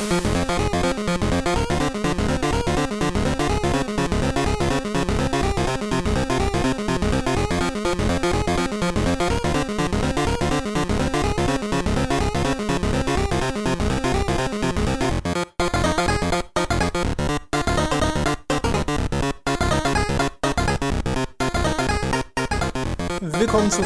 [0.00, 0.37] Willkommen zu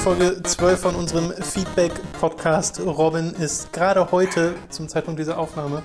[0.02, 2.80] Folge 12 von unserem Feedback-Podcast.
[2.80, 5.82] Robin ist gerade heute, zum Zeitpunkt dieser Aufnahme,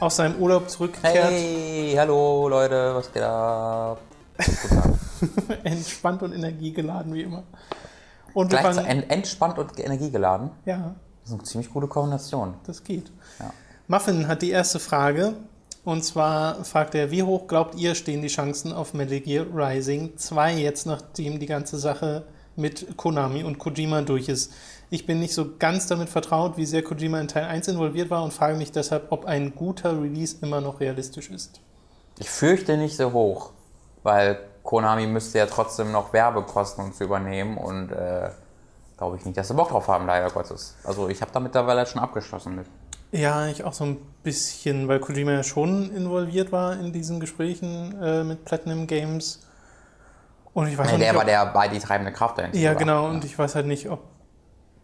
[0.00, 1.30] aus seinem Urlaub zurückgekehrt.
[1.30, 4.00] Hey, hallo Leute, was geht ab?
[5.64, 7.44] Entspannt und energiegeladen, wie immer.
[8.34, 10.50] Und wir Gleichzeitig fangen, en- entspannt und energiegeladen.
[10.64, 12.54] ja, Das ist eine ziemlich gute Kombination.
[12.66, 13.12] das geht.
[13.38, 13.52] Ja.
[13.86, 15.34] Muffin hat die erste Frage.
[15.84, 20.16] Und zwar fragt er, wie hoch glaubt ihr stehen die Chancen auf Metal Gear Rising
[20.16, 22.24] 2 jetzt, nachdem die ganze Sache
[22.56, 24.52] mit Konami und Kojima durch ist?
[24.90, 28.22] Ich bin nicht so ganz damit vertraut, wie sehr Kojima in Teil 1 involviert war
[28.22, 31.60] und frage mich deshalb, ob ein guter Release immer noch realistisch ist.
[32.18, 33.52] Ich fürchte nicht so hoch,
[34.02, 38.30] weil Konami müsste ja trotzdem noch Werbekosten uns übernehmen und äh,
[38.98, 40.76] glaube ich nicht, dass sie Bock drauf haben, leider Gottes.
[40.84, 42.66] Also ich habe da mittlerweile schon abgeschlossen mit.
[43.10, 48.00] Ja, ich auch so ein bisschen, weil Kojima ja schon involviert war in diesen Gesprächen
[48.00, 49.40] äh, mit Platinum Games.
[50.54, 52.58] Und ich weiß Nee, auch der nicht, war der bei die treibende Kraft dahinter.
[52.58, 52.76] Ja, war.
[52.78, 53.08] genau.
[53.08, 54.00] Und ich weiß halt nicht, ob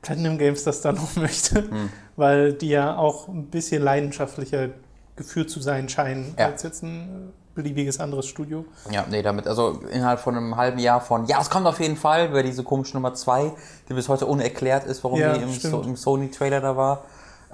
[0.03, 1.91] Platinum Games das dann noch möchte, Hm.
[2.17, 4.69] weil die ja auch ein bisschen leidenschaftlicher
[5.17, 6.47] geführt zu sein scheinen Ja.
[6.47, 8.65] als jetzt ein äh, beliebiges anderes Studio.
[8.91, 11.97] Ja, nee, damit, also innerhalb von einem halben Jahr von, ja, es kommt auf jeden
[11.97, 13.53] Fall, über diese komische Nummer 2,
[13.89, 17.05] die bis heute unerklärt ist, warum Ja, die im, so, im Sony-Trailer da war.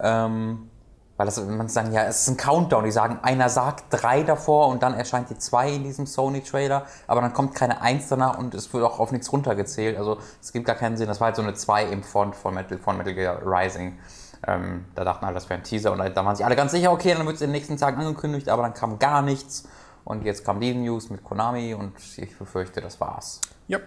[0.01, 0.69] Ähm,
[1.17, 2.85] weil das, man sagen, ja, es ist ein Countdown.
[2.85, 7.21] Die sagen, einer sagt drei davor und dann erscheint die zwei in diesem Sony-Trailer, aber
[7.21, 9.97] dann kommt keine eins danach und es wird auch auf nichts runtergezählt.
[9.97, 11.07] Also es gibt gar keinen Sinn.
[11.07, 13.99] Das war halt so eine 2 im Font von Metal, von Metal Gear Rising.
[14.47, 16.93] Ähm, da dachten alle, das wäre ein Teaser und da waren sich alle ganz sicher,
[16.93, 19.69] okay, dann wird es in den nächsten Tagen angekündigt, aber dann kam gar nichts.
[20.05, 23.41] Und jetzt kam die News mit Konami und ich befürchte, das war's.
[23.69, 23.79] Ja.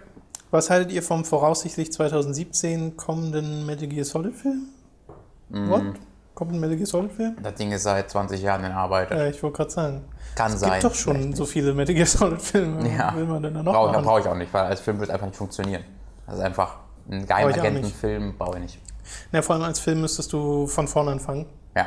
[0.50, 4.68] Was haltet ihr vom voraussichtlich 2017 kommenden Metal Gear Solid Film?
[5.50, 5.68] Mm.
[5.68, 5.82] What?
[6.38, 7.36] Kommt ein Metal Gear Solid Film?
[7.42, 9.10] Das Ding ist seit 20 Jahren in Arbeit.
[9.10, 10.04] Äh, ich wollte gerade sagen.
[10.36, 10.70] Kann Es sein.
[10.70, 12.88] gibt doch schon so viele Metal Gear Solid Filme.
[12.96, 13.12] Ja.
[13.16, 14.04] Will man denn da noch Brauche machen?
[14.04, 15.82] brauch ich auch nicht, weil als Film wird einfach nicht funktionieren.
[16.26, 16.76] Das ist einfach
[17.10, 18.78] ein Brauch ich auch Geheimagentenfilm, brauche ich nicht.
[19.32, 21.46] Na, vor allem als Film müsstest du von vorne anfangen.
[21.74, 21.86] Ja.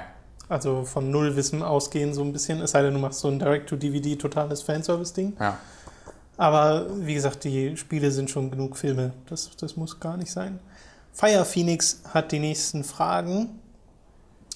[0.50, 2.60] Also von Nullwissen ausgehen so ein bisschen.
[2.60, 5.38] Es sei denn, du machst so ein Direct-to-DVD totales Fanservice-Ding.
[5.40, 5.58] ja.
[6.36, 9.14] Aber wie gesagt, die Spiele sind schon genug Filme.
[9.30, 10.60] Das, das muss gar nicht sein.
[11.14, 13.60] Fire Phoenix hat die nächsten Fragen.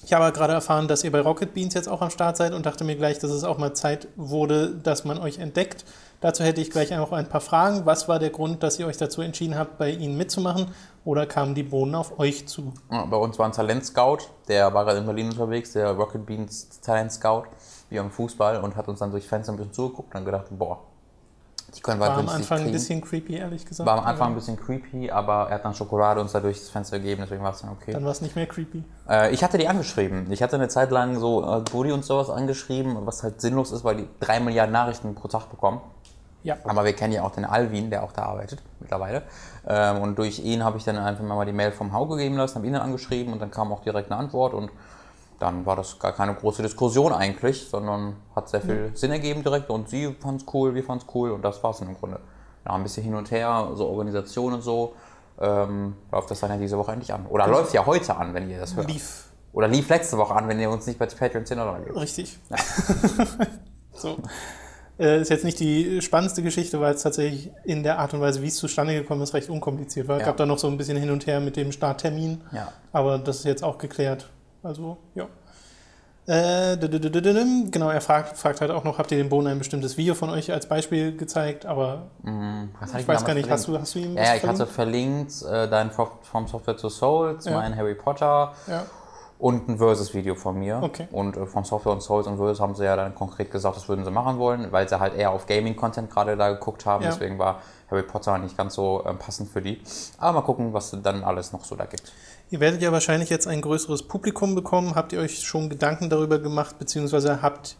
[0.06, 2.64] Ich habe gerade erfahren, dass ihr bei Rocket Beans jetzt auch am Start seid und
[2.64, 5.84] dachte mir gleich, dass es auch mal Zeit wurde, dass man euch entdeckt.
[6.20, 7.86] Dazu hätte ich gleich auch ein paar Fragen.
[7.86, 10.68] Was war der Grund, dass ihr euch dazu entschieden habt, bei ihnen mitzumachen?
[11.04, 12.72] Oder kamen die Bohnen auf euch zu?
[12.88, 16.80] Ja, Bei uns war ein Talent-Scout, der war gerade in Berlin unterwegs, der Rocket Beans
[16.82, 17.46] Talent-Scout,
[17.90, 20.46] wie am Fußball, und hat uns dann durch Fenster ein bisschen zugeguckt und dann gedacht,
[20.50, 20.84] boah,
[21.84, 22.72] War am Anfang ein kriegen.
[22.72, 23.86] bisschen creepy, ehrlich gesagt.
[23.86, 26.98] War am Anfang ein bisschen creepy, aber er hat dann Schokolade uns da durchs Fenster
[26.98, 27.92] gegeben, deswegen war es dann okay.
[27.92, 28.84] Dann war es nicht mehr creepy.
[29.08, 30.30] Äh, ich hatte die angeschrieben.
[30.30, 33.84] Ich hatte eine Zeit lang so äh, Buddy und sowas angeschrieben, was halt sinnlos ist,
[33.84, 35.80] weil die drei Milliarden Nachrichten pro Tag bekommen.
[36.42, 36.56] Ja.
[36.64, 39.22] Aber wir kennen ja auch den Alvin, der auch da arbeitet mittlerweile.
[39.66, 42.56] Ähm, und durch ihn habe ich dann einfach mal die Mail vom Hauge geben lassen,
[42.56, 44.70] habe ihn dann angeschrieben und dann kam auch direkt eine Antwort und
[45.38, 49.68] dann war das gar keine große Diskussion eigentlich, sondern hat sehr viel Sinn ergeben direkt
[49.70, 52.20] und sie fand es cool, wir fanden es cool und das war es im Grunde.
[52.64, 54.94] Ja, ein bisschen hin und her, so Organisation und so,
[55.40, 57.26] ähm, läuft das dann ja diese Woche endlich an.
[57.26, 58.88] Oder läuft ja heute an, wenn ihr das hört.
[58.90, 61.96] Lief Oder lief letzte Woche an, wenn ihr uns nicht bei Patreon 10 Dollar gebt.
[61.96, 62.38] Richtig.
[63.94, 64.16] so.
[64.98, 68.40] Äh, ist jetzt nicht die spannendste Geschichte, weil es tatsächlich in der Art und Weise,
[68.42, 70.16] wie es zustande gekommen ist, recht unkompliziert war.
[70.16, 70.26] Es Ja.
[70.28, 72.72] gab da noch so ein bisschen hin und her mit dem Starttermin, Ja.
[72.92, 74.30] aber das ist jetzt auch geklärt.
[74.66, 75.26] Also, ja.
[76.28, 80.16] Äh, genau, er fragt, fragt halt auch noch, habt ihr dem Bohnen ein bestimmtes Video
[80.16, 83.94] von euch als Beispiel gezeigt, aber hatte ich denn weiß gar nicht, hast du, hast
[83.94, 84.48] du ihm Ja, ich verlinkt?
[84.60, 87.52] hatte verlinkt äh, dein Fro- From Software to Souls, Ja.
[87.52, 88.86] mein Harry Potter Ja.
[89.38, 90.80] und ein Versus-Video von mir.
[90.82, 91.06] Okay.
[91.12, 93.88] Und äh, From Software und Souls und Versus haben sie ja dann konkret gesagt, das
[93.88, 97.04] würden sie machen wollen, weil sie halt eher auf Gaming-Content gerade da geguckt haben.
[97.04, 97.10] Ja.
[97.10, 99.80] Deswegen war Harry Potter nicht ganz so ähm, passend für die.
[100.18, 102.10] Aber mal gucken, was dann alles noch so da gibt.
[102.50, 104.94] Ihr werdet ja wahrscheinlich jetzt ein größeres Publikum bekommen.
[104.94, 107.76] Habt ihr euch schon Gedanken darüber gemacht, beziehungsweise habt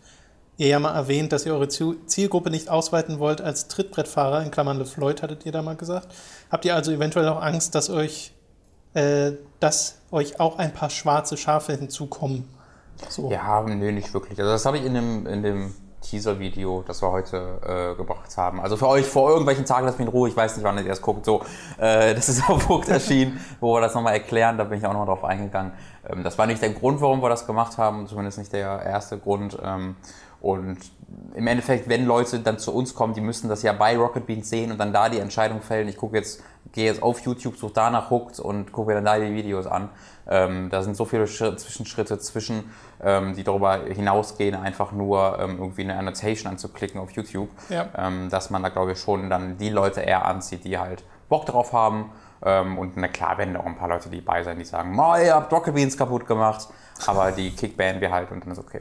[0.59, 4.51] ihr ja mal erwähnt, dass ihr eure Ziel- Zielgruppe nicht ausweiten wollt als Trittbrettfahrer, in
[4.51, 6.09] Klammern LeFloid hattet ihr da mal gesagt.
[6.51, 8.33] Habt ihr also eventuell auch Angst, dass euch,
[8.95, 12.49] äh, dass euch auch ein paar schwarze Schafe hinzukommen?
[13.11, 13.31] So.
[13.31, 14.39] Ja, nee, nicht wirklich.
[14.41, 15.75] Also das habe ich in dem, in dem
[16.11, 18.61] Teaser-Video, das wir heute äh, gebracht haben.
[18.61, 20.85] Also für euch vor irgendwelchen Tagen, lasst mich in Ruhe, ich weiß nicht, wann ihr
[20.85, 21.43] das guckt, so,
[21.79, 24.93] äh, das ist auf Vogt erschienen, wo wir das nochmal erklären, da bin ich auch
[24.93, 25.73] nochmal drauf eingegangen.
[26.09, 29.19] Ähm, das war nicht der Grund, warum wir das gemacht haben, zumindest nicht der erste
[29.19, 29.59] Grund.
[29.63, 29.97] Ähm,
[30.41, 30.79] und
[31.35, 34.49] im Endeffekt, wenn Leute dann zu uns kommen, die müssen das ja bei Rocket Beans
[34.51, 35.87] sehen und dann da die Entscheidung fällen.
[35.89, 36.43] Ich gucke jetzt,
[36.73, 39.89] gehe jetzt auf YouTube, suche danach Hooked und gucke mir dann da die Videos an.
[40.29, 42.73] Ähm, da sind so viele Schritt, Zwischenschritte zwischen,
[43.03, 47.87] ähm, die darüber hinausgehen, einfach nur ähm, irgendwie eine Annotation anzuklicken auf YouTube, Ja.
[47.97, 51.47] ähm, dass man da glaube ich schon dann die Leute eher anzieht, die halt Bock
[51.47, 52.11] drauf haben.
[52.45, 55.15] Ähm, und na klar werden da auch ein paar Leute dabei sein, die sagen, oh,
[55.17, 56.69] ihr habt Rocket Beans kaputt gemacht.
[57.07, 58.81] Aber die Kickbannen wir halt und dann ist okay.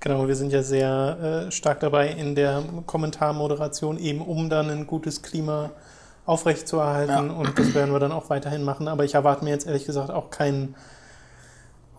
[0.00, 4.86] Genau, wir sind ja sehr äh, stark dabei in der Kommentarmoderation, eben um dann ein
[4.86, 5.70] gutes Klima
[6.26, 8.88] aufrechtzuerhalten und das werden wir dann auch weiterhin machen.
[8.88, 10.74] Aber ich erwarte mir jetzt ehrlich gesagt auch kein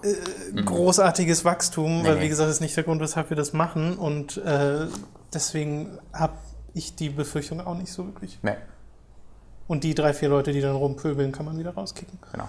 [0.04, 2.22] äh, großartiges Wachstum, weil Nee.
[2.22, 4.88] wie gesagt, das ist nicht der Grund, weshalb wir das machen und äh,
[5.34, 6.34] deswegen habe
[6.74, 8.38] ich die Befürchtung auch nicht so wirklich.
[8.44, 8.56] Nee,
[9.68, 12.19] Und die drei, vier Leute, die dann rumpöbeln, kann man wieder rauskicken.
[12.31, 12.48] genau.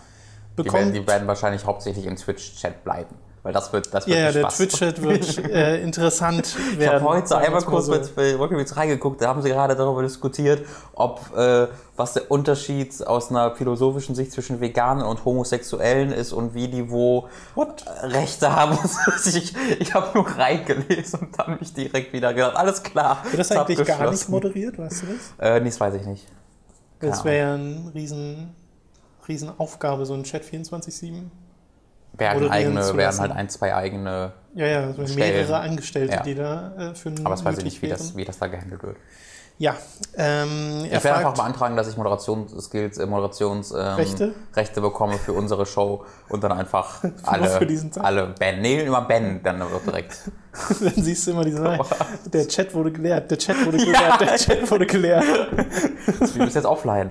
[0.64, 3.14] Die werden, die werden wahrscheinlich hauptsächlich im Twitch-Chat bleiben.
[3.42, 4.48] Weil das wird, das wird ja, ein der.
[4.48, 7.02] Twitch-Chat wird äh, interessant Ich werden.
[7.02, 7.92] habe heute einmal kurz so.
[7.92, 13.06] mit bei Rocket reingeguckt, da haben sie gerade darüber diskutiert, ob äh, was der Unterschied
[13.06, 17.84] aus einer philosophischen Sicht zwischen Veganen und Homosexuellen ist und wie die wo What?
[18.02, 18.78] Rechte haben.
[19.24, 23.22] ich ich habe nur reingelesen und dann mich direkt wieder gedacht, alles klar.
[23.24, 25.16] Wird das eigentlich gar nicht moderiert, weißt du das?
[25.38, 26.26] Äh, nee, das weiß ich nicht.
[27.00, 28.54] Das wäre ja eine riesen,
[29.28, 31.24] riesen Aufgabe, so ein Chat 24-7.
[32.14, 36.22] Werden, eigene, werden halt ein, zwei eigene, Ja, ja, so mehrere Angestellte, Ja.
[36.22, 38.82] die da äh, für aber das weiß ich nicht, wie das, wie das da gehandelt
[38.82, 38.96] wird.
[39.60, 39.74] Ja,
[40.16, 44.80] ähm, Ich werde einfach beantragen, dass ich Moderationsskills, äh, Moderations ähm, Rechte?
[44.80, 48.04] Bekomme für unsere Show und dann einfach alle, für diesen Tag?
[48.04, 48.62] alle bannen.
[48.62, 50.30] Nee, immer bannen, dann wird direkt.
[50.80, 51.76] dann siehst du immer diese,
[52.32, 55.24] der Chat wurde geleert, der Chat wurde geleert, der Chat wurde geleert.
[55.24, 57.10] Wir müssen jetzt offline.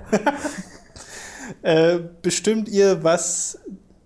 [1.62, 3.60] Äh, bestimmt ihr was,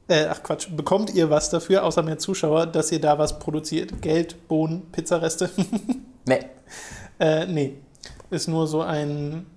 [0.07, 4.01] äh, ach Quatsch, bekommt ihr was dafür, außer mehr Zuschauer, dass ihr da was produziert?
[4.01, 5.49] Geld, Bohnen, Pizzareste?
[6.25, 6.39] Nee,
[7.19, 7.73] Äh, nee,
[8.29, 9.47] ist nur so ein,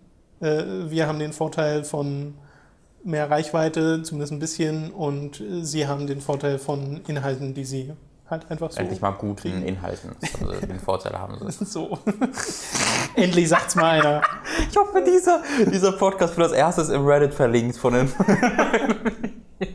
[0.41, 2.35] äh, wir haben den Vorteil von
[3.05, 7.93] mehr Reichweite, zumindest ein bisschen, und sie haben den Vorteil von Inhalten, die sie
[8.35, 8.81] halt einfach so.
[8.81, 9.63] endlich mal guten.
[9.63, 10.15] Inhalten.
[10.41, 11.65] Also den Vorteil haben sie.
[11.65, 11.99] So.
[13.15, 14.23] Endlich sagt's mal einer.
[14.69, 18.13] Ich hoffe, dieser, dieser Podcast wird als erstes im Reddit verlinkt von den.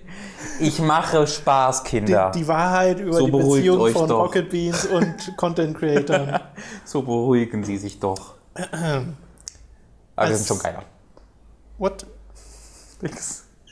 [0.59, 2.31] ich mache Spaß, Die, Kinder.
[2.35, 4.25] die Wahrheit über So die Beziehung von doch.
[4.25, 6.39] Rocket Beans und Content Creatern.
[6.83, 8.35] So beruhigen sie sich doch.
[10.15, 10.83] Aber wir sind schon geiler.
[11.77, 12.06] What?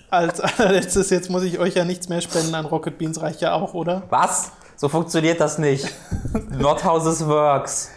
[0.10, 3.54] Als allerletztes, jetzt muss ich euch ja nichts mehr spenden an Rocket Beans, reicht ja
[3.54, 4.04] auch, oder?
[4.10, 4.54] Was?
[4.77, 5.91] So funktioniert das nicht.
[6.51, 7.89] Not how this works.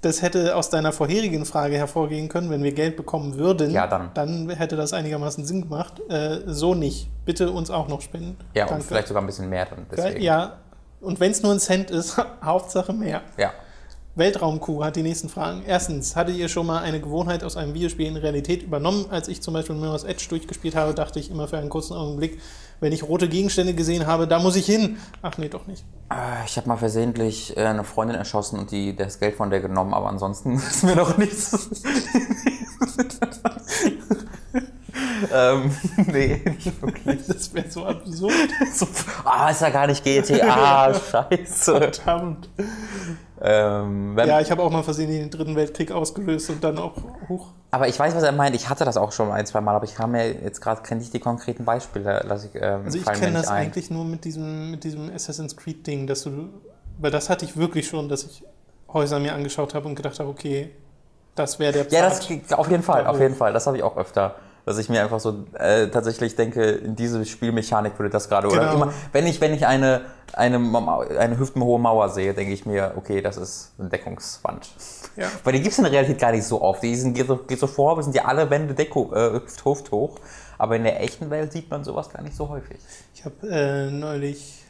[0.00, 3.70] Das hätte aus deiner vorherigen Frage hervorgehen können, wenn wir Geld bekommen würden.
[3.70, 4.10] Ja, dann.
[4.14, 6.00] Dann hätte das einigermaßen Sinn gemacht.
[6.10, 7.08] Äh, so nicht.
[7.24, 8.36] Bitte uns auch noch spenden.
[8.52, 8.84] Ja, und Danke.
[8.84, 9.86] vielleicht sogar ein bisschen mehr dann.
[9.92, 10.20] Deswegen.
[10.20, 10.54] Ja,
[11.00, 13.22] und wenn es nur ein Cent ist, Hauptsache mehr.
[13.38, 13.52] ja.
[14.14, 15.62] Weltraumkuh hat die nächsten Fragen.
[15.66, 19.06] Erstens, hattet ihr schon mal eine Gewohnheit aus einem Videospiel in Realität übernommen?
[19.08, 22.38] Als ich zum Beispiel Mirror's Edge durchgespielt habe, dachte ich immer für einen kurzen Augenblick,
[22.82, 24.98] wenn ich rote Gegenstände gesehen habe, da muss ich hin.
[25.22, 25.84] Ach nee, doch nicht.
[26.10, 29.60] Äh, Ich habe mal versehentlich äh, eine Freundin erschossen und die, das Geld von der
[29.60, 31.80] genommen, aber ansonsten ist mir noch nichts.
[35.32, 35.70] ähm,
[36.06, 37.20] nee, nicht wirklich.
[37.26, 38.32] Das wäre so absurd.
[38.72, 38.86] So,
[39.24, 41.72] ah, ist ja gar nicht GTA, scheiße.
[41.78, 42.48] Verdammt.
[43.40, 46.94] Ähm, Ja, ich habe auch mal versehentlich den dritten Weltkrieg ausgelöst und dann auch
[47.28, 47.48] hoch.
[47.74, 48.54] Aber ich weiß, was er meint.
[48.54, 51.00] Ich hatte das auch schon ein, zwei Mal, aber ich kann mir jetzt gerade kenne
[51.00, 52.22] ich die konkreten Beispiele.
[52.28, 53.66] Lass ich, ähm, Also ich kenne das ein.
[53.66, 56.50] eigentlich nur mit diesem, mit diesem Assassin's Creed-Ding, dass du.
[56.98, 58.44] Weil das hatte ich wirklich schon, dass ich
[58.92, 60.70] Häuser mir angeschaut habe und gedacht habe, okay,
[61.34, 62.28] das wäre der Ja, Pfad.
[62.50, 63.54] das auf jeden Fall, auf jeden Fall.
[63.54, 64.34] Das habe ich auch öfter.
[64.66, 68.46] Dass ich mir einfach so äh, tatsächlich denke, in diese Spielmechanik würde das gerade.
[68.48, 68.74] Oder Genau.
[68.74, 70.02] immer, wenn ich, wenn ich eine,
[70.34, 70.56] eine,
[71.18, 74.68] eine hüftenhohe Mauer sehe, denke ich mir, okay, das ist eine Deckungswand.
[75.16, 75.28] Ja.
[75.44, 76.82] Weil die gibt es in der Realität gar nicht so oft.
[76.82, 79.64] Die sind, geht, so, geht so vor, wir sind ja alle Wände Deko, äh, hüft,
[79.64, 80.18] hüfthoch.
[80.58, 82.78] Aber in der echten Welt sieht man sowas gar nicht so häufig.
[83.14, 84.62] Ich habe äh, neulich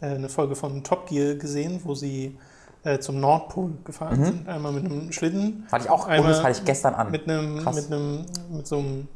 [0.00, 2.36] äh, eine Folge von Top Gear gesehen, wo sie
[2.84, 4.48] äh, zum Nordpol gefahren sind.
[4.48, 7.10] Einmal mit einem Schlitten, Hatte ich auch, und Einmal das hatte ich gestern an.
[7.10, 7.76] mit einem, Krass.
[7.76, 9.08] mit einem, mit so einem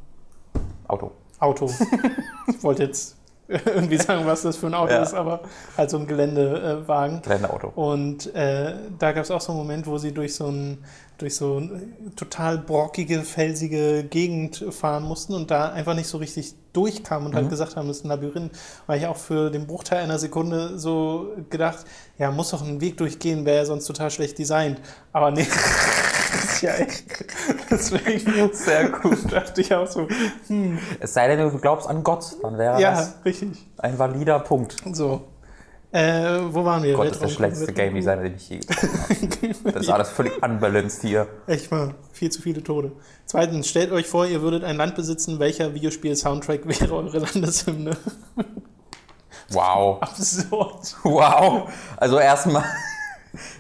[0.89, 1.13] Auto.
[1.39, 1.71] Auto.
[2.49, 3.17] ich wollte jetzt
[3.49, 5.03] irgendwie sagen, was das für ein Auto Ja.
[5.03, 5.41] ist, aber
[5.77, 7.23] halt so ein Geländewagen.
[7.23, 7.69] Geländeauto.
[7.75, 10.79] Und äh, da gab es auch so einen Moment, wo sie durch so ein,
[11.19, 11.81] durch so eine
[12.17, 17.49] total brockige, felsige Gegend fahren mussten und da einfach nicht so richtig durchkamen und halt
[17.51, 18.53] gesagt haben, das ist ein Labyrinth.
[18.87, 21.85] Weil ich auch für den Bruchteil einer Sekunde so gedacht,
[22.19, 24.81] ja, muss doch ein Weg durchgehen, wäre ja sonst total schlecht designt.
[25.13, 25.47] Aber nee,
[26.33, 27.05] das ist ja echt.
[27.71, 29.19] Deswegen Sehr gut.
[29.33, 30.09] dachte ich auch so,
[30.49, 33.51] hm, Es sei denn, du glaubst an Gott, dann wäre ja, das richtig.
[33.79, 34.77] ein valider Punkt.
[34.93, 35.23] So.
[35.95, 36.95] Äh, wo waren wir?
[36.95, 39.55] Gott ist der schlechteste Game Designer, den ich je getroffen habe.
[39.73, 41.29] Das ist alles völlig unbalanced hier.
[41.47, 42.91] Echt mal, viel zu viele Tode.
[43.27, 47.97] Zweitens, stellt euch vor, ihr würdet ein Land besitzen, welcher Videospiel-Soundtrack wäre eure Landeshymne?
[49.51, 49.99] Wow.
[50.03, 50.97] Absurd.
[51.05, 51.73] Wow.
[51.97, 52.65] Also erstmal,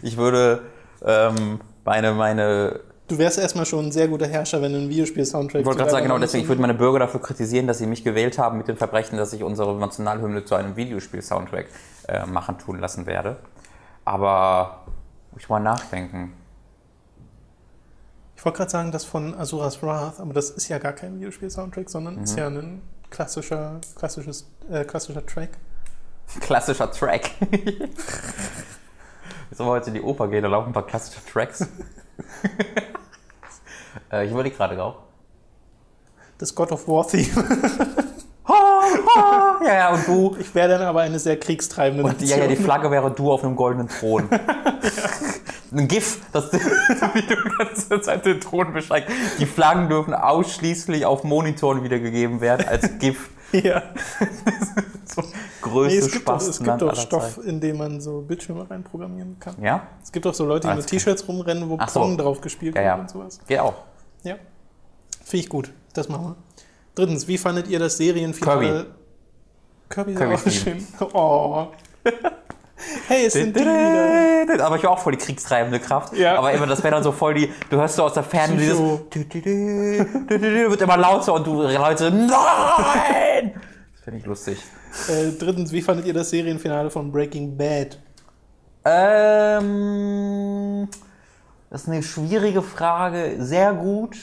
[0.02, 0.62] ich würde
[1.04, 5.60] ähm, meine, meine, Du wärst erstmal schon ein sehr guter Herrscher, wenn du ein Videospiel-Soundtrack
[5.60, 8.02] ich wollte gerade sagen, genau deswegen, ich würde meine Bürger dafür kritisieren, dass sie mich
[8.02, 11.66] gewählt haben mit dem Verbrechen, dass ich unsere Nationalhymne zu einem Videospiel-Soundtrack
[12.08, 13.36] äh, machen tun lassen werde.
[14.06, 14.84] Aber
[15.36, 16.32] ich mal nachdenken.
[18.36, 21.90] Ich wollte gerade sagen, das von Asuras Wrath, aber das ist ja gar kein Videospiel-Soundtrack,
[21.90, 22.24] sondern Mhm.
[22.24, 22.80] ist ja ein
[23.10, 25.50] klassischer, klassisches, äh, klassischer Track.
[26.40, 27.30] Klassischer Track.
[29.50, 31.66] Jetzt wollen wir heute in die Oper gehen, da laufen ein paar klassische Tracks.
[34.12, 35.02] äh, ich überlege gerade auch.
[36.38, 38.04] Das God of War-Theme.
[38.46, 40.36] Ja, ja, und du.
[40.38, 42.64] Ich wäre dann aber eine sehr kriegstreibende Und ja, ja, die Nation.
[42.64, 44.28] Flagge wäre du auf einem goldenen Thron.
[45.72, 49.10] Ein GIF, das wie du die ganze Zeit den Thron beschreibst.
[49.38, 53.30] Die Flaggen dürfen ausschließlich auf Monitoren wiedergegeben werden als GIF.
[53.52, 53.82] Ja.
[55.06, 55.28] So Nee,
[55.60, 57.48] größte es gibt doch, es gibt doch Stoff, Zeiten.
[57.48, 59.54] in dem man so Bildschirme reinprogrammieren kann.
[59.62, 59.86] Ja?
[60.02, 62.00] Es gibt auch so Leute, die mit T-Shirts rumrennen, wo Ach so.
[62.00, 63.00] Pong drauf gespielt Ja, wird ja.
[63.00, 63.38] und sowas.
[63.46, 63.74] Geht auch.
[64.24, 64.34] Ja.
[65.24, 65.72] Finde ich gut.
[65.92, 66.36] Das machen wir.
[66.94, 68.86] Drittens, wie fandet ihr das Serienfinale?
[69.88, 69.88] Kirby.
[69.88, 70.86] Kirby Kirby ist auch schön.
[71.14, 71.68] Oh.
[73.08, 74.64] Hey, es sind die wieder.
[74.64, 76.14] Aber ich war auch voll die kriegstreibende Kraft.
[76.14, 76.36] Ja.
[76.36, 78.78] Aber immer, das wäre dann so voll die, du hörst so aus der Ferne dieses,
[78.78, 83.54] wird immer lauter und du Leute, nein!
[83.92, 84.58] Das finde ich lustig.
[85.08, 87.98] Äh, drittens, wie fandet ihr das Serienfinale von Breaking Bad?
[88.84, 90.88] Ähm,
[91.70, 93.36] das ist eine schwierige Frage.
[93.38, 94.16] Sehr gut.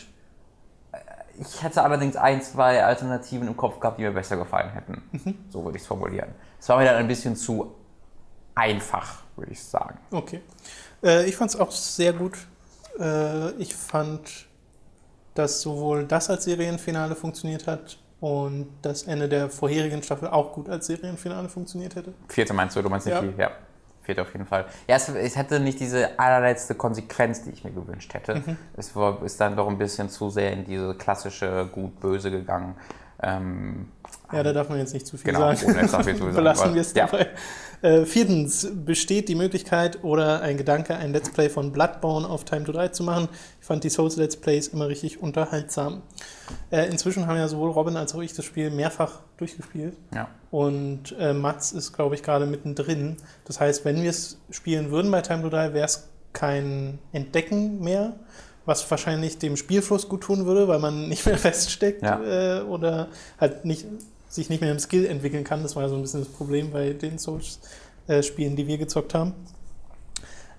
[1.42, 5.02] Ich hätte allerdings ein, zwei Alternativen im Kopf gehabt, die mir besser gefallen hätten.
[5.50, 6.30] So würde ich es formulieren.
[6.60, 7.74] Es war mir dann ein bisschen zu
[8.56, 9.98] einfach, würde ich sagen.
[10.12, 10.42] Okay.
[11.04, 12.38] Äh, ich fand es auch sehr gut.
[13.00, 14.48] Äh, ich fand,
[15.34, 20.70] dass sowohl das als Serienfinale funktioniert hat und das Ende der vorherigen Staffel auch gut
[20.70, 22.14] als Serienfinale funktioniert hätte.
[22.28, 23.22] Vierte meinst du, du meinst nicht Ja.
[23.22, 23.42] die?
[23.42, 23.52] Ja.
[24.04, 24.66] Vierte auf jeden Fall.
[24.88, 28.36] Ja, es, es hätte nicht diese allerletzte Konsequenz, die ich mir gewünscht hätte.
[28.36, 28.58] Mhm.
[28.76, 32.76] Es war, ist dann doch ein bisschen zu sehr in diese klassische Gut-Böse gegangen.
[33.24, 33.88] Ähm,
[34.32, 35.78] Ja, da darf man jetzt nicht zu viel Genau, sagen.
[35.94, 37.06] auch viel zu sagen, Belassen wir es ja.
[37.06, 37.28] dabei.
[37.84, 42.64] Äh, viertens, besteht die Möglichkeit oder ein Gedanke, ein Let's Play von Bloodborne auf Time
[42.64, 43.28] to 3 zu machen?
[43.60, 46.02] Ich fand die Souls Let's Plays immer richtig unterhaltsam.
[46.72, 49.96] Äh, inzwischen haben ja sowohl Robin als auch ich das Spiel mehrfach durchgespielt.
[50.16, 50.28] ja.
[50.52, 53.16] Und äh, Mats ist, glaube ich, gerade mittendrin.
[53.46, 57.80] Das heißt, wenn wir es spielen würden bei Time to Die, wäre es kein Entdecken
[57.82, 58.14] mehr,
[58.66, 62.60] was wahrscheinlich dem Spielfluss gut tun würde, weil man nicht mehr feststeckt Ja.
[62.60, 63.08] äh, oder
[63.40, 63.86] halt nicht,
[64.28, 65.64] sich nicht mehr im Skill entwickeln kann.
[65.64, 69.34] Das war ja so ein bisschen das Problem bei den Souls-Spielen, die wir gezockt haben.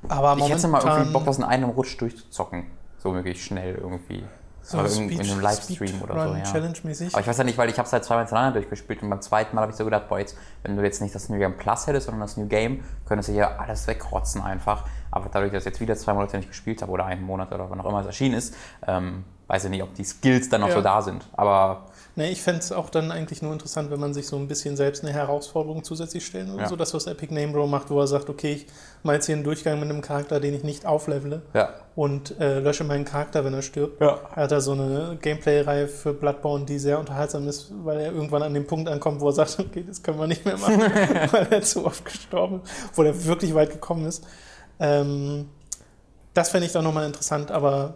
[0.09, 2.65] Aber Ich hätte mal irgendwie momentan- Bock, das in einem Rutsch durchzuzocken.
[2.99, 4.23] So wirklich schnell irgendwie.
[4.63, 6.43] So Aber in, in einem Livestream oder so, ja.
[6.45, 7.13] Challenge-mäßig.
[7.13, 9.21] Aber ich weiß ja nicht, weil ich habe es halt zweimal hintereinander durchgespielt und beim
[9.21, 11.57] zweiten Mal habe ich so gedacht, boah, jetzt, wenn du jetzt nicht das New Game
[11.57, 14.85] Plus hättest, sondern das New Game, könntest du hier alles wegrotzen einfach.
[15.11, 17.69] Aber dadurch, dass ich jetzt wieder zwei Monate nicht gespielt habe oder einen Monat oder
[17.71, 18.55] wann auch immer es erschienen ist,
[18.87, 20.75] ähm, weiß ich nicht, ob die Skills dann noch Ja.
[20.75, 21.29] so da sind.
[21.35, 24.47] Aber Nee, ich fände es auch dann eigentlich nur interessant, wenn man sich so ein
[24.47, 26.65] bisschen selbst eine Herausforderung zusätzlich stellen würde.
[26.65, 26.69] Ja.
[26.69, 28.67] So das, was Epic Name Bro macht, wo er sagt, okay, ich
[29.03, 31.71] mache jetzt hier einen Durchgang mit einem Charakter, den ich nicht auflevele ja.
[31.97, 34.03] und äh, lösche meinen Charakter, wenn er stirbt.
[34.03, 34.21] Ja.
[34.35, 38.43] Er hat da so eine Gameplay-Reihe für Bloodborne, die sehr unterhaltsam ist, weil er irgendwann
[38.43, 40.81] an dem Punkt ankommt, wo er sagt, okay, das können wir nicht mehr machen,
[41.33, 44.23] weil er zu oft gestorben ist, obwohl er wirklich weit gekommen ist.
[44.79, 45.49] Ähm,
[46.35, 47.95] das fände ich dann nochmal interessant, aber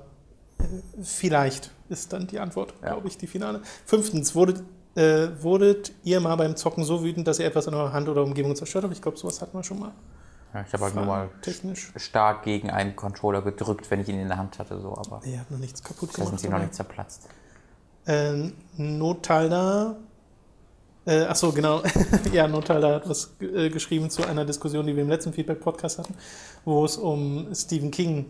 [0.59, 0.65] äh,
[1.03, 2.93] vielleicht ist dann die Antwort, Ja.
[2.93, 3.61] glaube ich, die finale.
[3.85, 4.63] Fünftens, wurdet,
[4.95, 8.23] äh, wurdet ihr mal beim Zocken so wütend, dass ihr etwas in eurer Hand oder
[8.23, 8.95] Umgebung zerstört habt?
[8.95, 9.93] Ich glaube, sowas hatten wir schon mal.
[10.55, 11.93] ja ich habe halt nur mal Technisch.
[11.97, 15.39] stark gegen einen Controller gedrückt, wenn ich ihn in der Hand hatte, so, aber Ihr
[15.41, 16.41] habt noch nichts kaputt da sind gemacht.
[16.41, 17.29] sie noch nicht zerplatzt.
[18.07, 19.97] Äh, Notalda.
[21.05, 21.83] Äh, achso, genau.
[22.33, 26.15] ja, Notalda hat was äh, geschrieben zu einer Diskussion, die wir im letzten Feedback-Podcast hatten,
[26.65, 28.27] wo es um Stephen King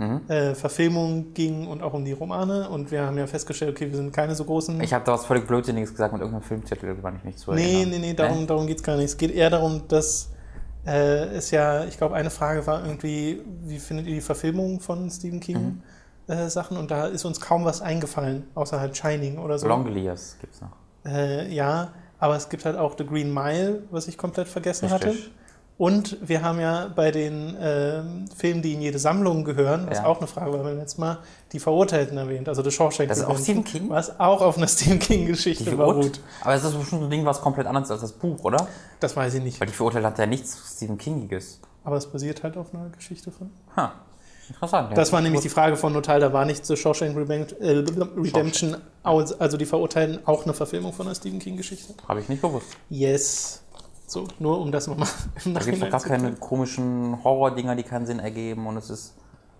[0.00, 0.20] Mhm.
[0.28, 2.68] äh, Verfilmung ging und auch um die Romane.
[2.68, 4.80] Und wir haben ja festgestellt, okay, wir sind keine so großen.
[4.80, 7.74] Ich habe da was völlig Blödsinniges gesagt mit irgendeinem Filmtitel, war ich nicht zu nee,
[7.74, 7.90] erinnern.
[7.90, 9.04] nee, nee, darum, darum geht es gar nicht.
[9.04, 10.30] Es geht eher darum, dass
[10.86, 15.10] Äh, ist ja, ich glaube, eine Frage war irgendwie, wie findet ihr die Verfilmung von
[15.10, 15.82] Stephen King
[16.26, 16.78] äh, Sachen?
[16.78, 19.68] Und da ist uns kaum was eingefallen, außer halt Shining oder so.
[19.68, 20.72] Longlears gibt es noch.
[21.04, 25.14] Äh, ja, aber es gibt halt auch The Green Mile, was ich komplett vergessen hatte.
[25.80, 30.04] Und wir haben ja bei den ähm, Filmen, die in jede Sammlung gehören, was Ja.
[30.04, 31.20] auch eine Frage war beim letzten Mal,
[31.52, 33.88] die Verurteilten erwähnt, also The Shawshank Das ist auch Stephen King?
[33.88, 36.20] Was auch auf einer Stephen King-Geschichte beruht.
[36.42, 38.68] Aber es ist bestimmt ein Ding, was komplett anders als das Buch, oder?
[39.00, 41.60] Das weiß ich nicht, Weil die Verurteilung hat ja nichts Stephen Kingiges.
[41.82, 43.50] aber es basiert halt auf einer Geschichte von.
[43.74, 43.94] Ha.
[44.50, 44.90] Interessant.
[44.90, 44.96] ja.
[44.96, 47.84] Das war nämlich die Frage von Notal, da war nicht The Shawshank äh,
[48.18, 51.94] Redemption, also die Verurteilten, auch eine Verfilmung von einer Stephen King-Geschichte.
[52.06, 52.66] Habe ich nicht gewusst.
[52.90, 53.62] Yes.
[54.10, 55.06] So, nur um das nochmal
[55.44, 58.76] im Da gibt es Nachhinein doch gar keine komischen Horror-Dinger, die keinen Sinn ergeben und
[58.76, 59.14] es ist.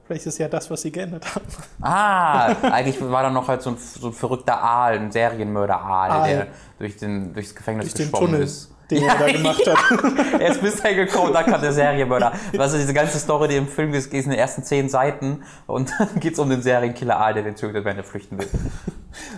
[0.04, 1.46] Vielleicht ist ja das, was sie geändert haben.
[1.80, 6.28] Ah, eigentlich war da noch halt so ein, so ein verrückter Aal, ein Serienmörder-Aal, Aal.
[6.28, 6.46] der
[6.80, 8.74] durch den, durchs Gefängnis Durch den geschwommen Tunnel, ist.
[8.90, 10.40] den er da gemacht hat.
[10.40, 12.32] Er ist bisher gekommen, da kam der Serienmörder.
[12.52, 15.44] Weißt du, diese ganze Story, die im Film ist, geht in den ersten zehn Seiten
[15.68, 18.48] und dann geht es um den Serienkiller Aal, der den tötet, wenn er flüchten will.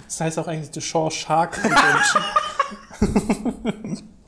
[0.06, 2.22] Das heißt auch eigentlich The Shaw Shark Redemption.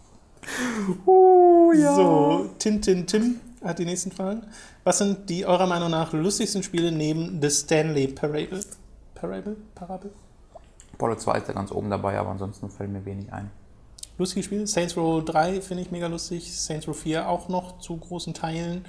[1.06, 4.42] Uh, So, Tintin Tim hat die nächsten Fragen.
[4.84, 8.60] Was sind die eurer Meinung nach lustigsten Spiele neben The Stanley Parable?
[9.14, 9.56] Parable?
[9.74, 10.10] Parable?
[10.92, 13.50] Apollo 2 ist da ganz oben dabei, aber ansonsten fällt mir wenig ein.
[14.16, 14.66] Lustige Spiele.
[14.66, 16.56] Saints Row 3 finde ich mega lustig.
[16.56, 18.84] Saints Row 4 auch noch zu großen Teilen.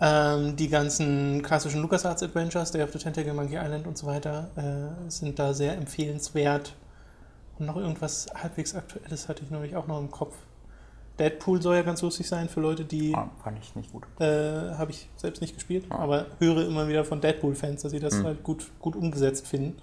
[0.00, 4.50] Ähm, die ganzen klassischen LucasArts Adventures, Day of the Tentacle, Monkey Island und so weiter,
[4.56, 6.74] äh, sind da sehr empfehlenswert.
[7.58, 10.34] Und noch irgendwas halbwegs Aktuelles hatte ich neulich auch noch im Kopf.
[11.18, 14.04] Deadpool soll ja ganz lustig sein für Leute, die Ah, fand ich nicht gut.
[14.20, 15.96] Äh, habe ich selbst nicht gespielt, Ah.
[15.98, 18.24] aber höre immer wieder von Deadpool-Fans, dass sie das Hm.
[18.24, 19.76] halt gut, gut umgesetzt finden.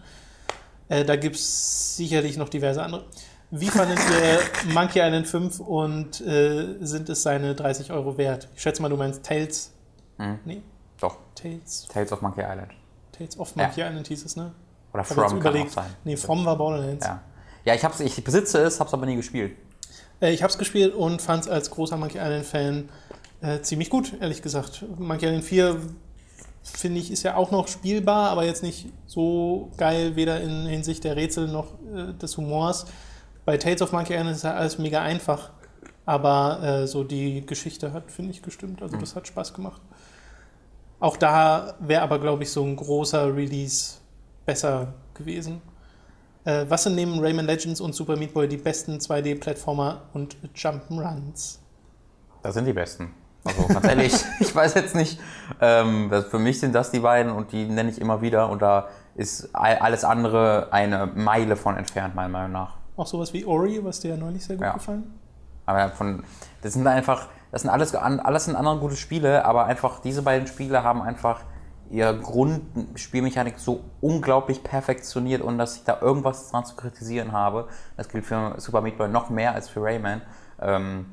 [0.87, 3.05] Äh, da gibt es sicherlich noch diverse andere.
[3.51, 8.47] Wie fandet ihr Monkey Island 5 und äh, sind es seine 30 Euro wert?
[8.55, 9.71] Ich schätze mal, du meinst Tales.
[10.17, 10.39] Hm.
[10.45, 10.61] Nee,
[10.99, 12.71] Doch, Tales, Tales of Monkey Island.
[13.11, 14.51] Tales of Monkey Island hieß es, ne?
[14.93, 15.91] Oder From kann auch sein.
[16.05, 17.05] Nee, From war Borderlands.
[17.05, 17.21] Ja,
[17.65, 19.57] ja ich, hab's, ich besitze es, hab's aber nie gespielt.
[20.21, 22.89] Äh, ich habe es gespielt und fand es als großer Monkey Island-Fan
[23.41, 24.83] äh, ziemlich gut, ehrlich gesagt.
[24.97, 25.79] Monkey Island 4
[26.63, 31.03] finde ich ist ja auch noch spielbar, aber jetzt nicht so geil, weder in Hinsicht
[31.03, 32.87] der Rätsel noch äh, des Humors.
[33.45, 35.51] Bei Tales of Monkey Island ist ja alles mega einfach,
[36.05, 38.81] aber äh, so die Geschichte hat, finde ich, gestimmt.
[38.81, 39.81] Also das hat Spaß gemacht.
[40.99, 43.95] Auch da wäre aber, glaube ich, so ein großer Release
[44.45, 45.61] besser gewesen.
[46.45, 51.57] Äh, was sind neben Rayman Legends und Super Meat Boy die besten 2D-Plattformer und Jump'n'Runs?
[52.43, 53.13] Das sind die besten.
[53.43, 55.19] Also ganz ehrlich, ich weiß jetzt nicht.
[55.59, 58.61] Ähm, das, für mich sind das die beiden und die nenne ich immer wieder und
[58.61, 62.75] da ist all- alles andere eine Meile von entfernt, meiner Meinung nach.
[62.97, 64.73] Auch sowas wie Ori, was dir ja neulich sehr gut Ja.
[64.73, 65.03] gefallen
[65.65, 66.23] Aber von,
[66.61, 70.47] das sind einfach, das sind alles, alles sind andere gute Spiele, aber einfach diese beiden
[70.47, 71.41] Spiele haben einfach
[71.89, 77.67] ihr Grundspielmechanik so unglaublich perfektioniert und dass ich da irgendwas dran zu kritisieren habe.
[77.97, 80.21] Das gilt für Super Meat Boy noch mehr als für Rayman.
[80.61, 81.05] Ähm,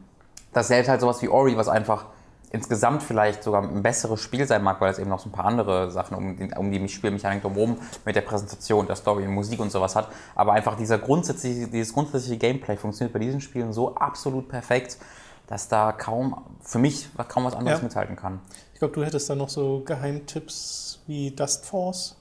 [0.52, 2.06] das selbst halt sowas wie Ori, was einfach
[2.50, 5.46] insgesamt vielleicht sogar ein besseres Spiel sein mag, weil es eben noch so ein paar
[5.46, 9.72] andere Sachen um die, um die Spielmechanik drumherum mit der Präsentation, der Story, Musik und
[9.72, 10.08] sowas hat.
[10.34, 14.98] Aber einfach dieser grundsätzliche, dieses grundsätzliche Gameplay funktioniert bei diesen Spielen so absolut perfekt,
[15.46, 17.84] dass da kaum, für mich kaum was anderes Ja.
[17.84, 18.40] mithalten kann.
[18.82, 22.16] Ich glaube, du hättest da noch so Geheimtipps wie Dust Force.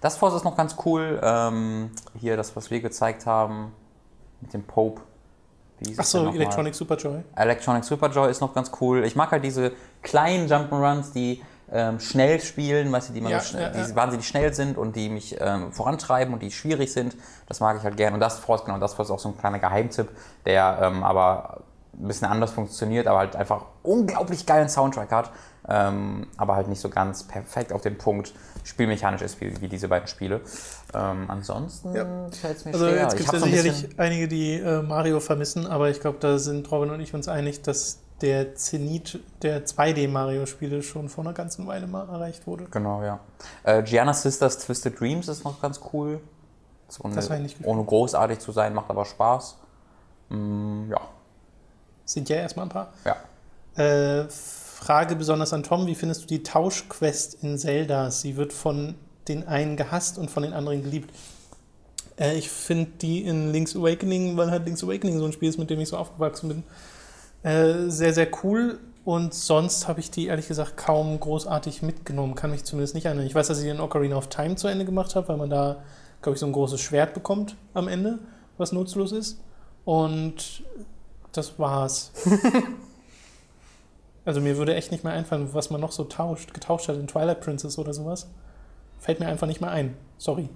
[0.00, 1.20] Das Force ist noch ganz cool.
[1.20, 3.72] Ähm, hier das, was wir gezeigt haben
[4.40, 5.00] mit dem Pope.
[5.96, 6.28] Achso?
[6.28, 7.24] Electronic Superjoy.
[7.34, 9.02] Electronic Superjoy ist noch ganz cool.
[9.04, 9.72] Ich mag halt diese
[10.02, 13.84] kleinen Jump'n'Runs, die ähm, schnell spielen, weißt du, die, man Ja, so schnell, ja, ja.
[13.84, 17.16] die wahnsinnig schnell sind und die mich ähm, vorantreiben und die schwierig sind.
[17.48, 18.14] Das mag ich halt gern.
[18.14, 20.10] Und das Force, genau, das Force ist auch so ein kleiner Geheimtipp,
[20.46, 21.64] der ähm, aber
[21.98, 25.30] ein bisschen anders funktioniert, aber halt einfach unglaublich geilen Soundtrack hat,
[25.68, 29.88] ähm, aber halt nicht so ganz perfekt auf den Punkt spielmechanisch ist wie, wie diese
[29.88, 30.40] beiden Spiele.
[30.94, 32.04] Ähm, ansonsten Ja.
[32.30, 33.02] fällt es mir Also schwer.
[33.02, 36.70] jetzt gibt es ja sicherlich einige, die äh, Mario vermissen, aber ich glaube, da sind
[36.70, 41.86] Robin und ich uns einig, dass der Zenit der 2D-Mario-Spiele schon vor einer ganzen Weile
[41.86, 42.64] mal erreicht wurde.
[42.70, 43.18] Genau, ja.
[43.64, 46.20] Äh, Gianna Sisters Twisted Dreams ist noch ganz cool.
[47.00, 47.20] Ohne,
[47.64, 49.58] ohne großartig zu sein, macht aber Spaß.
[50.28, 51.00] Mm, ja,
[52.04, 52.92] Sind ja erstmal ein paar.
[53.04, 53.16] ja.
[53.76, 58.10] Äh, Frage besonders an Tom: Wie findest du die Tauschquest in Zelda?
[58.10, 58.94] Sie wird von
[59.28, 61.10] den einen gehasst und von den anderen geliebt.
[62.18, 65.58] Äh, ich finde die in Link's Awakening, weil halt Link's Awakening so ein Spiel ist,
[65.58, 66.62] mit dem ich so aufgewachsen bin,
[67.50, 68.78] äh, sehr, sehr cool.
[69.04, 72.34] Und sonst habe ich die ehrlich gesagt kaum großartig mitgenommen.
[72.34, 73.26] Kann mich zumindest nicht erinnern.
[73.26, 75.82] Ich weiß, dass ich den Ocarina of Time zu Ende gemacht habe, weil man da,
[76.22, 78.18] glaube ich, so ein großes Schwert bekommt am Ende,
[78.56, 79.40] was nutzlos ist.
[79.84, 80.62] Und
[81.36, 82.12] das war's.
[84.24, 87.06] Also mir würde echt nicht mehr einfallen, was man noch so tauscht, getauscht hat in
[87.06, 88.28] Twilight Princess oder sowas.
[88.98, 89.96] Fällt mir einfach nicht mehr ein.
[90.16, 90.48] Sorry.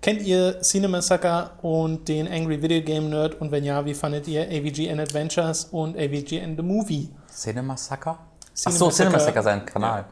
[0.00, 3.40] Kennt ihr Cinema Sucker und den Angry Video Game Nerd?
[3.40, 7.10] Und wenn ja, wie fandet ihr AVGN Adventures und AVGN The Movie?
[7.30, 8.18] Cinema Sucker?
[8.54, 9.30] Cinema Achso, Cinema Sucker.
[9.30, 10.04] Sucker, sein Kanal.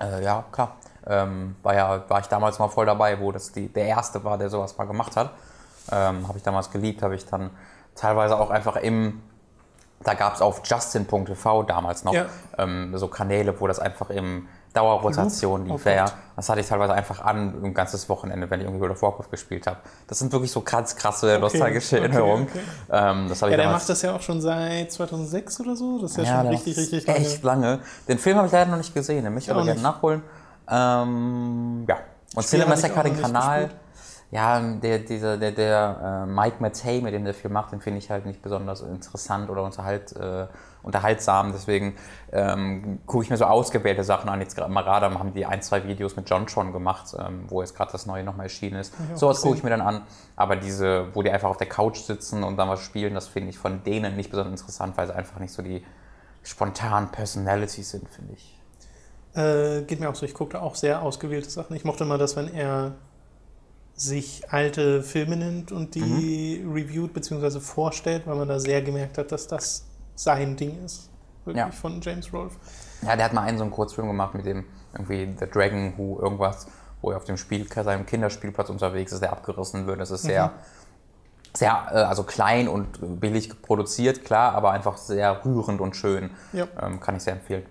[0.00, 0.76] Ja, äh, ja klar.
[1.06, 4.38] Ähm, war, ja, war ich damals mal voll dabei, wo das die, der Erste war,
[4.38, 5.32] der sowas mal gemacht hat.
[5.90, 7.50] Ähm, habe ich damals geliebt, habe ich dann
[7.94, 9.22] teilweise auch einfach im,
[10.04, 12.26] da gab es auf Justin.tv damals noch Ja.
[12.58, 15.84] ähm, so Kanäle, wo das einfach im Dauerrotation Oh lief.
[15.84, 15.94] Gott.
[15.94, 19.02] ja, das hatte ich teilweise einfach an, ein ganzes Wochenende, wenn ich irgendwie World of
[19.02, 19.76] Warcraft gespielt habe.
[20.06, 22.44] Das sind wirklich so ganz krasse, nostalgische okay, Erinnerungen.
[22.44, 22.60] okay.
[22.90, 25.76] Ähm, das habe Ja, ich der damals macht das ja auch schon seit 2006 oder
[25.76, 26.00] so.
[26.00, 27.18] Das ist ja, ja, schon richtig, richtig lange.
[27.18, 27.80] echt lange.
[28.08, 30.22] Den Film habe ich leider noch nicht gesehen, den möchte ich aber gerne nachholen.
[30.70, 31.96] Ähm, ja.
[32.34, 33.60] Und Spiel Cinema hatte ich Sucker, auch den Kanal.
[33.64, 33.81] gespielt.
[34.32, 37.98] Ja, der, dieser, der, der äh, Mike Mattei, mit dem der Film macht, den finde
[37.98, 40.46] ich halt nicht besonders interessant oder unterhalt, äh,
[40.82, 41.52] unterhaltsam.
[41.52, 41.96] Deswegen
[42.32, 44.40] ähm, gucke ich mir so ausgewählte Sachen an.
[44.40, 47.92] Jetzt gerade haben die ein, zwei Videos mit John schon gemacht, ähm, wo jetzt gerade
[47.92, 48.94] das neue nochmal erschienen ist.
[49.12, 50.00] auch Sowas gucke ich mir dann an.
[50.34, 53.50] Aber diese, wo die einfach auf der Couch sitzen und dann was spielen, das finde
[53.50, 55.84] ich von denen nicht besonders interessant, weil sie einfach nicht so die
[56.42, 58.58] spontanen Personalities sind, finde ich.
[59.34, 60.24] Äh, geht mir auch so.
[60.24, 61.76] Ich gucke auch sehr ausgewählte Sachen.
[61.76, 62.92] Ich mochte mal das, wenn er
[64.02, 66.72] sich alte Filme nimmt und die Mhm.
[66.72, 67.60] reviewt bzw.
[67.60, 69.84] vorstellt, weil man da sehr gemerkt hat, dass das
[70.14, 71.08] sein Ding ist.
[71.44, 71.70] Wirklich Ja.
[71.72, 72.56] von James Rolfe.
[73.02, 76.18] Ja, der hat mal einen so einen Kurzfilm gemacht mit dem irgendwie The Dragon Who
[76.20, 76.66] irgendwas,
[77.00, 80.00] wo er auf dem Spiel, seinem Kinderspielplatz unterwegs ist, der abgerissen wird.
[80.00, 80.52] Das ist sehr,
[81.54, 86.30] sehr, äh, also klein und billig produziert, klar, aber einfach sehr rührend und schön.
[86.52, 86.66] Ja.
[86.80, 87.64] Ähm, kann ich sehr empfehlen.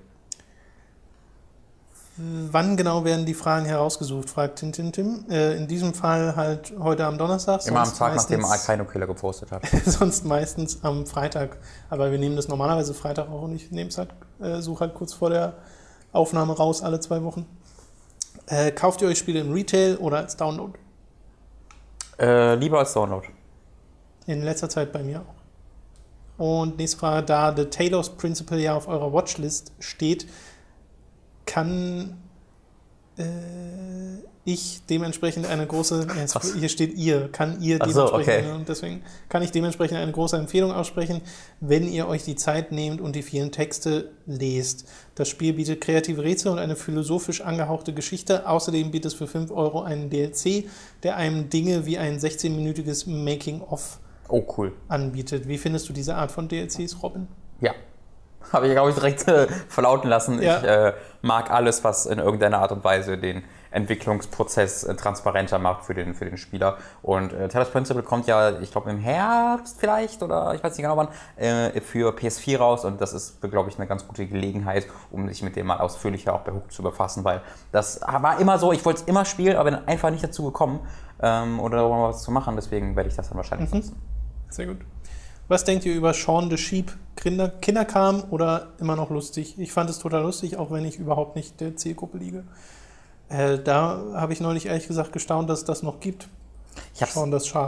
[2.51, 5.25] Wann genau werden die Fragen herausgesucht, fragt Tintin Tim.
[5.29, 7.65] Äh, in diesem Fall halt heute am Donnerstag.
[7.65, 9.63] Immer am Tag, nachdem Alkaino Killer gepostet hat.
[9.85, 11.57] sonst meistens am Freitag.
[11.89, 14.93] Aber wir nehmen das normalerweise Freitag auch und ich nehme es halt, äh, suche halt
[14.93, 15.53] kurz vor der
[16.11, 17.45] Aufnahme raus, alle zwei Wochen.
[18.47, 20.73] Äh, kauft ihr euch Spiele im Retail oder als Download?
[22.19, 23.25] Äh, lieber als Download.
[24.27, 25.41] In letzter Zeit bei mir auch.
[26.37, 30.27] Und nächste Frage, da The Taylor's Principle ja auf eurer Watchlist steht,
[31.45, 32.17] kann
[33.17, 33.23] äh,
[34.43, 36.55] ich dementsprechend eine große, Was?
[36.55, 38.55] hier steht ihr, kann ihr Ach so, dementsprechend, okay.
[38.55, 41.21] und deswegen kann ich dementsprechend eine große Empfehlung aussprechen,
[41.59, 44.87] wenn ihr euch die Zeit nehmt und die vielen Texte lest.
[45.13, 48.47] Das Spiel bietet kreative Rätsel und eine philosophisch angehauchte Geschichte.
[48.49, 50.65] Außerdem bietet es für 5 Euro einen DLC,
[51.03, 54.71] der einem Dinge wie ein 16-minütiges Making-of Oh, cool.
[54.87, 55.47] anbietet.
[55.47, 57.27] Wie findest du diese Art von DLCs, Robin?
[57.59, 57.73] Ja.
[58.53, 60.41] Habe ich, glaube ich, direkt äh, verlauten lassen.
[60.41, 60.57] Ja.
[60.57, 65.85] Ich äh, mag alles, was in irgendeiner Art und Weise den Entwicklungsprozess äh, transparenter macht
[65.85, 66.77] für den, für den Spieler.
[67.01, 70.83] Und äh, Taylor's Principle kommt ja, ich glaube, im Herbst vielleicht oder ich weiß nicht
[70.83, 72.85] genau wann, äh, für PS4 raus.
[72.85, 76.33] Und das ist, glaube ich, eine ganz gute Gelegenheit, um sich mit dem mal ausführlicher
[76.33, 79.55] auch bei Hook zu befassen, weil das war immer so, ich wollte es immer spielen,
[79.55, 80.81] aber bin einfach nicht dazu gekommen
[81.21, 82.55] ähm, oder darüber was zu machen.
[82.55, 83.95] Deswegen werde ich das dann wahrscheinlich nutzen.
[84.49, 84.79] Sehr gut.
[85.51, 86.93] Was denkt ihr über Shaun the Sheep?
[87.17, 89.55] Kinder, Kinderkram oder immer noch lustig?
[89.59, 92.45] Ich fand es total lustig, auch wenn ich überhaupt nicht der Zielgruppe liege.
[93.27, 96.29] Äh, da habe ich neulich ehrlich gesagt gestaunt, dass es das noch gibt.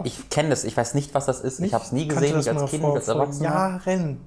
[0.06, 0.18] Ich.
[0.18, 1.60] Ich kenne das, ich weiß nicht, was das ist.
[1.60, 3.50] Ich habe es nie gesehen, nicht mal als Kind, vor, als Erwachsener.
[3.50, 4.22] Jahren.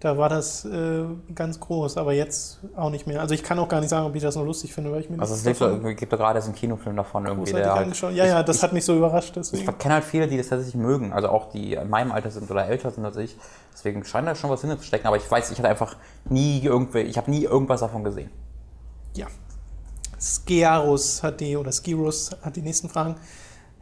[0.00, 3.20] Da war das äh, ganz groß, aber jetzt auch nicht mehr.
[3.20, 5.10] Also ich kann auch gar nicht sagen, ob ich das noch lustig finde, weil ich
[5.10, 8.00] mir Also es davon so- gibt gerade jetzt einen Kinofilm davon irgendwie, der halt.
[8.00, 9.28] Ja, ja, das ich, hat mich so überrascht.
[9.28, 9.68] ich, Deswegen.
[9.70, 12.50] ich kenne halt viele, die das tatsächlich mögen, also auch die in meinem Alter sind
[12.50, 13.36] oder älter sind als ich.
[13.74, 16.62] Deswegen scheint da schon was hinter zu stecken, aber ich weiß, ich hatte einfach nie
[16.62, 18.30] irgendwie, ich habe nie irgendwas davon gesehen.
[19.14, 19.26] Ja.
[20.18, 23.16] Skearus hat die, oder Skirus hat die nächsten Fragen.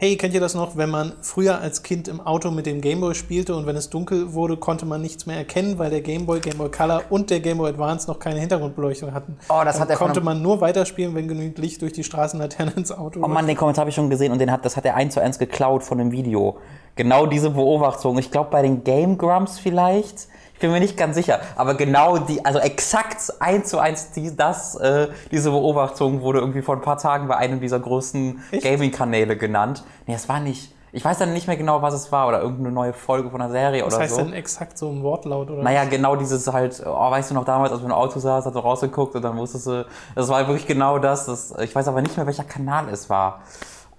[0.00, 3.16] Hey, kennt ihr das noch, wenn man früher als Kind im Auto mit dem Gameboy
[3.16, 6.70] spielte und wenn es dunkel wurde, konnte man nichts mehr erkennen, weil der Gameboy, Gameboy
[6.70, 9.36] Color und der Gameboy Advance noch keine Hintergrundbeleuchtung hatten.
[9.48, 12.74] Oh, das hat er konnte einem- man nur weiterspielen, wenn genügend Licht durch die Straßenlaterne
[12.76, 14.84] ins Auto Oh Mann, den Kommentar habe ich schon gesehen und den hat, das hat
[14.84, 16.58] er eins zu eins geklaut von dem Video.
[16.94, 18.18] Genau diese Beobachtung.
[18.18, 20.28] Ich glaube bei den Game Grumps vielleicht.
[20.58, 21.38] Ich bin mir nicht ganz sicher.
[21.54, 26.62] Aber genau die, also exakt eins zu eins die, das, äh, diese Beobachtung wurde irgendwie
[26.62, 28.64] vor ein paar Tagen bei einem dieser Echt?
[28.64, 29.84] Gaming-Kanäle genannt.
[30.08, 30.74] Nee, es war nicht.
[30.90, 33.52] Ich weiß dann nicht mehr genau, was es war oder irgendeine neue Folge von einer
[33.52, 34.22] Serie Was oder heißt so.
[34.22, 35.48] denn exakt so ein Wortlaut?
[35.48, 38.44] Oder Naja, genau dieses halt, oh, weißt du noch damals, als du im Auto saß,
[38.44, 41.54] hast du rausgeguckt und dann wusstest du, das war wirklich genau das, das.
[41.60, 43.42] Ich weiß aber nicht mehr, welcher Kanal es war.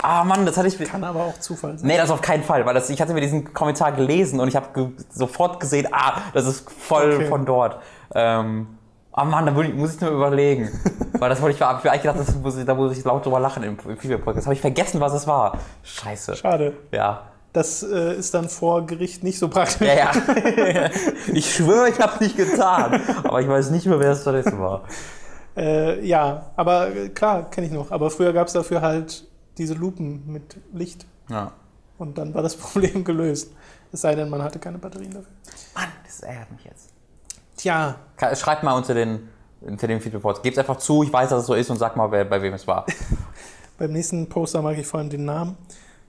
[0.02, 0.80] Ah Mann, das hatte ich.
[0.80, 1.88] Kann aber auch Zufall sein.
[1.88, 4.56] Nee, das auf keinen Fall, weil das, ich hatte mir diesen Kommentar gelesen und ich
[4.56, 7.26] habe ge sofort gesehen, ah, das ist voll Okay.
[7.26, 7.80] von dort.
[8.16, 8.68] Ähm,
[9.12, 10.70] ah Mann, da muss ich, muss ich nur überlegen.
[11.20, 13.42] weil das wollte ich, mir eigentlich gedacht, das muss ich, da muss ich laut drüber
[13.42, 14.48] lachen im Video-Podcast.
[14.48, 15.58] Habe ich vergessen, was es war.
[15.84, 16.38] Scheiße.
[16.38, 16.74] Schade.
[16.92, 17.24] Ja.
[17.52, 19.86] Das äh, ist dann vor Gericht nicht so praktisch.
[19.88, 20.90] Ja, ja.
[21.34, 23.02] ich schwöre, ich habe nicht getan.
[23.24, 24.84] Aber ich weiß nicht mehr, wer es stattdessen war.
[25.58, 27.92] Äh, ja, aber äh, klar, kenne ich noch.
[27.92, 29.29] Aber früher gab es dafür halt
[29.60, 31.06] diese Lupen mit Licht.
[31.30, 31.54] Ja.
[31.98, 33.52] Und dann war das Problem gelöst.
[33.92, 35.32] Es sei denn, man hatte keine Batterien dafür.
[35.76, 36.90] Mann, das ärgert mich jetzt.
[37.58, 37.96] Tja,
[38.36, 39.28] Schreibt mal unter den,
[39.62, 42.10] unter den Feedback Gebt einfach zu, ich weiß, dass es so ist und sag mal,
[42.12, 42.86] wer, bei wem es war.
[43.78, 45.58] beim nächsten Poster mag ich vor allem den Namen.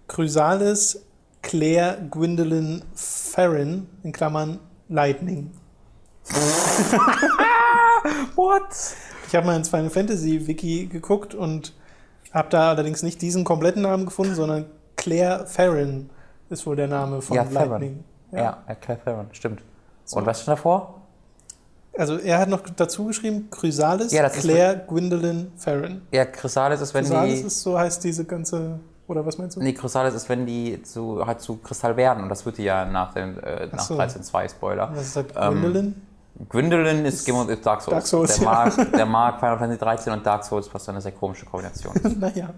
[0.06, 1.04] Chrysalis
[1.42, 5.50] Claire Gwendolyn Farron, in Klammern Lightning.
[8.36, 8.94] What?
[9.26, 11.72] Ich habe mal ins Final Fantasy Wiki geguckt und
[12.32, 14.66] habe da allerdings nicht diesen kompletten Namen gefunden, sondern
[14.96, 16.10] Claire Farron
[16.48, 17.70] ist wohl der Name von Ja, Farron.
[17.70, 18.04] Lightning.
[18.32, 19.62] Ja, ja Claire Farron, stimmt.
[20.12, 21.00] Und was stand davor?
[21.96, 26.02] Also er hat noch dazu geschrieben, Chrysalis Ja, das ist- Claire Gwendolyn Farron.
[26.12, 27.46] Ja, Chrysalis ist, wenn Chrysalis die.
[27.46, 29.60] ist so heißt diese ganze, oder was meinst du?
[29.60, 32.22] Nee, Chrysalis ist, wenn die zu, halt zu Kristall werden.
[32.22, 33.96] Und das wird die ja nach, äh, nach so.
[33.96, 34.90] 13.2 Spoiler.
[34.94, 35.24] Was ist das?
[35.36, 35.94] Ähm,
[36.48, 37.04] Gwendolyn?
[37.04, 37.94] Ist, Game of- Dark Souls.
[37.94, 38.50] Dark Souls, der, ja.
[38.50, 42.16] mag, der mag Final Fantasy 13 und Dark Souls, was eine sehr komische Kombination ist.
[42.18, 42.54] naja,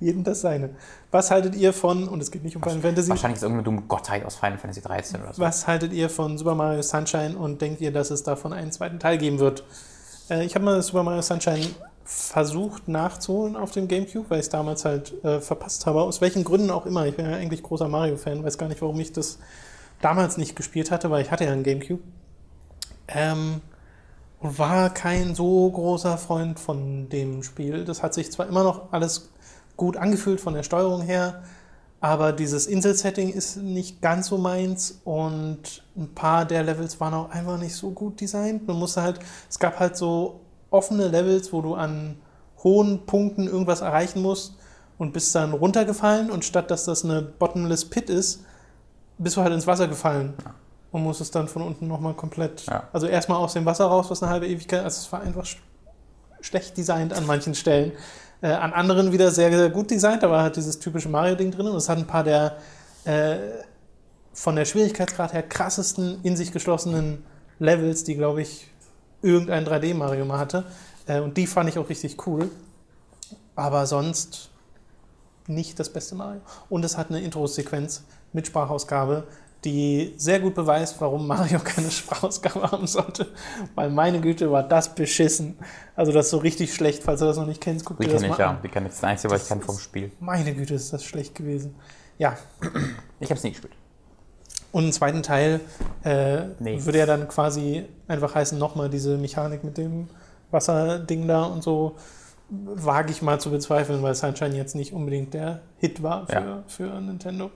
[0.00, 0.70] jedem das seine.
[1.10, 3.82] Was haltet ihr von, und es geht nicht um Final Fantasy, Wahrscheinlich ist irgendeine dumme
[3.82, 5.42] Gottheit aus Final Fantasy 13 oder so.
[5.42, 8.98] was haltet ihr von Super Mario Sunshine und denkt ihr, dass es davon einen zweiten
[8.98, 9.64] Teil geben wird?
[10.28, 11.66] Äh, ich habe mal Super Mario Sunshine
[12.04, 16.02] versucht nachzuholen auf dem Gamecube, weil ich es damals halt äh, verpasst habe.
[16.02, 17.06] Aus welchen Gründen auch immer.
[17.06, 19.38] Ich bin ja eigentlich großer Mario-Fan, weiß gar nicht, warum ich das
[20.02, 22.02] damals nicht gespielt hatte, weil ich hatte ja einen Gamecube.
[23.08, 23.60] Ähm,
[24.44, 27.84] und war kein so großer Freund von dem Spiel.
[27.86, 29.30] Das hat sich zwar immer noch alles
[29.76, 31.42] gut angefühlt von der Steuerung her,
[32.00, 37.30] aber dieses Insel-Setting ist nicht ganz so meins und ein paar der Levels waren auch
[37.30, 38.68] einfach nicht so gut designt.
[38.68, 40.40] Man musste halt, es gab halt so
[40.70, 42.16] offene Levels, wo du an
[42.62, 44.56] hohen Punkten irgendwas erreichen musst
[44.98, 48.44] und bist dann runtergefallen und statt dass das eine Bottomless Pit ist,
[49.16, 50.34] bist du halt ins Wasser gefallen
[50.94, 52.84] und musstest dann von unten nochmal komplett, Ja.
[52.92, 55.58] also erstmal aus dem Wasser raus, was eine halbe Ewigkeit, also es war einfach sch
[56.40, 57.92] schlecht designt an manchen Stellen.
[58.42, 61.66] Äh, an anderen wieder sehr, sehr gut designt, da war halt dieses typische Mario-Ding drin
[61.66, 62.58] und es hat ein paar der
[63.06, 63.38] äh,
[64.34, 67.24] von der Schwierigkeitsgrad her krassesten, in sich geschlossenen
[67.58, 68.68] Levels, die, glaube ich,
[69.20, 70.64] irgendein 3D-Mario mal hatte.
[71.06, 72.50] Äh, und die fand ich auch richtig cool.
[73.56, 74.50] Aber sonst
[75.48, 76.40] nicht das beste Mario.
[76.68, 79.24] Und es hat eine Intro-Sequenz mit Sprachausgabe,
[79.64, 83.26] die sehr gut beweist, warum Mario keine Sprachausgabe haben sollte.
[83.74, 85.56] Weil meine Güte war das beschissen.
[85.96, 88.12] Also das ist so richtig schlecht, falls du das noch nicht kennst, guck Die dir
[88.12, 88.50] das mal ich ja.
[88.50, 88.58] an.
[88.62, 88.92] Die kenne ich.
[88.94, 90.12] Das Einzige, was ich kann vom Spiel.
[90.20, 91.74] Meine Güte, ist das schlecht gewesen.
[92.18, 92.36] Ja,
[93.20, 93.72] Ich habe es nie gespielt.
[94.72, 95.60] und einen zweiten Teil
[96.04, 96.84] äh, Nee.
[96.84, 100.08] würde ja dann quasi einfach heißen, nochmal diese Mechanik mit dem
[100.50, 101.96] Wasserding da und so
[102.50, 106.62] wage ich mal zu bezweifeln, weil Sunshine jetzt nicht unbedingt der Hit war für, Ja.
[106.68, 107.50] für Nintendo.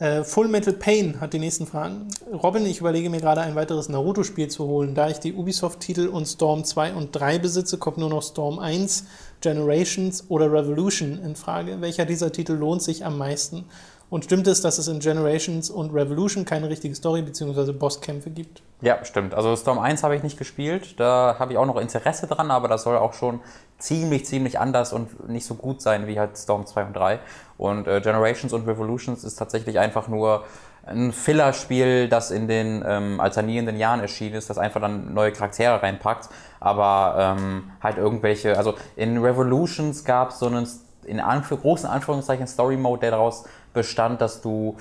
[0.00, 2.08] Äh, Full Metal Pain hat die nächsten Fragen.
[2.32, 4.94] Robin, ich überlege mir gerade ein weiteres Naruto-Spiel zu holen.
[4.94, 9.04] Da ich die Ubisoft-Titel und Storm 2 und 3 besitze, kommt nur noch Storm 1,
[9.40, 11.80] Generations oder Revolution in Frage.
[11.80, 13.66] Welcher dieser Titel lohnt sich am meisten?
[14.14, 17.72] Und stimmt es, dass es in Generations und Revolution keine richtige Story bzw.
[17.72, 18.62] Bosskämpfe gibt?
[18.80, 19.34] Ja, stimmt.
[19.34, 21.00] Also Storm 1 habe ich nicht gespielt.
[21.00, 23.40] Da habe ich auch noch Interesse dran, aber das soll auch schon
[23.78, 27.18] ziemlich, ziemlich anders und nicht so gut sein wie halt Storm 2 und 3.
[27.58, 30.44] Und äh, Generations und Revolutions ist tatsächlich einfach nur
[30.86, 35.82] ein Fillerspiel, das in den ähm, alternierenden Jahren erschienen ist, das einfach dann neue Charaktere
[35.82, 36.28] reinpackt.
[36.60, 40.68] Aber ähm, halt irgendwelche, also in Revolutions gab es so einen
[41.06, 44.76] in Anf großen Anführungszeichen Story Mode, der daraus bestand, dass du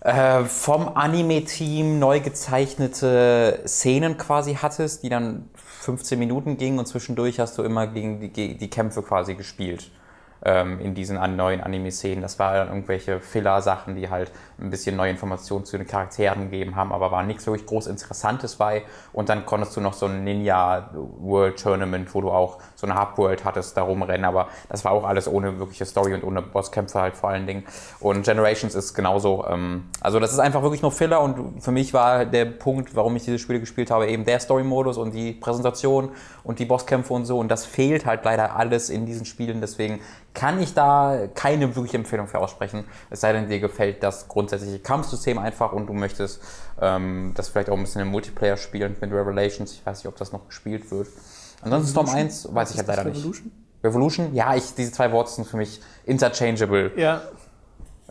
[0.00, 7.40] äh, vom Anime-Team neu gezeichnete Szenen quasi hattest, die dann 15 Minuten gingen und zwischendurch
[7.40, 9.90] hast du immer gegen die, die Kämpfe quasi gespielt
[10.44, 12.22] ähm, in diesen an neuen Anime-Szenen.
[12.22, 16.92] Das waren irgendwelche Filler-Sachen, die halt ein bisschen neue Informationen zu den Charakteren gegeben haben,
[16.92, 18.84] aber war nichts wirklich groß Interessantes bei.
[19.12, 22.98] Und dann konntest du noch so ein Ninja World Tournament, wo du auch so eine
[23.00, 27.00] Hub-World hattest, da rumrennen, aber das war auch alles ohne wirkliche Story und ohne Bosskämpfe
[27.00, 27.64] halt vor allen Dingen.
[28.00, 31.92] Und Generations ist genauso, ähm, also das ist einfach wirklich nur Filler und für mich
[31.92, 36.10] war der Punkt, warum ich diese Spiele gespielt habe, eben der Story-Modus und die Präsentation
[36.44, 40.00] und die Bosskämpfe und so und das fehlt halt leider alles in diesen Spielen, deswegen
[40.36, 44.78] kann ich da keine wirkliche Empfehlung für aussprechen, es sei denn, dir gefällt das grundsätzliche
[44.78, 46.42] Kampfsystem einfach und du möchtest
[46.80, 50.16] ähm, das vielleicht auch ein bisschen im Multiplayer spielen mit Revelations, ich weiß nicht, ob
[50.16, 51.08] das noch gespielt wird.
[51.62, 53.16] Ansonsten Storm 1 weiß ich halt leider nicht.
[53.16, 53.52] Revolution?
[53.82, 54.34] Revolution?
[54.34, 56.92] Ja, ich, diese zwei Worte sind für mich interchangeable.
[56.96, 57.22] Ja,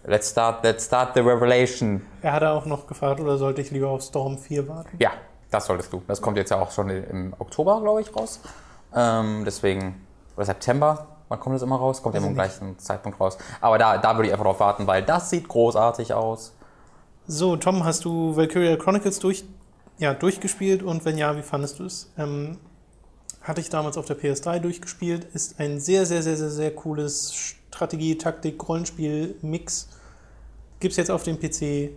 [0.08, 2.06] Let's start, let's start the revelation.
[2.22, 4.96] er hatte auch noch gefragt, oder sollte ich lieber auf Storm 4 warten?
[5.00, 5.12] Ja,
[5.50, 6.04] das solltest du.
[6.08, 8.40] Das kommt jetzt ja auch schon im Oktober, glaube ich, raus.
[8.94, 11.15] Ähm, deswegen, oder September.
[11.28, 12.02] Wann kommt das immer raus?
[12.02, 13.38] Kommt immer im gleichen Zeitpunkt raus.
[13.62, 16.54] Aber da, da würde ich einfach drauf warten, weil das sieht großartig aus.
[17.28, 19.46] So, Tom, hast du Valkyria Chronicles durch,
[19.98, 22.12] ja, durchgespielt und wenn ja, wie fandest du es?
[22.18, 22.60] Ähm,
[23.42, 27.34] hatte ich damals auf der PS3 durchgespielt, ist ein sehr, sehr, sehr, sehr, sehr cooles
[27.34, 29.90] Strategie, Taktik, Rollenspiel-Mix.
[30.80, 31.92] Gibt es jetzt auf dem PC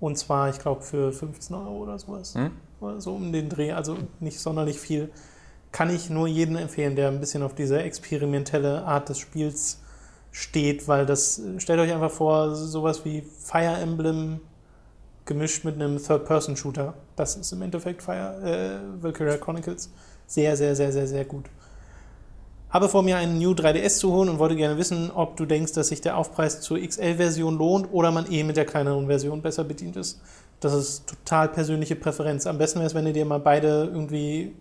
[0.00, 2.34] und zwar, ich glaube, für 15 Euro oder sowas.
[2.34, 2.52] Hm?
[2.80, 5.10] Oder so um den Dreh, also nicht sonderlich viel.
[5.78, 9.78] Kann ich nur jedem empfehlen, der ein bisschen auf diese experimentelle Art des Spiels
[10.32, 14.40] steht, weil das, stellt euch einfach vor, sowas wie Fire Emblem
[15.24, 16.94] gemischt mit einem Third-Person-Shooter.
[17.14, 19.88] Das ist im Endeffekt Fire, äh, Valkyria Chronicles.
[20.26, 21.44] Sehr, sehr, sehr, sehr, sehr gut.
[22.70, 25.74] Habe vor mir einen New 3DS zu holen und wollte gerne wissen, ob du denkst,
[25.74, 29.62] dass sich der Aufpreis zur XL-Version lohnt oder man eh mit der kleineren Version besser
[29.62, 30.20] bedient ist.
[30.58, 32.48] Das ist total persönliche Präferenz.
[32.48, 34.56] Am besten wäre es, wenn du dir mal beide irgendwie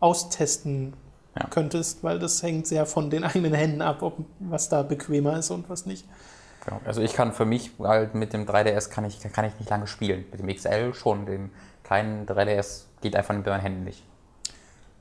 [0.00, 0.94] austesten
[1.38, 1.46] Ja.
[1.48, 5.50] könntest, weil das hängt sehr von den eigenen Händen ab, ob was da bequemer ist
[5.50, 6.06] und was nicht.
[6.64, 6.80] Genau.
[6.84, 9.86] Also ich kann für mich halt mit dem 3DS kann ich, kann ich nicht lange
[9.86, 10.24] spielen.
[10.32, 11.26] Mit dem XL schon.
[11.26, 11.50] Dem
[11.84, 14.02] kleinen 3DS geht einfach mit meinen Händen nicht.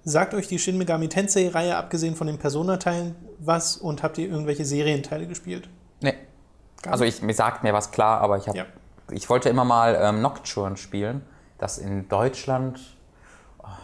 [0.04, 4.64] Sagt euch die Shin Megami Tensei-Reihe, abgesehen von den Persona-Teilen, was und habt ihr irgendwelche
[4.64, 5.68] Serienteile gespielt?
[6.02, 6.14] Nee.
[6.84, 8.66] Gar Also ich, mir sagt mir was klar, aber ich, hab, Ja.
[9.10, 11.24] ich wollte immer mal ähm, Nocturne spielen.
[11.58, 12.80] Das in Deutschland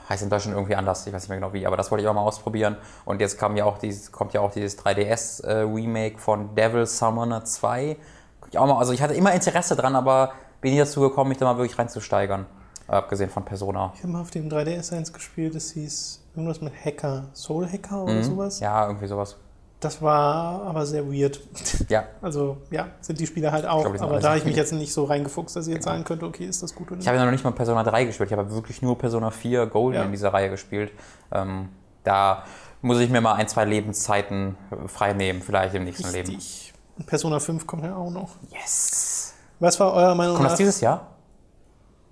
[0.09, 2.07] heißt in Deutschland irgendwie anders, ich weiß nicht mehr genau wie, aber das wollte ich
[2.07, 2.77] auch mal ausprobieren.
[3.05, 7.97] Und jetzt kam ja auch dieses, kommt ja auch dieses 3DS-Remake von Devil Summoner 2.
[8.39, 11.29] Guck ich auch mal, also ich hatte immer Interesse dran, aber bin nie dazu gekommen,
[11.29, 12.45] mich da mal wirklich reinzusteigern.
[12.87, 13.91] Äh, Abgesehen von Persona.
[13.95, 18.03] Ich habe mal auf dem 3DS eins gespielt, das hieß irgendwas mit Hacker, Soul Hacker
[18.03, 18.59] oder sowas.
[18.59, 18.63] Mhm.
[18.63, 19.37] Ja, irgendwie sowas.
[19.81, 21.41] Das war aber sehr weird.
[21.89, 23.81] Ja, Also ja, sind die Spiele halt auch.
[23.83, 26.25] glaub, aber da habe ich mich jetzt nicht so reingefuchst, dass ich jetzt sagen könnte,
[26.25, 27.07] okay, ist das gut oder ich nicht.
[27.07, 28.31] habe ja noch nicht mal Persona 3 gespielt.
[28.31, 30.03] Ich habe wirklich nur Persona 4 Golden Ja.
[30.05, 30.91] in dieser Reihe gespielt.
[31.31, 31.69] Ähm,
[32.03, 32.43] da
[32.83, 36.29] muss ich mir mal ein, zwei Lebenszeiten äh, frei nehmen, vielleicht im nächsten Leben.
[36.29, 36.73] Richtig.
[36.97, 38.35] Und Persona 5 kommt ja auch noch.
[38.51, 39.33] Yes!
[39.59, 40.57] Was war eurer Meinung Kommt das nach?
[40.57, 41.07] dieses Jahr?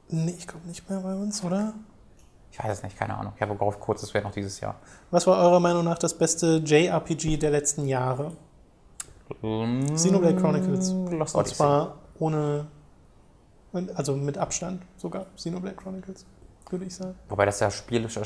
[0.10, 1.74] Nee, ich glaube nicht mehr bei uns, oder?
[2.60, 3.32] Ich weiß es nicht, keine Ahnung.
[3.36, 4.76] Ich habe gehofft, kurz, es wäre noch dieses Jahr.
[5.12, 8.34] Was war eurer Meinung nach das beste JRPG der letzten Jahre?
[9.96, 10.92] Xenoblade Chronicles.
[11.12, 12.68] Lost Und zwar ohne,
[13.96, 16.26] also mit Abstand sogar Xenoblade Chronicles,
[16.70, 17.16] würde ich sagen.
[17.30, 17.76] Wobei das ja aus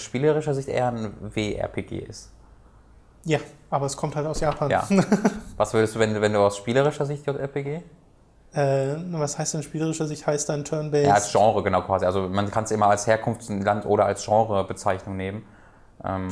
[0.01, 2.31] spielerischer Sicht eher ein WRPG ist.
[3.25, 4.69] Ja, aber es kommt halt aus Japan.
[4.69, 4.85] Ja.
[5.57, 7.81] Was würdest du, wenn, du- wenn du aus spielerischer Sicht JRPG?
[8.53, 10.27] Äh, was heißt denn spielerischer Sicht?
[10.27, 11.07] Heißt dann Turn-Based?
[11.07, 12.05] Ja, als Genre, genau quasi.
[12.05, 15.43] Also man kann es immer als Herkunftsland oder als Genrebezeichnung nehmen.
[16.03, 16.29] Ähm,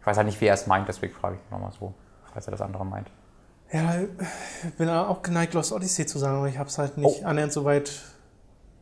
[0.00, 1.92] ich weiß halt nicht, wie er es meint, deswegen frage ich nochmal so,
[2.32, 3.10] falls er das andere meint.
[3.72, 3.96] Ja,
[4.66, 7.26] ich bin auch geneigt, Lost Odyssey zu sagen, aber ich habe es halt nicht Oh.
[7.26, 7.90] annähernd so weit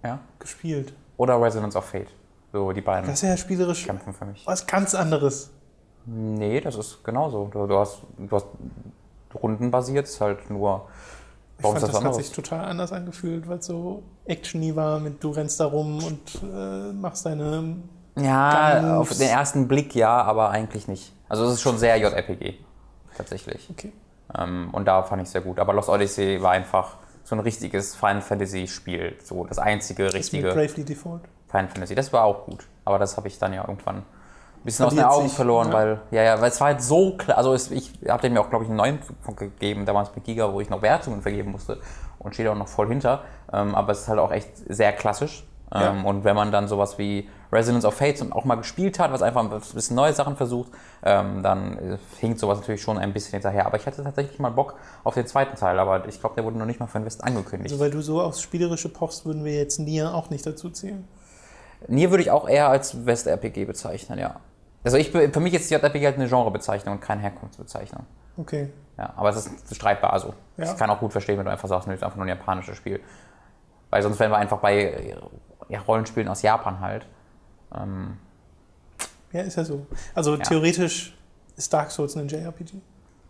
[0.05, 0.21] Ja?
[0.39, 0.93] gespielt.
[1.17, 2.09] Oder Resonance of Fate.
[2.53, 4.47] So die beiden Das ist ja spielerisch kämpfen für mich.
[4.47, 5.51] was ganz anderes.
[6.05, 7.49] Nee, das ist genauso.
[7.53, 8.47] Du, du hast, du hast
[9.35, 10.87] rundenbasiert, ist halt nur.
[11.59, 14.77] Ich Warum fand, ist das das hat sich total anders angefühlt, weil es so actiony
[14.77, 17.77] war, mit du rennst da rum und äh, machst deine...
[18.19, 21.13] Ja, Ganz- auf den ersten Blick ja, aber eigentlich nicht.
[21.29, 22.55] Also es ist schon sehr JRPG.
[23.17, 23.69] Tatsächlich.
[23.71, 23.93] Okay.
[24.39, 25.59] Ähm, und da fand ich sehr gut.
[25.59, 29.17] Aber Lost Odyssey war einfach so ein richtiges Final Fantasy Spiel.
[29.23, 31.23] So das einzige Ist mit richtige Bravely Default.
[31.49, 31.95] Final Fantasy.
[31.95, 32.67] Das war auch gut.
[32.85, 34.05] Aber das habe ich dann ja irgendwann
[34.65, 35.75] bisschen aus den Augen sich, verloren, ja.
[35.75, 37.39] weil, ja, ja, weil es war halt so klar.
[37.39, 38.99] Also es, ich habe dem ja auch, glaube ich, einen neuen
[39.37, 41.79] gegeben, damals mit Giga, wo ich noch Wertungen vergeben musste
[42.19, 43.23] und stehe da auch noch voll hinter.
[43.53, 45.45] Ähm, aber es ist halt auch echt sehr klassisch.
[45.73, 45.91] Ja.
[45.91, 49.13] Ähm, und wenn man dann sowas wie Resonance of Fates und auch mal gespielt hat,
[49.13, 50.71] was einfach ein bisschen neue Sachen versucht,
[51.03, 53.67] ähm, dann äh, hinkt sowas natürlich schon ein bisschen hinterher.
[53.67, 56.59] Aber ich hatte tatsächlich mal Bock auf den zweiten Teil, aber ich glaube, der wurde
[56.59, 57.73] noch nicht mal für den West angekündigt.
[57.73, 61.07] Also weil du so aufs Spielerische pochst, würden wir jetzt Nier auch nicht dazu zählen.
[61.89, 64.37] Nier würde ich auch eher als West-RPG bezeichnen, ja.
[64.87, 68.07] Also ich, für mich ist JRPG halt eine Genrebezeichnung und keine Herkunftsbezeichnung.
[68.37, 68.71] Okay.
[68.97, 70.13] Ja, aber es ist streitbar.
[70.13, 70.71] Also Ja.
[70.73, 72.77] ich kann auch gut verstehen, wenn du einfach sagst, nö, ist einfach nur ein japanisches
[72.77, 73.01] Spiel.
[73.91, 75.17] Weil sonst wären wir einfach bei
[75.69, 77.05] ja, Rollenspielen aus Japan halt.
[77.75, 78.17] Ähm,
[79.33, 79.87] Ja, ist ja so.
[80.15, 81.19] Also theoretisch
[81.57, 82.75] ist Dark Souls ein JRPG.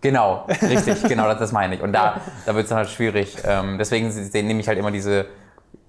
[0.03, 1.81] genau, richtig, genau, das, das meine ich.
[1.81, 3.35] Und da, da wird es dann halt schwierig.
[3.45, 4.09] Ähm, deswegen
[4.47, 5.25] nehme ich halt immer diese,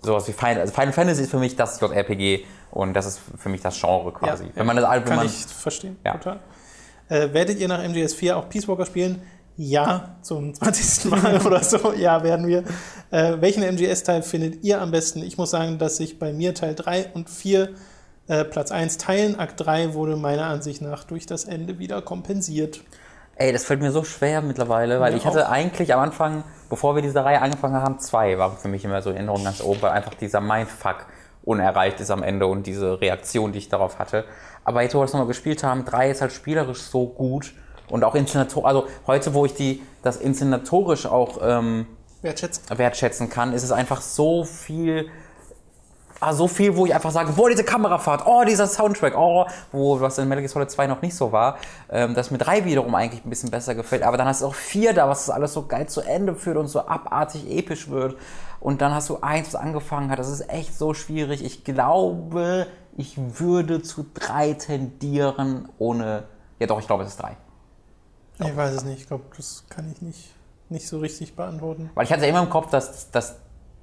[0.01, 3.49] sowas wie Final, also Final Fantasy ist für mich das JRPG und das ist für
[3.49, 4.45] mich das Genre quasi.
[4.45, 6.13] Ja, wenn man das wenn Kann man, ich verstehen, Ja.
[6.13, 6.39] total.
[7.09, 9.21] Äh, werdet ihr nach MGS4 auch Peace Walker spielen?
[9.55, 11.05] Ja, zum 20.
[11.11, 11.93] Mal oder so.
[11.93, 12.63] Ja, werden wir.
[13.11, 15.23] Äh, welchen MGS-Teil findet ihr am besten?
[15.23, 17.69] Ich muss sagen, dass sich bei mir Teil 3 und 4
[18.27, 19.39] äh, Platz 1 teilen.
[19.39, 22.81] Akt 3 wurde meiner Ansicht nach durch das Ende wieder kompensiert.
[23.35, 25.51] Ey, das fällt mir so schwer mittlerweile, weil Mir ich hatte auch.
[25.51, 29.09] eigentlich am Anfang, bevor wir diese Reihe angefangen haben, zwei war für mich immer so
[29.09, 31.05] in Erinnerung ganz oben, weil einfach dieser Mindfuck
[31.43, 34.25] unerreicht ist am Ende und diese Reaktion, die ich darauf hatte.
[34.65, 37.53] Aber jetzt, wo wir das nochmal gespielt haben, 3 ist halt spielerisch so gut
[37.89, 41.87] und auch inszenatorisch, also heute, wo ich die, das inszenatorisch auch ähm,
[42.21, 42.77] Wertschätzen.
[42.77, 45.09] wertschätzen kann, ist es einfach so viel,
[46.19, 49.99] ah, so viel, wo ich einfach sage, boah, diese Kamerafahrt, oh, dieser Soundtrack, oh, wo
[49.99, 51.57] was in Metal Gear Solid 2 noch nicht so war,
[51.89, 54.55] ähm, das mir 3 wiederum eigentlich ein bisschen besser gefällt, aber dann hast du auch
[54.55, 58.15] 4 da, was das alles so geil zu Ende führt und so abartig episch wird
[58.59, 61.43] und dann hast du eins, was angefangen hat, das ist echt so schwierig.
[61.43, 66.23] Ich glaube, ich würde zu 3 tendieren, ohne,
[66.59, 67.37] ja doch, ich glaube, es ist 3.
[68.39, 69.01] Ich weiß es nicht.
[69.01, 70.31] Ich glaube, das kann ich nicht,
[70.69, 71.89] nicht so richtig beantworten.
[71.95, 73.35] Weil ich hatte ja immer im Kopf, dass, dass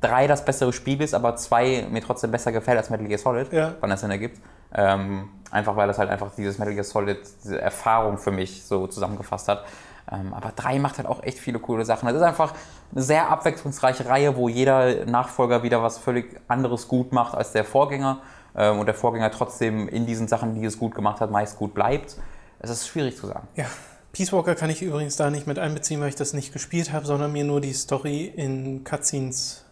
[0.04, 3.52] 3 das bessere Spiel ist, aber 2 mir trotzdem besser gefällt als Metal Gear Solid,
[3.52, 3.74] Ja.
[3.80, 4.40] wann das Sinn ergibt.
[4.74, 8.86] Ähm, einfach weil das halt einfach dieses Metal Gear Solid, diese Erfahrung für mich so
[8.86, 9.64] zusammengefasst hat.
[10.12, 12.06] Ähm, aber 3 macht halt auch echt viele coole Sachen.
[12.06, 12.52] Das ist einfach
[12.92, 17.64] eine sehr abwechslungsreiche Reihe, wo jeder Nachfolger wieder was völlig anderes gut macht als der
[17.64, 18.18] Vorgänger.
[18.56, 21.72] Ähm, und der Vorgänger trotzdem in diesen Sachen, die es gut gemacht hat, meist gut
[21.74, 22.16] bleibt.
[22.58, 23.48] Es ist schwierig zu sagen.
[23.56, 23.64] Ja.
[24.12, 27.04] Peace Walker kann ich übrigens da nicht mit einbeziehen, weil ich das nicht gespielt habe,
[27.04, 29.63] sondern mir nur die Story in Cutscenes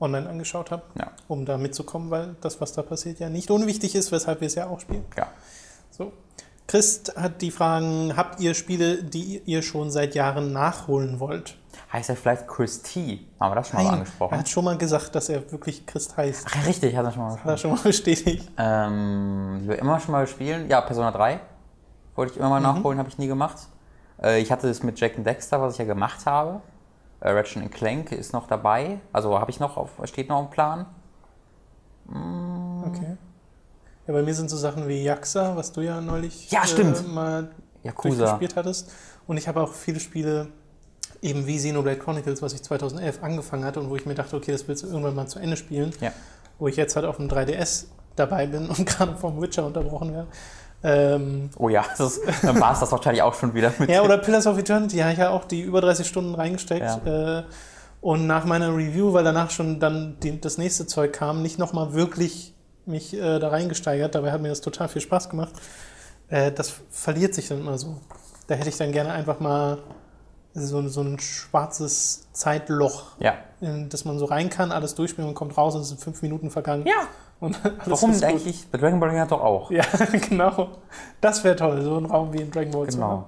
[0.00, 1.10] online angeschaut habe, Ja.
[1.26, 4.54] um da mitzukommen, weil das, was da passiert, ja nicht unwichtig ist, weshalb wir es
[4.54, 5.04] ja auch spielen.
[5.16, 5.26] Ja.
[5.90, 6.12] So.
[6.68, 11.56] Christ hat die Fragen, habt ihr Spiele, die ihr schon seit Jahren nachholen wollt?
[11.92, 13.20] Heißt er vielleicht Chris T?
[13.40, 14.38] Haben wir das schon mal er angesprochen?
[14.38, 16.46] hat schon mal gesagt, dass er wirklich Christ heißt.
[16.48, 18.50] Ach, ja, richtig, hat er schon mal Hat er schon mal bestätigt.
[18.58, 20.68] Ähm, die wir immer schon mal spielen.
[20.68, 21.40] Ja, Persona 3
[22.14, 23.56] wollte ich immer mal nachholen, habe ich nie gemacht.
[24.22, 26.60] Äh, ich hatte das mit Jack and Dexter, was ich ja gemacht habe.
[27.20, 29.00] Äh, Ratchet and Clank ist noch dabei.
[29.12, 30.86] Also habe ich noch auf, steht noch im Plan.
[32.08, 33.16] Okay.
[34.06, 36.98] Ja, bei mir sind so Sachen wie Yaxa, was du ja neulich Ja, stimmt.
[36.98, 37.50] Äh, mal
[37.84, 38.90] durchgespielt hattest.
[39.26, 40.48] Und ich habe auch viele Spiele,
[41.20, 44.52] eben wie Xenoblade Chronicles, was ich 2011 angefangen hatte und wo ich mir dachte, okay,
[44.52, 45.92] das willst du irgendwann mal zu Ende spielen.
[46.00, 46.12] Ja.
[46.58, 50.28] Wo ich jetzt halt auf dem 3DS dabei bin und gerade vom Witcher unterbrochen werde.
[50.82, 53.90] Ähm, Oh ja, das ist, dann war es das wahrscheinlich auch schon wieder mit.
[53.90, 56.86] ja, oder Pillars of Eternity, habe ich ja auch die über 30 Stunden reingesteckt.
[57.04, 57.38] Ja.
[57.40, 57.44] Äh,
[58.00, 61.94] und nach meiner Review, weil danach schon dann die, das nächste Zeug kam, nicht nochmal
[61.94, 62.54] wirklich
[62.86, 64.14] mich äh, da reingesteigert.
[64.14, 65.52] Dabei hat mir das total viel Spaß gemacht.
[66.28, 67.96] Äh, das verliert sich dann immer so.
[68.46, 69.78] Da hätte ich dann gerne einfach mal
[70.54, 73.34] so, so ein schwarzes Zeitloch, Ja.
[73.60, 76.22] in das man so rein kann, alles durchspielen und kommt raus und es sind fünf
[76.22, 76.86] Minuten vergangen.
[76.86, 77.08] Ja.
[77.86, 78.24] Warum ist gut.
[78.24, 78.66] eigentlich?
[78.70, 79.70] Bei Dragon Ball ja doch auch.
[79.70, 79.84] Ja,
[80.28, 80.68] genau.
[81.20, 82.86] Das wäre toll, so ein Raum wie in Dragon Ball.
[82.86, 83.26] Genau.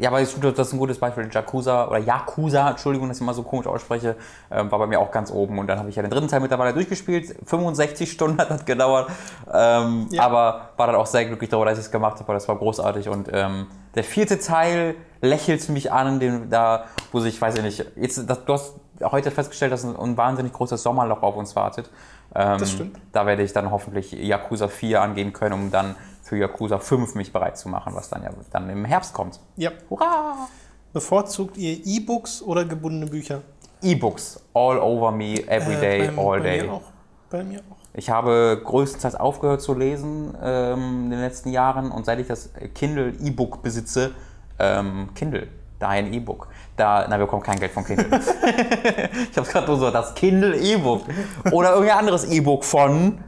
[0.00, 1.28] Ja, aber das ist ein gutes Beispiel.
[1.30, 4.16] Yakuza oder Yakuza, Entschuldigung, dass ich immer so komisch ausspreche,
[4.50, 5.58] ähm, war bei mir auch ganz oben.
[5.58, 7.36] Und dann habe ich ja den dritten Teil mittlerweile durchgespielt.
[7.44, 9.10] 65 Stunden hat das gedauert.
[9.52, 10.22] Ähm, Ja.
[10.22, 12.56] Aber war dann auch sehr glücklich darüber, dass ich es gemacht habe, weil das war
[12.56, 13.10] großartig.
[13.10, 17.84] Und ähm, der vierte Teil lächelt mich an, den, da, wo sich, weiß ich nicht,
[17.96, 21.90] jetzt, das, du hast heute festgestellt, dass ein, ein wahnsinnig großes Sommerloch auf uns wartet.
[22.34, 22.98] Ähm, Das stimmt.
[23.12, 27.32] Da werde ich dann hoffentlich Yakuza 4 angehen können, um dann für Yakuza 5 mich
[27.32, 29.40] bereit zu machen, was dann ja dann im Herbst kommt.
[29.56, 29.70] Ja.
[29.88, 30.48] Hurra!
[30.92, 33.42] Bevorzugt ihr E-Books oder gebundene Bücher?
[33.82, 36.62] E-Books, all over me, every Äh, day, all bei day.
[36.64, 36.82] Mir auch.
[37.30, 37.76] Bei mir auch.
[37.94, 42.50] Ich habe größtenteils aufgehört zu lesen ähm, in den letzten Jahren und seit ich das
[42.74, 44.12] Kindle E-Book besitze,
[44.58, 46.48] ähm, Kindle, da ein E-Book.
[46.80, 48.06] Da, na, wir bekommen kein Geld von Kindle.
[49.30, 51.02] ich habe gerade nur so, das Kindle E-Book.
[51.52, 53.18] Oder irgendein anderes E-Book von,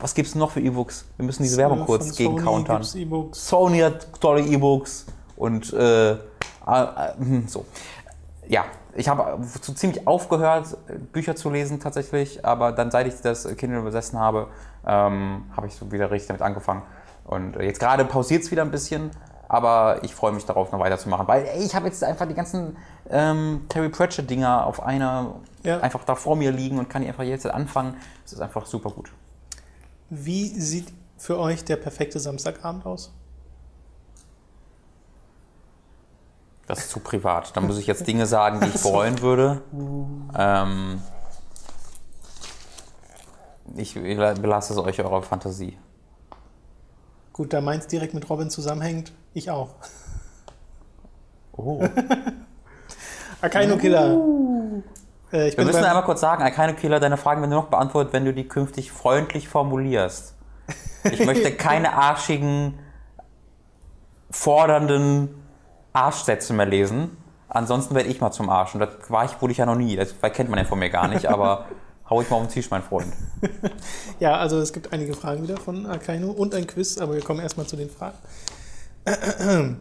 [0.00, 1.04] was gibt es noch für E-Books?
[1.16, 2.76] Wir müssen diese Werbung kurz von gegen Sony countern.
[2.78, 3.46] gibt's E-Books.
[3.46, 6.18] Sony hat tolle E-Books und äh, äh, äh,
[7.16, 7.64] hm, so.
[8.48, 8.64] Ja,
[8.96, 10.76] ich habe so ziemlich aufgehört,
[11.12, 14.48] Bücher zu lesen tatsächlich, aber dann, seit ich das Kindle besessen habe,
[14.84, 16.82] ähm, habe ich so wieder richtig damit angefangen.
[17.24, 19.12] Und jetzt gerade pausiert es wieder ein bisschen,
[19.50, 22.76] aber ich freue mich darauf, noch weiterzumachen, weil ey, ich habe jetzt einfach die ganzen
[23.10, 25.34] ähm, Terry Pratchett-Dinger auf einer
[25.64, 25.80] Ja.
[25.80, 27.96] einfach da vor mir liegen und kann die einfach jetzt anfangen.
[28.24, 29.10] Es ist einfach super gut.
[30.08, 33.12] Wie sieht für euch der perfekte Samstagabend aus?
[36.68, 37.56] Das ist zu privat.
[37.56, 39.62] Da muss ich jetzt Dinge sagen, die ich bereuen würde.
[40.38, 41.02] Ähm,
[43.74, 45.76] ich belasse es euch eurer Fantasie.
[47.32, 49.74] Gut, da meins direkt mit Robin zusammenhängt, ich auch.
[51.52, 51.82] Oh.
[53.40, 54.16] Akaino Killer.
[55.32, 58.12] Äh, ich Wir müssen einmal kurz sagen, keine Killer, deine Fragen werden nur noch beantwortet,
[58.12, 60.34] wenn du die künftig freundlich formulierst.
[61.04, 62.78] Ich möchte keine arschigen,
[64.30, 65.34] fordernden
[65.92, 67.16] Arschsätze mehr lesen.
[67.48, 68.74] Ansonsten werde ich mal zum Arsch.
[68.74, 69.96] Und das war ich, wurde ich ja noch nie.
[69.96, 71.66] Das kennt man ja von mir gar nicht, aber
[72.10, 73.12] hau ich mal auf den Tisch, mein Freund.
[74.20, 77.40] Ja, also es gibt einige Fragen wieder von Akaino und ein Quiz, aber wir kommen
[77.40, 78.18] erstmal zu den Fragen.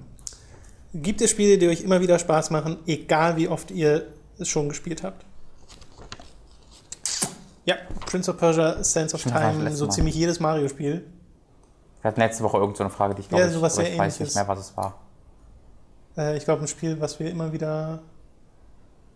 [0.93, 4.07] Gibt es Spiele, die euch immer wieder Spaß machen, egal wie oft ihr
[4.39, 5.26] es schon gespielt habt?
[7.65, 11.05] Ja, Prince of Persia, Sense of Time, so ziemlich jedes Mario-Spiel.
[12.01, 13.84] Wir hatten letzte Woche irgend so eine Frage, die ich glaube, Ja, ich, sowas aber
[13.84, 14.95] sehr ich weiß nicht mehr, was es war.
[16.17, 17.99] Äh, ich glaube, ein Spiel, was wir immer wieder.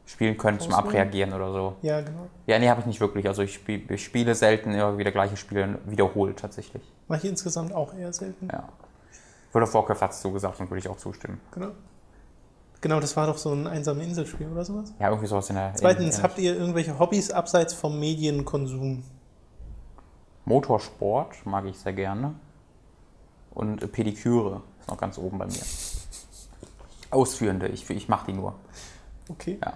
[0.06, 0.74] Spielen können zum?
[0.74, 1.76] Abreagieren oder so.
[1.82, 2.28] Ja, genau.
[2.46, 3.26] Ja, nee, habe ich nicht wirklich.
[3.28, 6.84] Also ich, spiel, ich spiele selten immer wieder gleiche Spiele wiederholt tatsächlich.
[7.08, 8.50] Mache ich insgesamt auch eher selten.
[8.52, 8.68] Ja.
[9.54, 11.40] World of Warcraft hast du gesagt und würde ich auch zustimmen.
[11.52, 11.72] Genau.
[12.82, 14.94] Genau, das war doch so ein einsame Inselspiel oder sowas.
[15.00, 15.74] Ja, irgendwie sowas in der.
[15.76, 19.04] Zweitens, in, habt ihr irgendwelche Hobbys abseits vom Medienkonsum?
[20.44, 22.36] Motorsport mag ich sehr gerne.
[23.52, 25.62] Und Pediküre ist noch ganz oben bei mir.
[27.10, 28.56] Ausführende, ich, ich mache die nur.
[29.30, 29.60] Okay.
[29.64, 29.74] Ja.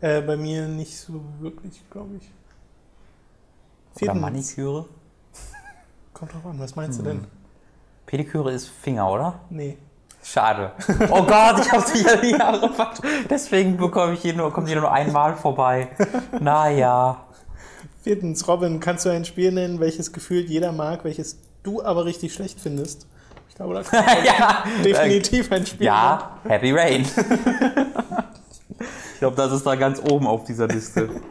[0.00, 2.24] Äh, bei mir nicht so wirklich, glaube ich.
[3.94, 4.20] Oder Viertens.
[4.20, 4.86] Maniküre.
[6.12, 7.26] Kommt drauf an, was meinst du denn?
[8.10, 9.38] Pediküre ist Finger, oder?
[9.50, 9.78] Nee.
[10.24, 10.72] Schade.
[11.10, 13.02] Oh Gott, ich habe sie ja die Jahre verpasst.
[13.30, 15.90] Deswegen bekomme ich hier nur, kommt hier nur einmal vorbei.
[16.40, 17.18] Naja.
[18.02, 22.34] Viertens, Robin, kannst du ein Spiel nennen, welches gefühlt jeder mag, welches du aber richtig
[22.34, 23.06] schlecht findest?
[23.48, 24.64] Ich glaube, da kann ja.
[24.84, 27.02] definitiv ein Spiel Ja, Happy Rain.
[29.12, 31.02] ich glaube, das ist da ganz oben auf dieser Liste.
[31.02, 31.22] nennen.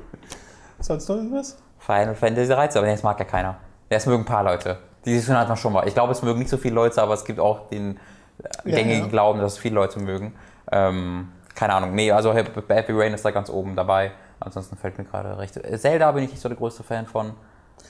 [0.80, 1.58] Sonst noch irgendwas?
[1.78, 3.58] Final Fantasy 13, aber nee, das mag ja keiner.
[3.90, 4.78] Ja, es mögen ein paar Leute.
[5.06, 5.88] Die schon hat man schon mal.
[5.88, 8.76] Ich glaube, es mögen nicht so viele Leute, aber es gibt auch den äh, Ja,
[8.78, 9.08] gängigen ja.
[9.08, 10.34] Glauben, dass es viele Leute mögen.
[10.72, 11.94] Ähm, keine Ahnung.
[11.96, 14.12] Nee, also Happy Rain ist da ganz oben dabei.
[14.40, 15.60] Ansonsten fällt mir gerade recht.
[15.80, 17.34] Zelda bin ich nicht so der größte Fan von.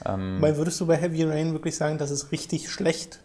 [0.04, 3.20] Ähm, Weil würdest du bei Heavy Rain wirklich sagen, das ist richtig schlecht?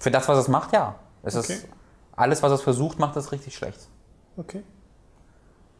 [0.00, 0.94] für das, was es macht, ja.
[1.24, 1.54] Es Okay.
[1.54, 1.68] ist
[2.14, 3.88] alles, was es versucht, macht es richtig schlecht.
[4.36, 4.62] Okay.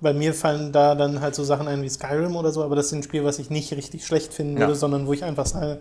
[0.01, 2.87] Bei mir fallen da dann halt so Sachen ein wie Skyrim oder so, aber das
[2.87, 4.61] ist ein Spiel, was ich nicht richtig schlecht finden Ja.
[4.61, 5.79] würde, sondern wo ich einfach sage,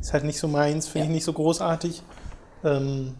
[0.00, 1.10] ist halt nicht so meins, finde Ja.
[1.10, 2.02] ich nicht so großartig.
[2.64, 3.14] Ähm,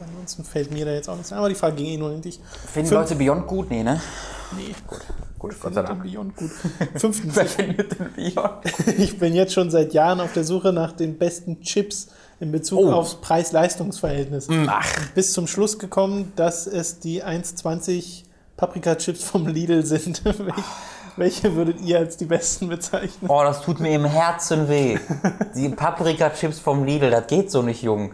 [0.00, 2.20] ansonsten fällt mir da jetzt auch nichts ein, aber die Frage ging eh nur in
[2.20, 2.38] dich.
[2.70, 3.70] Finden Fünf- Leute Beyond gut?
[3.70, 4.00] Nee, ne?
[4.56, 5.00] Nee, gut.
[5.38, 6.02] Gut, Gott sei Dank.
[6.02, 6.50] Beyond gut.
[6.96, 8.60] Fünftens, Wer findet denn Beyond?
[8.98, 12.08] ich bin jetzt schon seit Jahren auf der Suche nach den besten Chips
[12.40, 12.92] in Bezug Oh.
[12.92, 14.48] aufs Preis-Leistungs-Verhältnis.
[14.66, 18.24] Ach, Bis zum Schluss gekommen, dass es die 1,20
[18.60, 20.22] Paprika-Chips vom Lidl sind.
[20.24, 20.64] Welch,
[21.16, 23.28] welche würdet ihr als die besten bezeichnen?
[23.28, 24.98] oh, das tut mir im Herzen weh.
[25.54, 28.12] Die Paprika-Chips vom Lidl, das geht so nicht, Jung.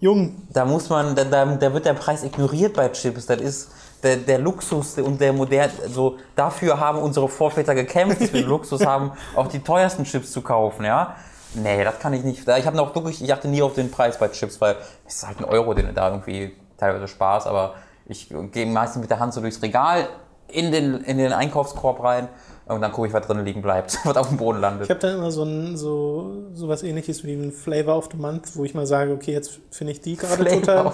[0.00, 3.26] Jung, Da muss man, da, da, da wird der Preis ignoriert bei Chips.
[3.26, 3.70] Das ist
[4.02, 8.48] der, der Luxus und der modern, also dafür haben unsere Vorväter gekämpft, dass wir den
[8.48, 11.16] Luxus haben, auch die teuersten Chips zu kaufen, ja.
[11.54, 12.48] Nee, das kann ich nicht.
[12.48, 14.76] Ich habe noch wirklich, ich achte nie auf den Preis bei Chips, weil
[15.06, 17.74] es ist halt ein Euro, den da irgendwie teilweise Spaß, aber
[18.06, 20.08] ich gehe meistens mit der Hand so durchs Regal
[20.48, 22.28] in den, in den Einkaufskorb rein
[22.66, 24.84] und dann gucke ich, was drin liegen bleibt, was auf dem Boden landet.
[24.84, 28.16] ich habe dann immer so, ein, so, so was ähnliches wie ein Flavor of the
[28.18, 30.92] Month, wo ich mal sage, okay, jetzt finde ich die gerade total,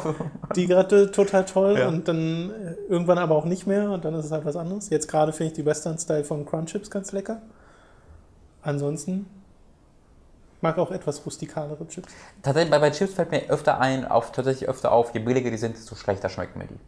[0.54, 1.88] die gerade total toll Ja.
[1.88, 4.90] und dann äh, irgendwann aber auch nicht mehr und dann ist es halt was anderes.
[4.90, 7.42] Jetzt gerade finde ich die Western Style von Crunch Chips ganz lecker.
[8.62, 9.26] Ansonsten
[10.60, 12.12] mag auch etwas rustikalere Chips.
[12.42, 15.56] Tatsächlich, bei, bei Chips fällt mir öfter ein, auf, tatsächlich öfter auf, je billiger die
[15.56, 16.78] sind, desto schlechter schmecken mir die.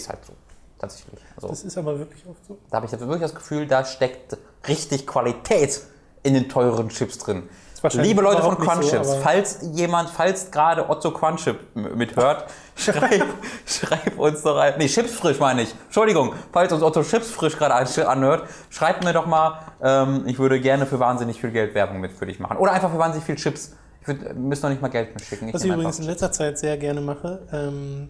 [0.00, 0.32] Ist halt so.
[0.78, 1.20] Tatsächlich.
[1.36, 2.56] Also, Das ist aber wirklich oft so.
[2.70, 4.36] da habe ich wirklich das Gefühl, da steckt
[4.68, 5.80] richtig Qualität
[6.22, 7.48] in den teuren Chips drin.
[7.92, 11.96] Liebe Leute von überhaupt nicht Crunch so, falls jemand, falls gerade Otto Crunch Chip m-
[11.96, 12.46] mithört,
[12.76, 13.22] schreib,
[13.66, 14.74] schreib uns doch ein.
[14.78, 15.72] Nee, Chips frisch meine ich.
[15.84, 20.40] Entschuldigung, falls uns Otto Chips frisch gerade an- anhört, schreibt mir doch mal, ähm, ich
[20.40, 22.56] würde gerne für wahnsinnig viel Geld Werbung mit für dich machen.
[22.56, 23.74] Oder einfach für wahnsinnig viel Chips.
[24.00, 25.48] Ich wir müssen doch nicht mal Geld mitschicken.
[25.48, 28.08] Ich Was ich übrigens in letzter Zeit sehr gerne mache, ähm,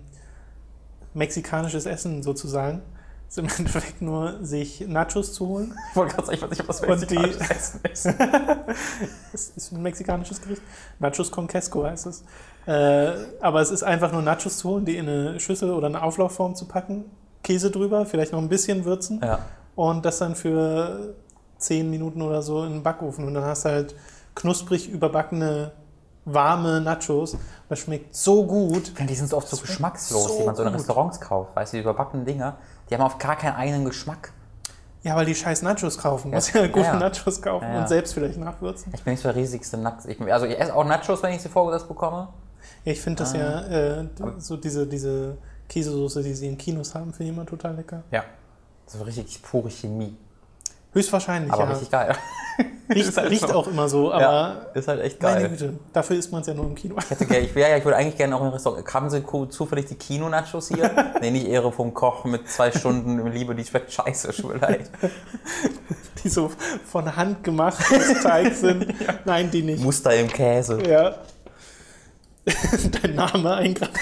[1.14, 2.82] mexikanisches Essen sozusagen,
[3.28, 5.74] ist im Endeffekt nur sich Nachos zu holen.
[5.90, 8.06] Ich wollte gerade sagen, ich weiß nicht, ob das Und die- mexikanisches Essen ist.
[9.32, 10.62] Es ist ein mexikanisches Gericht.
[10.98, 12.24] Nachos con queso heißt es.
[12.66, 16.02] Äh, aber es ist einfach nur Nachos zu holen, die in eine Schüssel oder eine
[16.02, 17.04] Auflaufform zu packen,
[17.42, 19.38] Käse drüber, vielleicht noch ein bisschen würzen Ja.
[19.76, 21.14] und das dann für
[21.58, 23.26] 10 Minuten oder so in den Backofen.
[23.26, 23.94] Und dann hast du halt
[24.34, 25.72] knusprig überbackene,
[26.32, 27.36] warme Nachos.
[27.68, 28.92] Das schmeckt so gut.
[28.98, 30.68] Die sind so oft so geschmackslos, so die man so in.
[30.68, 31.54] Restaurants kauft.
[31.56, 32.56] Weißt du, die überbackenen Dinger,
[32.88, 34.32] die haben auf gar keinen eigenen Geschmack.
[35.02, 36.30] Ja, weil die scheiß Nachos kaufen.
[36.30, 36.96] Du musst ja gute ja.
[36.98, 37.80] Nachos kaufen Ja, ja.
[37.82, 38.92] und selbst vielleicht nachwürzen.
[38.94, 40.06] Ich bin nicht so der riesigste Nachos.
[40.28, 42.28] Also ich esse auch Nachos, wenn ich sie vorgesetzt bekomme.
[42.84, 43.38] Ja, ich finde das Ah.
[43.38, 47.46] ja, äh, d- so diese, diese Käsesoße, die sie in Kinos haben, finde ich immer
[47.46, 48.02] total lecker.
[48.10, 48.24] Ja.
[48.86, 50.16] So richtig pure Chemie.
[50.92, 51.70] Höchstwahrscheinlich, Aber ja.
[51.70, 52.16] richtig geil.
[52.92, 53.54] Riecht, halt riecht so.
[53.54, 55.50] auch immer so, aber ja, ist halt echt meine geil.
[55.50, 56.96] Güte, dafür isst man es ja nur im Kino.
[56.98, 58.92] Ich, hätte ich, ja, ich würde eigentlich gerne auch im Restaurant.
[58.92, 60.90] Haben Sie zufällig die Kino-Nachos hier?
[61.20, 64.90] nee, nicht Ehre vom Koch mit zwei Stunden Liebe, die schmeckt scheiße, leid.
[66.24, 66.50] Die so
[66.84, 68.86] von Hand gemacht aus Teig sind.
[69.24, 69.82] Nein, die nicht.
[69.82, 70.82] Muster im Käse.
[70.88, 71.14] Ja.
[73.02, 73.98] Dein Name eingraviert.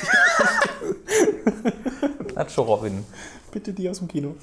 [2.35, 3.05] Nacho Robin.
[3.51, 4.35] Bitte die aus dem Kino.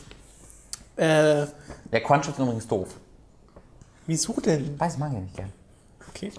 [0.95, 1.45] Äh,
[1.91, 2.89] Der Crunch ist übrigens doof.
[4.05, 4.79] Wieso denn?
[4.79, 5.51] Weiß, mag ich nicht gern.
[6.09, 6.31] Okay.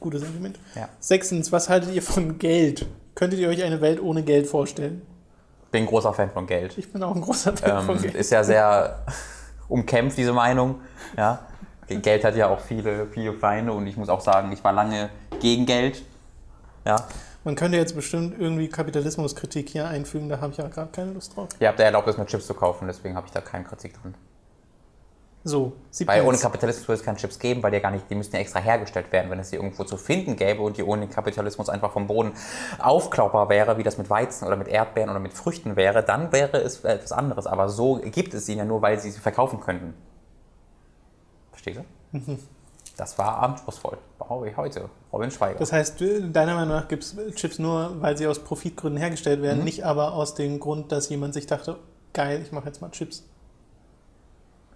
[0.00, 0.58] Gutes Argument.
[0.74, 0.88] Ja.
[1.00, 2.86] Sechstens, was haltet ihr von Geld?
[3.14, 5.02] Könntet ihr euch eine Welt ohne Geld vorstellen?
[5.70, 6.76] Bin ein großer Fan von Geld.
[6.78, 8.14] Ich bin auch ein großer Fan von Ähm, Geld.
[8.14, 9.04] ist ja sehr
[9.68, 10.80] umkämpft, diese Meinung.
[11.16, 11.40] Ja.
[11.88, 15.08] Geld hat ja auch viele, viele Feinde und ich muss auch sagen, ich war lange
[15.40, 16.02] gegen Geld.
[16.84, 16.96] Ja.
[17.46, 21.36] Man könnte jetzt bestimmt irgendwie Kapitalismuskritik hier einfügen, da habe ich ja gerade keine Lust
[21.36, 21.48] drauf.
[21.60, 23.94] Ihr habt ja erlaubt, es mit Chips zu kaufen, deswegen habe ich da keine Kritik
[24.02, 24.16] dran.
[25.44, 25.74] So,
[26.06, 26.38] Weil ohne.
[26.38, 28.58] Kapitalismus würde es keine Chips geben, weil die ja gar nicht, die müssten ja extra
[28.58, 31.92] hergestellt werden, wenn es die irgendwo zu finden gäbe und die ohne den Kapitalismus einfach
[31.92, 32.32] vom Boden
[32.80, 36.60] aufklaubbar wäre, wie das mit Weizen oder mit Erdbeeren oder mit Früchten wäre, dann wäre
[36.60, 37.46] es etwas anderes.
[37.46, 39.94] Aber so gibt es sie ja nur, weil sie sie verkaufen könnten.
[41.52, 41.78] Verstehst
[42.10, 42.18] du?
[42.18, 42.40] Mhm.
[42.96, 43.98] Das war anspruchsvoll.
[44.18, 44.88] Brauche ich heute.
[45.16, 45.58] Robin Schweiger.
[45.58, 46.00] Das heißt,
[46.32, 49.44] deiner Meinung nach gibt es Chips nur, weil sie aus Profitgründen hergestellt Mhm.
[49.44, 51.78] werden, nicht aber aus dem Grund, dass jemand sich dachte,
[52.12, 53.24] geil, ich mache jetzt mal Chips.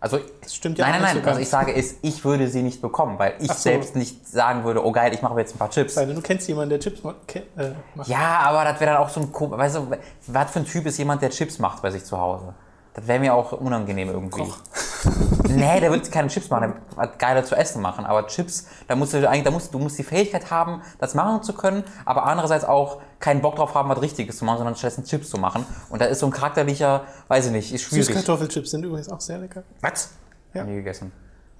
[0.01, 1.15] also, Das stimmt ja nein, nein, nein.
[1.17, 1.41] so Was ganz.
[1.41, 3.55] ich sage ist, ich würde sie nicht bekommen, weil ich so.
[3.55, 5.95] selbst nicht sagen würde, oh geil, ich mache jetzt ein paar Chips.
[5.97, 8.09] Weil du kennst jemanden, der Chips ma- ke- äh, macht.
[8.09, 9.89] Ja, aber das wäre dann auch so ein, weißt du,
[10.29, 12.55] was für ein Typ ist jemand, der Chips macht bei sich zu Hause?
[12.95, 14.43] Das wäre mir auch unangenehm irgendwie.
[14.43, 14.59] Koch.
[15.49, 18.05] Nee, der wird keine Chips machen, der wird geiler zu essen machen.
[18.05, 21.43] Aber Chips, da musst du eigentlich, da musst, du musst die Fähigkeit haben, das machen
[21.43, 25.05] zu können, aber andererseits auch keinen Bock drauf haben, was Richtiges zu machen, sondern stattdessen
[25.05, 25.65] Chips zu machen.
[25.89, 28.07] Und da ist so ein charakterlicher, weiß ich nicht, ist schwierig.
[28.07, 29.65] Süßkartoffelchips sind übrigens auch sehr lecker.
[29.81, 30.11] Was?
[30.55, 30.63] Ja.
[30.65, 31.11] Nie gegessen.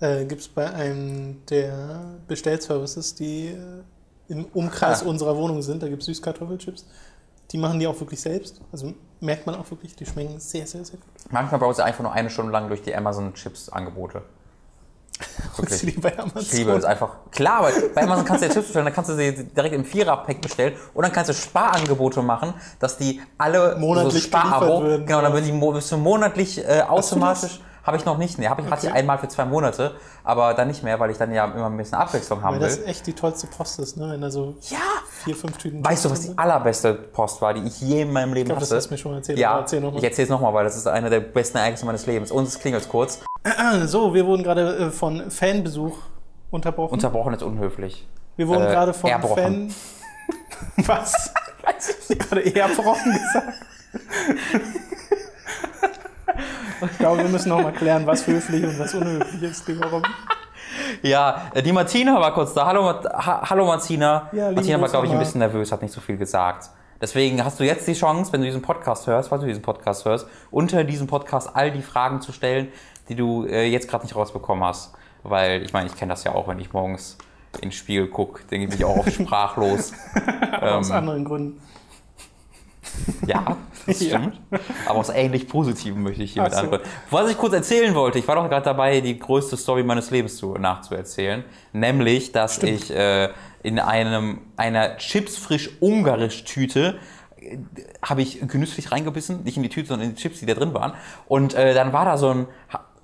[0.01, 3.83] Äh, Gibt es bei einem der Bestellservices, die äh,
[4.29, 5.07] im Umkreis Ah.
[5.07, 6.87] unserer Wohnung sind, da gibt es Süßkartoffelchips.
[7.51, 8.61] Die machen die auch wirklich selbst.
[8.71, 11.09] Also merkt man auch wirklich, die schmecken sehr, sehr, sehr gut.
[11.31, 14.23] Manchmal brauchst du einfach nur eine Stunde lang durch die Amazon-Chips-Angebote.
[15.57, 16.41] Du die bei Amazon?
[16.41, 17.11] Ich liebe es einfach.
[17.31, 19.85] Klar, weil bei Amazon kannst du dir Chips bestellen, dann kannst du sie direkt im
[19.85, 25.05] Vierer-Pack bestellen und dann kannst du Sparangebote machen, dass die alle Monatlich so Sparabo, werden.
[25.07, 27.61] genau, dann werden die bist du monatlich äh, automatisch.
[27.83, 28.99] Habe ich noch nicht, nee, habe ich hatte ich Okay.
[29.01, 31.99] einmal für zwei Monate, aber dann nicht mehr, weil ich dann ja immer ein bisschen
[31.99, 32.85] Abwechslung haben Weil das will.
[32.87, 34.11] echt die tollste Post ist, ne?
[34.11, 34.79] wenn da so Ja!
[35.25, 38.33] Vier, fünf Tüten Weißt du, was die allerbeste Post war, die ich je in meinem
[38.33, 38.79] Leben Ich glaube, das hatte?
[38.79, 39.39] hast du mir schon erzählt.
[39.39, 39.99] ja, erzähl noch mal.
[39.99, 42.31] ich erzähle es nochmal, weil das ist einer der besten Ereignisse meines Lebens.
[42.31, 43.21] Und es klingelt kurz.
[43.87, 45.97] So, wir wurden gerade äh, von Fanbesuch
[46.51, 46.93] unterbrochen.
[46.93, 48.07] Unterbrochen ist unflüssig.
[48.37, 49.71] wir wurden äh, gerade von erbrochen.
[49.71, 49.75] Fan...
[50.87, 51.33] Was?
[51.65, 53.55] Hast du gerade erbrochen gesagt?
[56.83, 59.67] ich glaube, wir müssen noch mal klären, was höflich und was unhöflich ist.
[61.03, 62.67] Ja, äh, die Martina war kurz da.
[62.67, 64.29] Hallo, ha Hallo Martina.
[64.33, 66.71] Ja, Martina war, glaube ich, ein bisschen nervös, hat nicht so viel gesagt.
[67.01, 70.05] Deswegen hast du jetzt die Chance, wenn du diesen Podcast hörst, falls du diesen Podcast
[70.05, 72.69] hörst, unter diesem Podcast all die Fragen zu stellen,
[73.09, 74.93] die du äh, jetzt gerade nicht rausbekommen hast.
[75.23, 77.17] Weil, ich meine, ich kenne das ja auch, wenn ich morgens
[77.61, 79.93] ins Spiel gucke, denke ich mich auch oft sprachlos.
[80.53, 81.63] Aber aus Ähm, anderen Gründen.
[83.27, 83.57] Ja,
[83.87, 84.19] das Ja.
[84.19, 84.41] stimmt.
[84.87, 86.61] Aber aus ähnlich Positiven möchte ich hier Ach mit so.
[86.61, 86.89] antworten.
[87.11, 90.37] Was ich kurz erzählen wollte, ich war doch gerade dabei, die größte Story meines Lebens
[90.37, 91.45] zu, nachzuerzählen.
[91.73, 93.31] Nämlich, dass ich äh,
[93.63, 96.99] in einem, einer Chips-frisch-ungarisch-Tüte
[97.41, 97.59] äh,
[98.03, 100.75] habe ich genüsslich reingebissen, nicht in die Tüte, sondern in die Chips, die da drin
[100.75, 100.93] waren.
[101.29, 102.47] Und äh, dann war da so ein,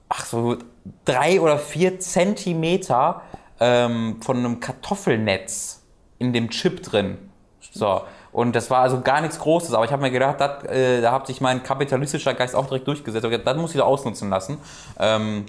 [0.08, 0.56] ach so,
[1.04, 3.22] drei oder vier Zentimeter
[3.60, 5.82] ähm, von einem Kartoffelnetz
[6.18, 7.18] in dem Chip drin.
[7.72, 8.02] So.
[8.36, 11.10] Und das war also gar nichts Großes, aber ich habe mir gedacht, dat, äh, da
[11.10, 13.24] hat sich mein kapitalistischer Geist auch direkt durchgesetzt.
[13.24, 14.58] Gedacht, Das muss ich doch ausnutzen lassen.
[15.00, 15.46] Ähm,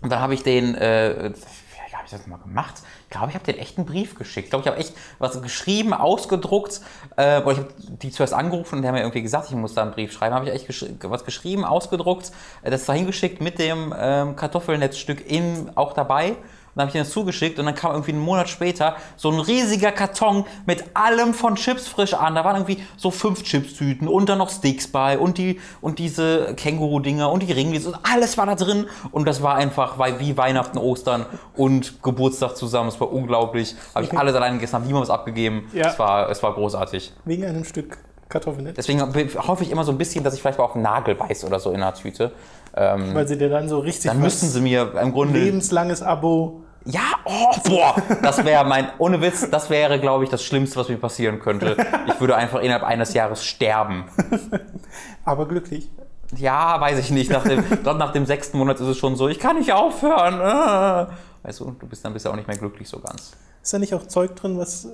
[0.00, 2.74] und dann habe ich den, äh, wie habe ich das mal gemacht?
[3.02, 4.44] Ich glaube, ich habe den echt einen Brief geschickt.
[4.44, 6.80] Ich glaube, ich habe echt was geschrieben, ausgedruckt.
[7.16, 7.68] Äh, ich habe
[8.00, 10.32] die zuerst angerufen und die haben mir irgendwie gesagt, ich muss da einen Brief schreiben.
[10.32, 12.30] Habe ich echt gesch was geschrieben, ausgedruckt,
[12.62, 16.36] äh, das da hingeschickt mit dem ähm, Kartoffelnetzstück in, auch dabei.
[16.70, 19.30] Und dann habe ich den das zugeschickt und dann kam irgendwie einen Monat später so
[19.30, 22.36] ein riesiger Karton mit allem von Chips frisch an.
[22.36, 26.54] Da waren irgendwie so fünf Chips-Tüten und dann noch Sticks bei und die und diese
[26.54, 28.86] Känguru-Dinger und die Ringlies und alles war da drin.
[29.10, 32.88] Und das war einfach wie Weihnachten, Ostern und Geburtstag zusammen.
[32.88, 33.74] Es war unglaublich.
[33.94, 35.68] Habe ich alles alleine gegessen, habe niemand was abgegeben.
[35.72, 35.88] Ja.
[35.88, 37.12] Es, war, es war großartig.
[37.24, 37.98] Wegen einem Stück
[38.30, 38.76] Kartoffelnetz.
[38.76, 41.46] Deswegen hoffe ich immer so ein bisschen, dass ich vielleicht mal auf einen Nagel beiße
[41.46, 42.32] oder so in einer Tüte.
[42.76, 46.62] Ähm, Weil sie dir dann so richtig dann müssten sie mir im Grunde lebenslanges Abo.
[46.86, 50.88] Ja, oh, boah, das wäre mein, ohne Witz, das wäre, glaube ich, das Schlimmste, was
[50.88, 51.76] mir passieren könnte.
[52.06, 54.04] Ich würde einfach innerhalb eines Jahres sterben.
[55.24, 55.90] Aber glücklich.
[56.36, 57.30] Ja, weiß ich nicht.
[57.30, 60.40] Nach dem, dort nach dem sechsten Monat ist es schon so, ich kann nicht aufhören.
[60.40, 61.10] Ah.
[61.42, 63.32] Weißt du, du bist dann bist ja auch nicht mehr glücklich so ganz.
[63.62, 64.88] Ist da nicht auch Zeug drin, was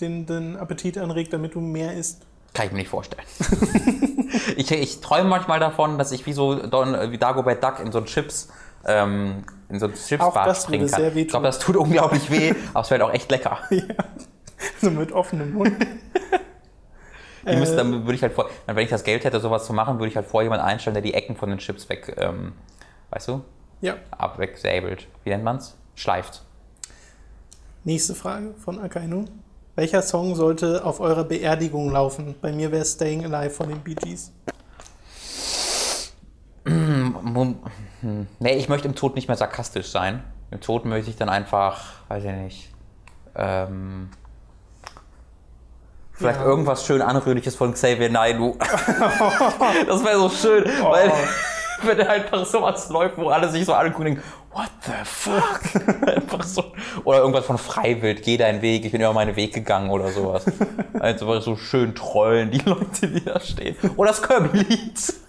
[0.00, 2.26] den, den Appetit anregt, damit du mehr isst?
[2.54, 3.22] Kann ich mir nicht vorstellen.
[4.56, 7.98] ich, ich träume manchmal davon, dass ich wie so Don, wie Dagobert Duck in so
[7.98, 8.48] ein Chips,
[8.86, 11.00] ähm, in so ein Chipsbad das springen kann.
[11.00, 13.58] sehr Ich glaube, das tut unglaublich weh, aber es wäre auch echt lecker.
[14.80, 15.72] So mit offenem Mund.
[17.44, 19.72] Die müssen, Äh, dann würde ich halt vor, wenn ich das Geld hätte, sowas zu
[19.72, 22.52] machen, würde ich halt vor jemanden einstellen, der die Ecken von den Chips weg, ähm,
[23.10, 23.42] weißt du,
[23.80, 23.96] Ja.
[24.12, 25.08] Abwechselt.
[25.24, 25.76] Wie nennt man's?
[25.96, 26.44] Schleift.
[27.82, 29.24] Nächste Frage von Akainu.
[29.74, 32.34] Welcher Song sollte auf eurer Beerdigung laufen?
[32.42, 34.32] Bei mir wäre Staying Alive von den Bee Gees.
[36.64, 38.26] Hm.
[38.40, 40.24] Nee, ich möchte im Tod nicht mehr sarkastisch sein.
[40.50, 42.70] Im Tod möchte ich dann einfach, weiß ich nicht,
[43.36, 44.10] ähm,
[46.12, 46.46] vielleicht Ja.
[46.46, 48.56] irgendwas schön Anrührliches von Xavier Naidoo.
[48.58, 51.12] das wäre so schön, weil
[51.84, 55.62] wenn einfach sowas läuft, wo alle sich so angucken und denken, what the fuck?
[56.06, 56.72] einfach so.
[57.04, 60.44] Oder irgendwas von Freiwild, geh deinen Weg, ich bin über meinen Weg gegangen oder sowas.
[60.98, 63.74] Also so schön trollen die Leute, die da stehen.
[63.96, 65.14] Oder das Kirby-Lied.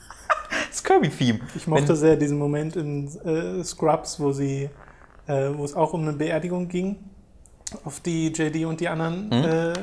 [0.69, 1.39] Das Kirby-Theme.
[1.55, 4.69] Ich mochte sehr diesen Moment in äh, Scrubs, wo sie,
[5.25, 6.97] äh, wo es auch um eine Beerdigung ging,
[7.85, 9.73] auf die JD und die anderen äh,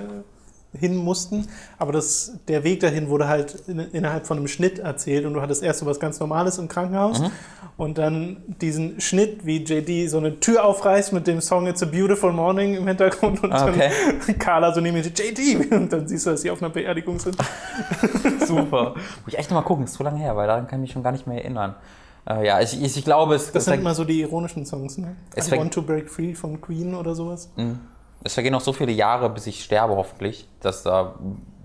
[0.78, 1.46] hin mussten.
[1.78, 5.40] Aber das, der Weg dahin wurde halt in, innerhalb von einem Schnitt erzählt und du
[5.40, 7.22] hattest erst so was ganz Normales im Krankenhaus
[7.76, 11.86] und dann diesen Schnitt, wie JD so eine Tür aufreißt mit dem Song It's a
[11.86, 13.90] Beautiful Morning im Hintergrund und okay.
[14.26, 15.72] dann Carla so neben mir, JD!
[15.72, 17.36] Und dann siehst du, dass sie auf einer Beerdigung sind.
[18.46, 18.94] Super.
[19.24, 20.92] Muss ich echt noch mal gucken, ist so lange her, weil daran kann ich mich
[20.92, 21.74] schon gar nicht mehr erinnern.
[22.28, 25.16] Äh, ja, ich, ich, ich glaube, es, Das sind immer so die ironischen Songs, ne?
[25.34, 27.50] Es I Want to Break Free von Queen oder sowas.
[28.24, 31.14] Es vergehen noch so viele Jahre, bis ich sterbe, hoffentlich, dass da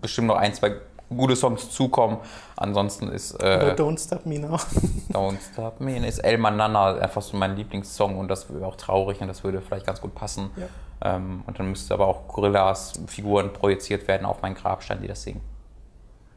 [0.01, 0.75] bestimmt noch ein, zwei
[1.09, 2.17] gute Songs zukommen.
[2.55, 4.55] Ansonsten ist äh, Don't Stop Me Now.
[5.11, 9.21] Don't Stop Me ist El Manana einfach so mein Lieblingssong und das wäre auch traurig
[9.21, 10.49] und das würde vielleicht ganz gut passen.
[10.55, 11.15] Ja.
[11.15, 15.21] Ähm, und dann müsste aber auch Gorillas Figuren projiziert werden auf meinen Grabstein, die das
[15.23, 15.41] singen.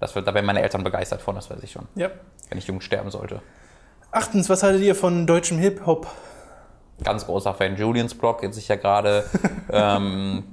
[0.01, 2.11] Das wird, da wären meine Eltern begeistert von, das weiß ich schon, Ja.
[2.49, 3.41] wenn ich jung sterben sollte.
[4.11, 6.07] Achtens, was haltet ihr von deutschem Hip-Hop?
[7.05, 7.76] Ganz großer Fan.
[7.76, 9.24] Julians Blog jetzt sich ja gerade.
[9.70, 10.44] ähm,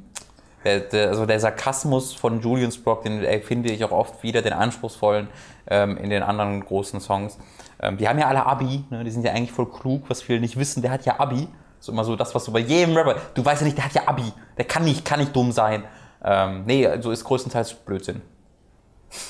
[0.64, 4.54] der, der, also der Sarkasmus von Julians Blog, den finde ich auch oft wieder, den
[4.54, 5.28] anspruchsvollen
[5.68, 7.38] ähm, in den anderen großen Songs.
[7.80, 9.04] Ähm, die haben ja alle Abi, ne?
[9.04, 10.82] die sind ja eigentlich voll klug, was viele nicht wissen.
[10.82, 11.48] Der hat ja Abi.
[11.80, 13.18] So immer so das, was du bei jedem Rapper.
[13.36, 14.34] Du weißt ja nicht, der hat ja Abi.
[14.58, 15.84] Der kann nicht, kann nicht dumm sein.
[16.24, 18.22] Ähm, nee, also ist größtenteils Blödsinn.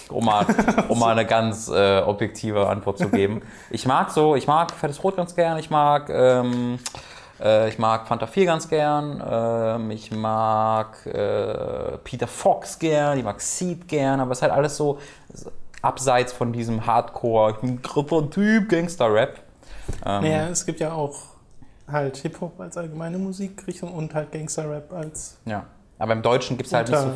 [0.09, 0.45] Um mal,
[0.87, 3.41] um mal eine ganz äh, objektive Antwort zu geben.
[3.69, 6.79] Ich mag so, ich mag Fettes Brot ganz gern, ich mag, ähm,
[7.41, 13.23] äh, ich mag Fanta 4 ganz gern, ähm, ich mag äh, Peter Fox gern, ich
[13.23, 14.99] mag Seed gern, aber es ist halt alles so
[15.81, 17.57] abseits von diesem Hardcore,
[18.29, 19.39] Typ, Gangster-Rap.
[20.05, 21.15] Ähm, Naja, es gibt ja auch
[21.87, 25.37] halt Hip-Hop als allgemeine Musikrichtung und halt Gangster-Rap als.
[25.45, 25.65] Ja.
[25.97, 27.13] Aber im Deutschen gibt es halt nicht so.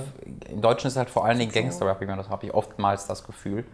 [0.50, 3.66] Im Deutschen ist halt vor allen Dingen Gangster-Rap, das habe ich oftmals das Gefühl.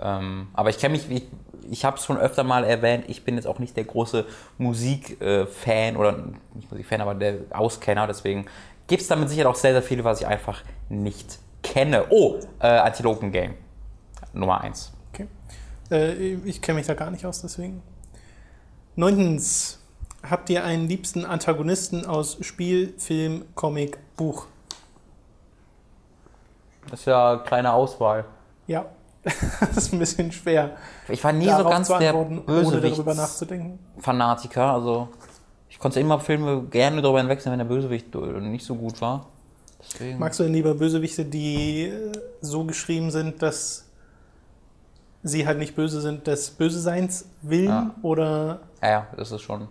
[0.00, 1.26] Ähm, aber ich kenne mich, ich,
[1.68, 4.26] ich habe es schon öfter mal erwähnt, ich bin jetzt auch nicht der große
[4.58, 6.18] Musikfan oder
[6.54, 8.46] nicht Musikfan, aber der Auskenner, deswegen
[8.86, 12.06] gibt es damit sicher auch sehr, sehr viele, was ich einfach nicht kenne.
[12.10, 13.54] Oh, äh, Antilopen Game.
[14.32, 14.92] Nummer 1.
[15.12, 15.26] Okay.
[15.90, 17.82] Äh, ich kenne mich da gar nicht aus, deswegen.
[18.94, 19.80] Neuntens,
[20.28, 24.46] habt ihr einen liebsten Antagonisten aus Spiel, Film, Comic, Buch?
[26.90, 28.26] Das ist ja eine kleine Auswahl.
[28.66, 28.84] Ja,
[29.22, 30.76] das ist ein bisschen schwer.
[31.08, 33.78] Ich war nie so ganz der antworten, ohne darüber Bösewichts nachzudenken.
[33.98, 34.72] Fanatiker.
[34.72, 35.08] Also
[35.70, 39.26] ich konnte immer Filme gerne darüber hinwechseln, wenn der Bösewicht nicht so gut war.
[39.80, 40.18] Deswegen.
[40.18, 43.86] Magst du denn lieber Bösewichte, die äh, so geschrieben sind, dass
[45.22, 47.68] sie halt nicht böse sind, des Böseseins willen?
[47.68, 47.94] Ja.
[48.02, 49.68] Oder Ja, ja, das ist schon.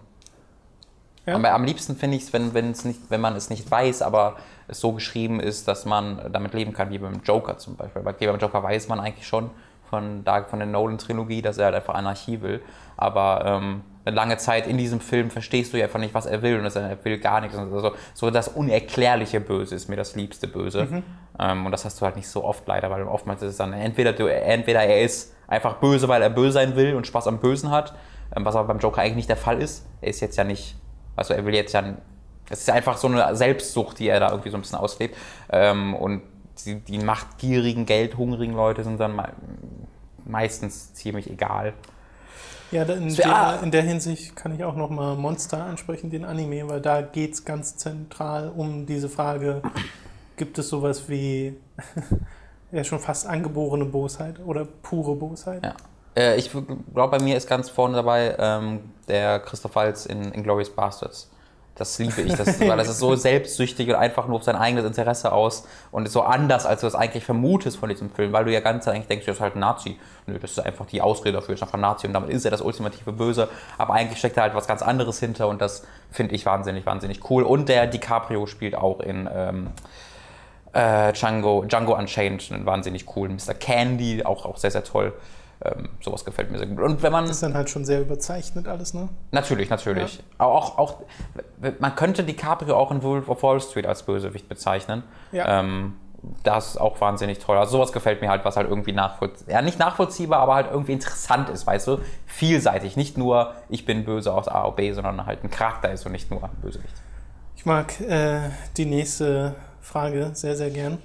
[1.27, 1.35] Ja.
[1.35, 4.01] Aber am liebsten finde ich es, wenn, wenn, es nicht, wenn man es nicht weiß,
[4.01, 8.03] aber es so geschrieben ist, dass man damit leben kann, wie beim Joker zum Beispiel.
[8.05, 9.49] Weil beim Joker weiß man eigentlich schon
[9.89, 12.61] von, da, von der Nolan-Trilogie, dass er halt einfach Anarchie will.
[12.95, 16.41] Aber ähm, eine lange Zeit in diesem Film verstehst du ja einfach nicht, was er
[16.41, 17.57] will und er will gar nichts.
[17.57, 21.03] Also so das unerklärliche Böse ist mir das liebste Böse.
[21.39, 23.73] Ähm, und das hast du halt nicht so oft leider, weil oftmals ist es dann
[23.73, 27.39] entweder, du, entweder er ist einfach böse, weil er böse sein will und Spaß am
[27.39, 27.93] Bösen hat,
[28.35, 29.85] ähm, was aber beim Joker eigentlich nicht der Fall ist.
[30.01, 30.75] Er ist jetzt ja nicht,
[31.17, 31.83] also er will jetzt ja,
[32.49, 35.17] es ist einfach so eine Selbstsucht, die er da irgendwie so ein bisschen auslebt.
[35.51, 36.21] Ähm, und
[36.65, 39.29] die, die machtgierigen, geldhungrigen Leute sind dann me
[40.25, 41.73] meistens ziemlich egal.
[42.71, 46.81] ja, in, der, in der Hinsicht kann ich auch nochmal Monster ansprechen, den Anime, weil
[46.81, 49.61] da geht es ganz zentral um diese Frage,
[50.35, 51.55] gibt es sowas wie
[52.73, 55.63] ja schon fast angeborene Bosheit oder pure Bosheit?
[55.63, 55.75] Ja.
[56.17, 60.69] Äh, ich glaube, bei mir ist ganz vorne dabei ähm, der Christoph Waltz in Inglourious
[60.69, 61.29] Bastards.
[61.75, 64.83] Das liebe ich, das, weil das ist so selbstsüchtig und einfach nur auf sein eigenes
[64.83, 68.45] Interesse aus und ist so anders, als du es eigentlich vermutest von diesem Film, weil
[68.45, 69.99] du ja ganz eigentlich denkst, das ist halt ein Nazi.
[70.25, 72.51] Nö, das ist einfach die Ausrede dafür, ist einfach ein Nazi und damit ist er
[72.51, 73.47] das ultimative Böse.
[73.77, 77.29] Aber eigentlich steckt da halt was ganz anderes hinter und das finde ich wahnsinnig, wahnsinnig
[77.29, 77.43] cool.
[77.43, 79.67] Und der DiCaprio spielt auch in ähm,
[80.73, 83.53] äh, Django, Django Unchained, einen wahnsinnig coolen Mr.
[83.53, 85.13] Candy, auch, auch sehr, sehr toll.
[85.63, 86.79] Ähm, sowas gefällt mir sehr gut.
[86.79, 87.25] Und wenn man.
[87.25, 89.09] Das ist dann halt schon sehr überzeichnet alles, ne?
[89.31, 90.23] Natürlich, natürlich.
[90.37, 90.97] Auch, auch,
[91.79, 95.03] man könnte DiCaprio auch in Wolf of Wall Street als Bösewicht bezeichnen.
[95.31, 95.59] Ja.
[95.61, 95.95] Ähm,
[96.43, 97.57] das ist auch wahnsinnig toll.
[97.57, 100.93] Also sowas gefällt mir halt, was halt irgendwie nachvollziehbar, ja nicht nachvollziehbar, aber halt irgendwie
[100.93, 101.99] interessant ist, weißt du?
[102.25, 102.97] Vielseitig.
[102.97, 106.11] Nicht nur, ich bin böse aus A oder B, sondern halt ein Charakter ist und
[106.11, 106.93] nicht nur ein Bösewicht.
[107.55, 110.99] Ich mag äh, die nächste Frage sehr, sehr gern.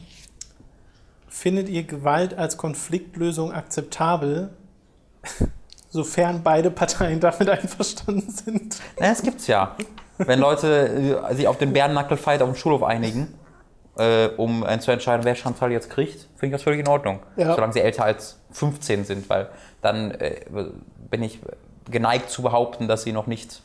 [1.34, 4.50] Findet ihr Gewalt als Konfliktlösung akzeptabel,
[5.88, 8.78] sofern beide Parteien damit einverstanden sind?
[9.00, 9.74] Na, das gibt's ja.
[10.18, 13.32] Wenn Leute äh, sich auf den Bärennackel-Fight auf dem Schulhof einigen,
[13.96, 17.20] äh, um äh, zu entscheiden, wer Chantal jetzt kriegt, finde ich das völlig in Ordnung.
[17.36, 17.54] Ja.
[17.54, 19.48] Solange sie älter als 15 sind, weil
[19.80, 20.44] dann äh,
[21.10, 21.40] bin ich
[21.90, 23.62] geneigt zu behaupten, dass sie noch nicht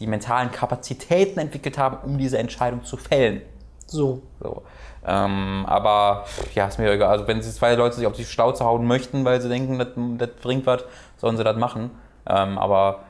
[0.00, 3.40] die mentalen Kapazitäten entwickelt haben, um diese Entscheidung zu fällen.
[3.86, 4.22] So.
[4.40, 4.62] So.
[5.06, 6.24] Ähm, aber
[6.54, 7.10] ja, ist mir egal.
[7.10, 9.88] Also wenn sie zwei Leute sich auf die Schnauze hauen möchten, weil sie denken, das,
[10.18, 10.84] das bringt was,
[11.16, 11.90] sollen sie das machen.
[12.26, 13.00] Ähm, aber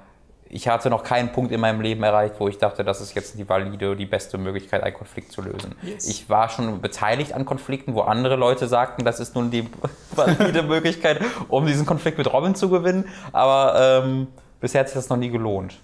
[0.55, 3.37] ich hatte noch keinen Punkt in meinem Leben erreicht, wo ich dachte, das ist jetzt
[3.39, 5.75] die valide, die beste Möglichkeit, einen Konflikt zu lösen.
[5.83, 6.07] Yes.
[6.07, 9.68] Ich war schon beteiligt an Konflikten, wo andere Leute sagten, das ist nun die
[10.14, 13.09] valide Möglichkeit, um diesen Konflikt mit Robin zu gewinnen.
[13.33, 14.29] Aber ähm,
[14.61, 15.81] bisher hat sich das noch nie gelohnt.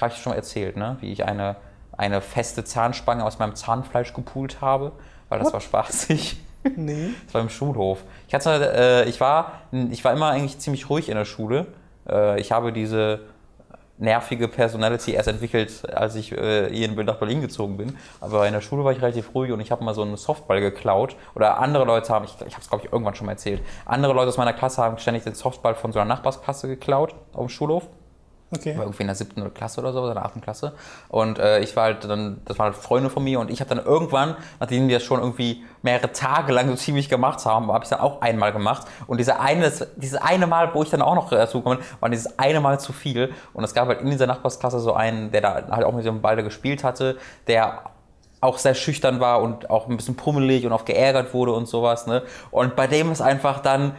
[0.00, 0.96] Habe ich schon erzählt, ne?
[1.00, 1.54] wie ich eine,
[1.98, 4.92] eine feste Zahnspange aus meinem Zahnfleisch gepult habe,
[5.28, 6.40] weil das war spaßig.
[6.76, 7.10] Nee.
[7.24, 8.02] Das war im Schulhof.
[8.26, 9.52] Ich, hatte, äh, ich, war,
[9.90, 11.68] ich war immer eigentlich ziemlich ruhig in der Schule.
[12.06, 13.20] Äh, ich habe diese
[13.96, 17.96] nervige Personality erst entwickelt, als ich äh, hier nach Berlin gezogen bin.
[18.20, 20.60] Aber in der Schule war ich relativ ruhig und ich habe mal so einen Softball
[20.60, 21.16] geklaut.
[21.36, 24.12] Oder andere Leute haben, ich, ich habe es glaube ich irgendwann schon mal erzählt, andere
[24.12, 27.48] Leute aus meiner Klasse haben ständig den Softball von so einer Nachbarsklasse geklaut auf dem
[27.48, 27.88] Schulhof
[28.50, 28.76] Okay.
[28.76, 30.72] war irgendwie in der siebten Klasse oder so, oder der achten Klasse.
[31.08, 33.74] Und äh, ich war halt dann, das waren halt Freunde von mir und ich habe
[33.74, 37.84] dann irgendwann, nachdem wir das schon irgendwie mehrere Tage lang so ziemlich gemacht haben, habe
[37.84, 38.86] ich dann auch einmal gemacht.
[39.06, 42.08] Und diese eine, dieses eine Mal, wo ich dann auch noch dazu gekommen bin, war
[42.08, 43.32] dieses eine Mal zu viel.
[43.52, 46.22] Und es gab halt in dieser Nachbarsklasse so einen, der da halt auch mit dem
[46.22, 47.82] Ball gespielt hatte, der
[48.40, 52.06] auch sehr schüchtern war und auch ein bisschen pummelig und auch geärgert wurde und sowas.
[52.06, 52.22] Ne?
[52.50, 53.94] Und bei dem ist einfach dann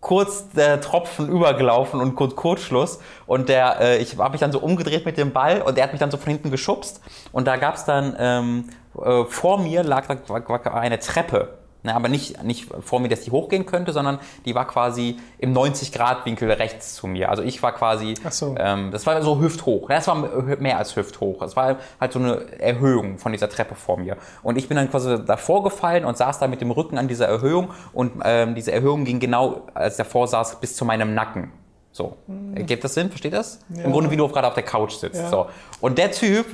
[0.00, 3.00] kurz der Tropfen übergelaufen und kurz Kurzschluss.
[3.26, 5.92] Und der, äh, ich habe mich dann so umgedreht mit dem Ball und der hat
[5.92, 7.00] mich dann so von hinten geschubst.
[7.32, 8.70] Und da gab es dann, ähm,
[9.00, 11.59] äh, vor mir lag war- war eine Treppe.
[11.82, 15.54] Ne, aber nicht, nicht vor mir, dass die hochgehen könnte, sondern die war quasi im
[15.54, 17.30] 90-Grad-Winkel rechts zu mir.
[17.30, 18.54] Also ich war quasi, Ach so.
[18.58, 19.88] ähm, das war so hüfthoch.
[19.88, 20.16] Das war
[20.60, 21.38] mehr als hüfthoch.
[21.40, 24.18] Das war halt so eine Erhöhung von dieser Treppe vor mir.
[24.42, 27.28] Und ich bin dann quasi davor gefallen und saß da mit dem Rücken an dieser
[27.28, 27.70] Erhöhung.
[27.94, 31.50] Und ähm, diese Erhöhung ging genau, als ich davor saß, bis zu meinem Nacken.
[31.92, 32.16] So.
[32.54, 33.08] Gibt das Sinn?
[33.08, 33.60] Versteht das?
[33.74, 33.84] Ja.
[33.84, 35.20] Im Grunde, wie du gerade auf der Couch sitzt.
[35.20, 35.28] Ja.
[35.28, 35.46] So.
[35.80, 36.46] Und der Typ,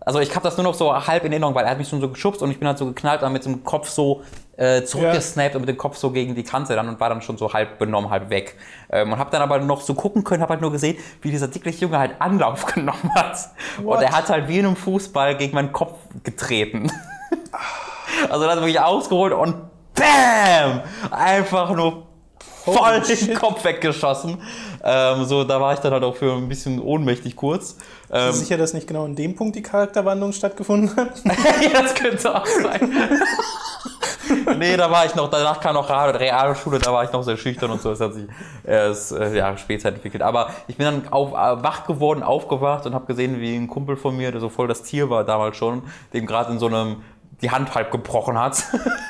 [0.00, 2.00] also ich habe das nur noch so halb in Erinnerung, weil er hat mich schon
[2.00, 4.22] so geschubst und ich bin halt so geknallt und mit dem Kopf so
[4.56, 7.36] äh, zurückgesnappt und mit dem Kopf so gegen die Kante dann und war dann schon
[7.36, 8.56] so halb benommen, halb weg.
[8.90, 11.48] Ähm, und habe dann aber noch so gucken können, habe halt nur gesehen, wie dieser
[11.48, 13.36] dickliche Junge halt Anlauf genommen hat.
[13.82, 13.96] What?
[13.96, 16.90] Und er hat halt wie in einem Fußball gegen meinen Kopf getreten.
[18.30, 19.56] also dann wirklich ausgeholt und
[19.94, 20.82] BAM!
[21.10, 22.06] Einfach nur
[22.64, 23.34] voll Holy den shit.
[23.34, 24.38] Kopf weggeschossen.
[24.82, 27.76] Ähm, so, da war ich dann halt auch für ein bisschen ohnmächtig kurz.
[28.10, 31.22] Ähm, Bist du sicher, dass nicht genau in dem Punkt die Charakterwandlung stattgefunden hat?
[31.24, 32.92] ja, das könnte auch sein.
[34.58, 37.36] nee, da war ich noch, danach kam noch Real- Realschule, da war ich noch sehr
[37.36, 37.90] schüchtern und so.
[37.90, 38.26] Das hat sich
[38.64, 40.22] erst äh, ja, später entwickelt.
[40.22, 43.96] Aber ich bin dann auf, äh, wach geworden, aufgewacht und habe gesehen, wie ein Kumpel
[43.96, 45.82] von mir, der so voll das Tier war damals schon,
[46.12, 47.02] dem gerade in so einem
[47.42, 48.64] die Hand halb gebrochen hat.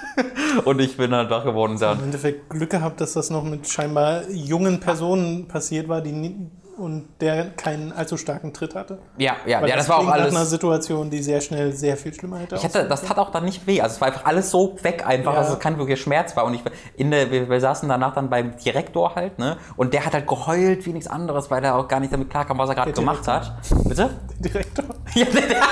[0.65, 4.29] und ich bin dann wach geworden Im Endeffekt Glück gehabt, dass das noch mit scheinbar
[4.31, 8.99] jungen Personen passiert war, die nie, und der keinen allzu starken Tritt hatte.
[9.19, 10.51] ja, ja, Weil ja, das war auch klingt nach einer alles.
[10.51, 12.57] Situation, die sehr schnell sehr viel schlimmer hätte.
[12.57, 13.81] Ich hatte, das tat auch dann nicht weh.
[13.81, 15.41] Also es war einfach alles so weg einfach, Ja.
[15.41, 16.45] dass es kein wirklicher Schmerz war.
[16.45, 16.63] Und ich
[16.97, 19.57] in der, wir, wir saßen danach dann beim Direktor halt, ne?
[19.77, 22.59] Und der hat halt geheult wie nichts anderes, weil er auch gar nicht damit klarkam,
[22.59, 23.53] was er gerade Der gemacht hat.
[23.85, 24.11] Bitte?
[24.41, 24.85] Direktor.
[25.15, 25.63] Ja, der, der,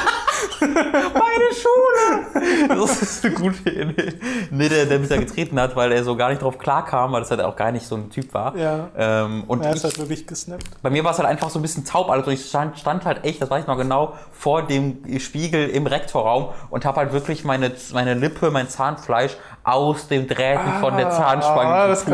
[0.61, 2.79] meine Schule!
[2.81, 4.15] Das ist eine gute Idee.
[4.51, 7.21] Nee, der, der mich da getreten hat, weil er so gar nicht drauf klarkam, weil
[7.21, 8.57] das halt auch gar nicht so ein Typ war.
[8.57, 8.89] Ja.
[8.97, 10.65] Ähm, und Er ist halt wirklich gesnappt.
[10.83, 13.25] bei mir war es halt einfach so ein bisschen taub und ich stand, stand halt
[13.25, 17.45] echt, das weiß ich noch genau, vor dem Spiegel im Rektorraum und habe halt wirklich
[17.45, 22.05] meine, meine Lippe, mein Zahnfleisch aus dem Drähten von der Zahnspange Ah, das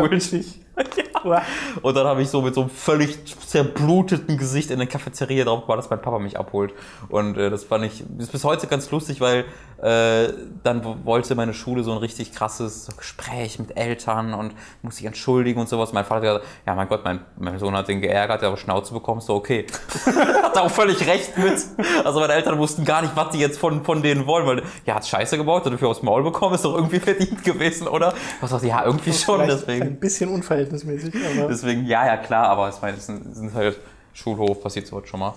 [1.24, 1.42] Uah.
[1.82, 5.62] Und dann habe ich so mit so einem völlig zerbluteten Gesicht in der Cafeteria drauf
[5.62, 6.74] gewartet, dass mein Papa mich abholt.
[7.08, 9.44] Und äh, das fand ich ist bis heute ganz lustig, weil
[9.82, 15.06] äh, dann wollte meine Schule so ein richtig krasses Gespräch mit Eltern und muss sich
[15.06, 15.92] entschuldigen und sowas.
[15.92, 18.56] Mein Vater hat gesagt, ja mein Gott, mein, mein Sohn hat den geärgert, der aber
[18.56, 19.66] Schnauze bekommen, so okay.
[20.42, 21.58] hat er auch völlig recht mit.
[22.04, 24.96] Also meine Eltern wussten gar nicht, was die jetzt von, von denen wollen, weil ja,
[24.96, 28.14] hat Scheiße gebaut, hat dafür aufs Maul bekommen, ist doch irgendwie verdient gewesen, oder?
[28.40, 29.82] Was sagt ja, irgendwie schon, deswegen.
[29.82, 30.67] Ein bisschen unverhältnismäßig.
[30.72, 33.78] Aber Deswegen, ja, ja, klar, aber ich meine, es sind halt
[34.12, 35.34] Schulhof, passiert so schon mal.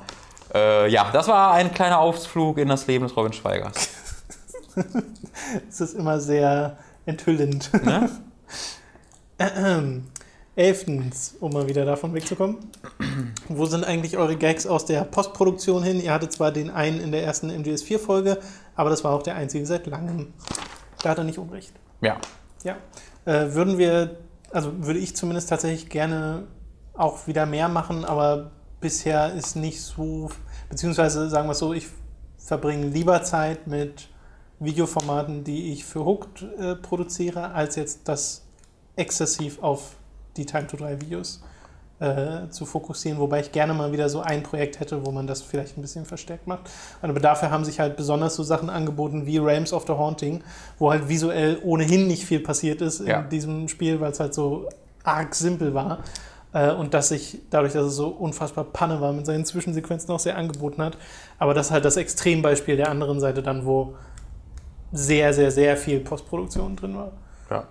[0.54, 3.90] Äh, ja, das war ein kleiner Ausflug in das Leben des Robin Schweigers.
[5.70, 7.72] es ist immer sehr enthüllend.
[7.84, 8.10] Ne?
[10.56, 12.58] Elftens, um mal wieder davon wegzukommen.
[13.48, 16.02] Wo sind eigentlich eure Gags aus der Postproduktion hin?
[16.02, 18.38] Ihr hattet zwar den einen in der ersten MGS4-Folge,
[18.76, 20.34] aber das war auch der einzige seit langem.
[21.02, 21.72] Da hat er nicht unrecht.
[22.02, 22.18] Ja.
[22.64, 22.76] Ja.
[23.26, 24.18] Äh, würden wir,
[24.52, 26.48] also würde ich zumindest tatsächlich gerne
[26.94, 30.30] auch wieder mehr machen, aber bisher ist nicht so,
[30.70, 31.88] beziehungsweise sagen wir es so, ich
[32.38, 34.10] verbringe lieber Zeit mit
[34.60, 38.46] Videoformaten, die ich für Hooked äh, produziere, als jetzt das
[38.96, 39.96] exzessiv auf
[40.38, 41.42] die Time-to-3-Videos
[42.02, 45.42] äh, zu fokussieren, wobei ich gerne mal wieder so ein Projekt hätte, wo man das
[45.44, 46.62] vielleicht ein bisschen verstärkt macht.
[47.02, 50.44] Aber dafür haben sich halt besonders so Sachen angeboten wie Realms of the Haunting,
[50.80, 53.20] wo halt visuell ohnehin nicht viel passiert ist Ja.
[53.22, 54.68] in diesem Spiel, weil es halt so
[55.04, 56.00] arg simpel war.
[56.54, 60.20] Äh, und dass sich dadurch, dass es so unfassbar Panne war, mit seinen Zwischensequenzen auch
[60.20, 60.98] sehr angeboten hat.
[61.38, 63.94] Aber das ist halt das Extrembeispiel der anderen Seite dann, wo
[64.92, 67.12] sehr, sehr, sehr viel Postproduktion drin war.
[67.50, 67.64] Ja.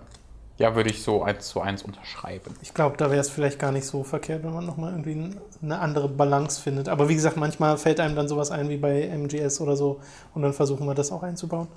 [0.61, 2.55] Ja, würde ich so eins zu eins unterschreiben.
[2.61, 5.79] Ich glaube, da wäre es vielleicht gar nicht so verkehrt, wenn man nochmal irgendwie eine
[5.79, 6.87] andere Balance findet.
[6.87, 10.01] Aber wie gesagt, manchmal fällt einem dann sowas ein wie bei MGS oder so
[10.35, 11.67] und dann versuchen wir das auch einzubauen.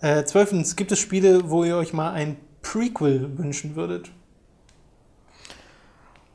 [0.00, 4.10] Äh, zwölftens, gibt es Spiele, wo ihr euch mal ein Prequel wünschen würdet?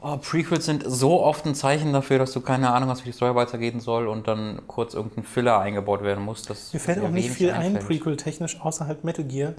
[0.02, 3.16] Oh, Prequels sind so oft ein Zeichen dafür, dass du keine Ahnung hast, wie die
[3.16, 6.48] Story weitergehen soll und dann kurz irgendein Filler eingebaut werden muss.
[6.72, 7.88] Mir fällt mir auch nicht viel ein, einfällt.
[7.88, 9.56] Prequel-technisch, außer halt Metal Gear,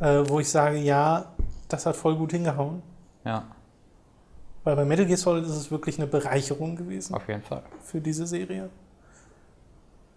[0.00, 1.26] äh, wo ich sage, ja,
[1.68, 2.82] das hat voll gut hingehauen.
[3.24, 3.44] Ja,
[4.64, 7.62] Weil bei Metal Gear Solid ist es wirklich eine Bereicherung gewesen auf jeden Fall.
[7.82, 8.70] für diese Serie.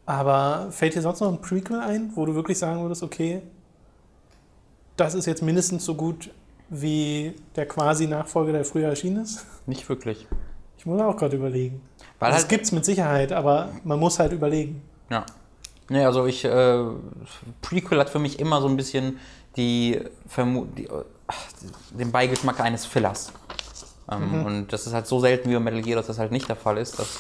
[0.06, 3.42] Aber fällt dir sonst noch ein Prequel ein, wo du wirklich sagen würdest, okay,
[4.98, 6.30] das ist jetzt mindestens so gut
[6.70, 9.46] wie der quasi Nachfolger, der früher erschienen ist?
[9.66, 10.28] Nicht wirklich.
[10.78, 11.82] Ich muss auch gerade überlegen.
[12.20, 14.82] Weil also halt, es gibt es mit Sicherheit, aber man muss halt überlegen.
[15.10, 15.26] Ja.
[15.90, 16.84] Nee, also ich, äh,
[17.62, 19.20] Prequel hat für mich immer so ein bisschen
[19.56, 21.38] die, Vermu die äh, ach,
[21.92, 23.32] den Beigeschmack eines Fillers.
[24.12, 26.50] Ähm, Und das ist halt so selten wie bei Metal Gear, dass das halt nicht
[26.50, 27.00] der Fall ist.
[27.00, 27.20] Das,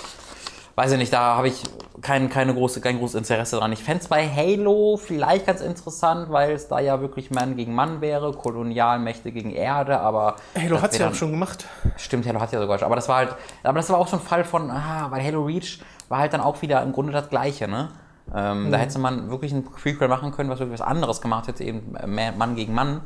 [0.76, 1.62] weiß ich nicht, da habe ich
[2.02, 3.72] kein, keine große, kein großes Interesse dran.
[3.72, 7.74] Ich fände es bei Halo vielleicht ganz interessant, weil es da ja wirklich Mann gegen
[7.76, 10.36] Mann wäre, Kolonialmächte gegen Erde, aber.
[10.60, 11.66] Halo hat es ja auch schon gemacht.
[11.98, 12.88] Stimmt, Halo hat ja sogar schon.
[12.88, 15.44] Aber das war halt, aber das war auch so ein Fall von, ah, weil Halo
[15.44, 15.80] Reach
[16.10, 17.90] war halt dann auch wieder im Grunde das Gleiche, ne?
[18.34, 21.64] Ähm, Da hätte man wirklich ein Prequel machen können, was wirklich was anderes gemacht hätte,
[21.64, 23.02] eben mehr Mann gegen Mann.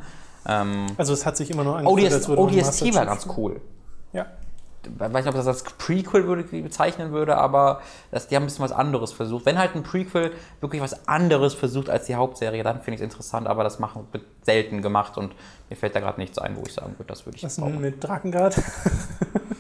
[0.46, 3.62] Ähm, Also es hat sich immer nur angefühlt, ODS, würde ODST war ganz cool.
[4.14, 4.26] Ja.
[4.84, 8.46] Ich weiß nicht, ob das als Prequel würde, bezeichnen würde, aber das, die haben ein
[8.46, 9.46] bisschen was anderes versucht.
[9.46, 13.04] Wenn halt ein Prequel wirklich was anderes versucht als die Hauptserie, dann finde ich es
[13.04, 15.36] interessant, aber das machen, wird selten gemacht und
[15.70, 17.82] mir fällt da gerade nichts ein, wo ich sagen würde, das würde ich Was denn
[17.82, 18.56] mit Drakengard?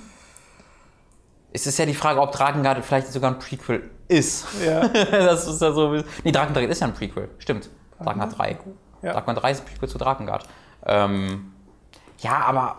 [1.53, 4.45] Es ist ja die Frage, ob Drakengard vielleicht sogar ein Prequel ist.
[4.65, 4.87] ja.
[5.11, 5.95] das ist ja so.
[6.23, 7.29] Nee, Drakengard ist ja ein Prequel.
[7.39, 7.69] Stimmt.
[7.99, 8.57] Drakengard 3.
[9.01, 9.13] Ja.
[9.13, 10.45] Drakengard 3 ist ein Prequel zu Drakengard.
[10.85, 11.51] Ähm,
[12.19, 12.77] ja, aber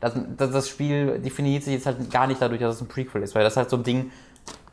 [0.00, 3.22] das, das, das Spiel definiert sich jetzt halt gar nicht dadurch, dass es ein Prequel
[3.22, 4.10] ist, weil das ist halt so ein Ding,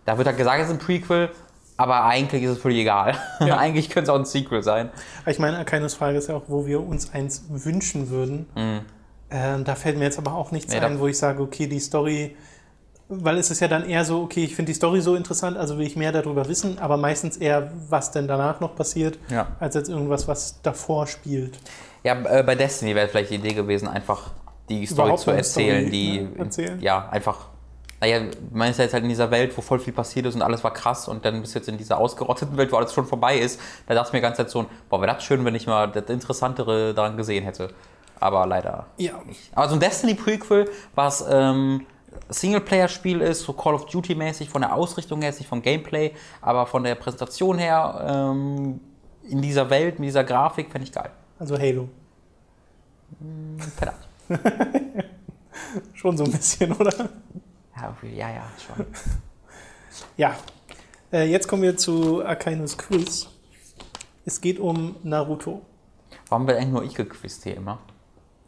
[0.05, 1.29] da wird halt gesagt, es ist ein Prequel,
[1.77, 3.15] aber eigentlich ist es völlig egal.
[3.39, 3.57] Ja.
[3.57, 4.89] eigentlich könnte es auch ein Sequel sein.
[5.25, 8.45] Ich meine, Akainus Frage ist ja auch, wo wir uns eins wünschen würden.
[9.29, 10.79] Ähm, da fällt mir jetzt aber auch nichts Mhm.
[10.79, 12.35] Nee, ein, wo ich sage, okay, die Story,
[13.11, 15.77] weil es ist ja dann eher so, okay, ich finde die Story so interessant, also
[15.77, 19.47] will ich mehr darüber wissen, aber meistens eher, was denn danach noch passiert, Ja.
[19.59, 21.59] als jetzt irgendwas, was davor spielt.
[22.03, 24.31] Ja, äh, bei Destiny wäre vielleicht die Idee gewesen, einfach
[24.69, 26.81] die Story Überhaupt zu erzählen, Story, die ne, erzählen.
[26.81, 27.47] ja einfach.
[27.99, 30.41] Naja, man ist ja jetzt halt in dieser Welt, wo voll viel passiert ist und
[30.41, 33.05] alles war krass und dann bist du jetzt in dieser ausgerotteten Welt, wo alles schon
[33.05, 33.59] vorbei ist.
[33.85, 35.87] Da dachte ich mir die ganze Zeit so, boah, wäre das schön, wenn ich mal
[35.91, 37.69] das Interessantere daran gesehen hätte.
[38.19, 38.87] Aber leider.
[38.97, 39.13] Ja.
[39.53, 41.85] Aber so ein Destiny-Prequel, was ähm,
[42.29, 46.65] Singleplayer-Spiel ist, so Call of Duty-mäßig, von der Ausrichtung her, jetzt nicht vom Gameplay, aber
[46.65, 48.79] von der Präsentation her, ähm,
[49.29, 51.11] in dieser Welt, mit dieser Grafik, fände ich geil.
[51.39, 51.89] Also Halo.
[53.75, 54.07] Verdammt.
[55.93, 57.09] Schon so ein bisschen, oder?
[57.75, 58.85] Ja, ja, ja, schon.
[60.17, 60.35] Ja.
[61.11, 63.27] Äh, jetzt kommen wir zu Akainus Quiz.
[64.25, 65.61] Es geht um Naruto.
[66.29, 67.79] Warum wird eigentlich nur ich gequizt hier immer?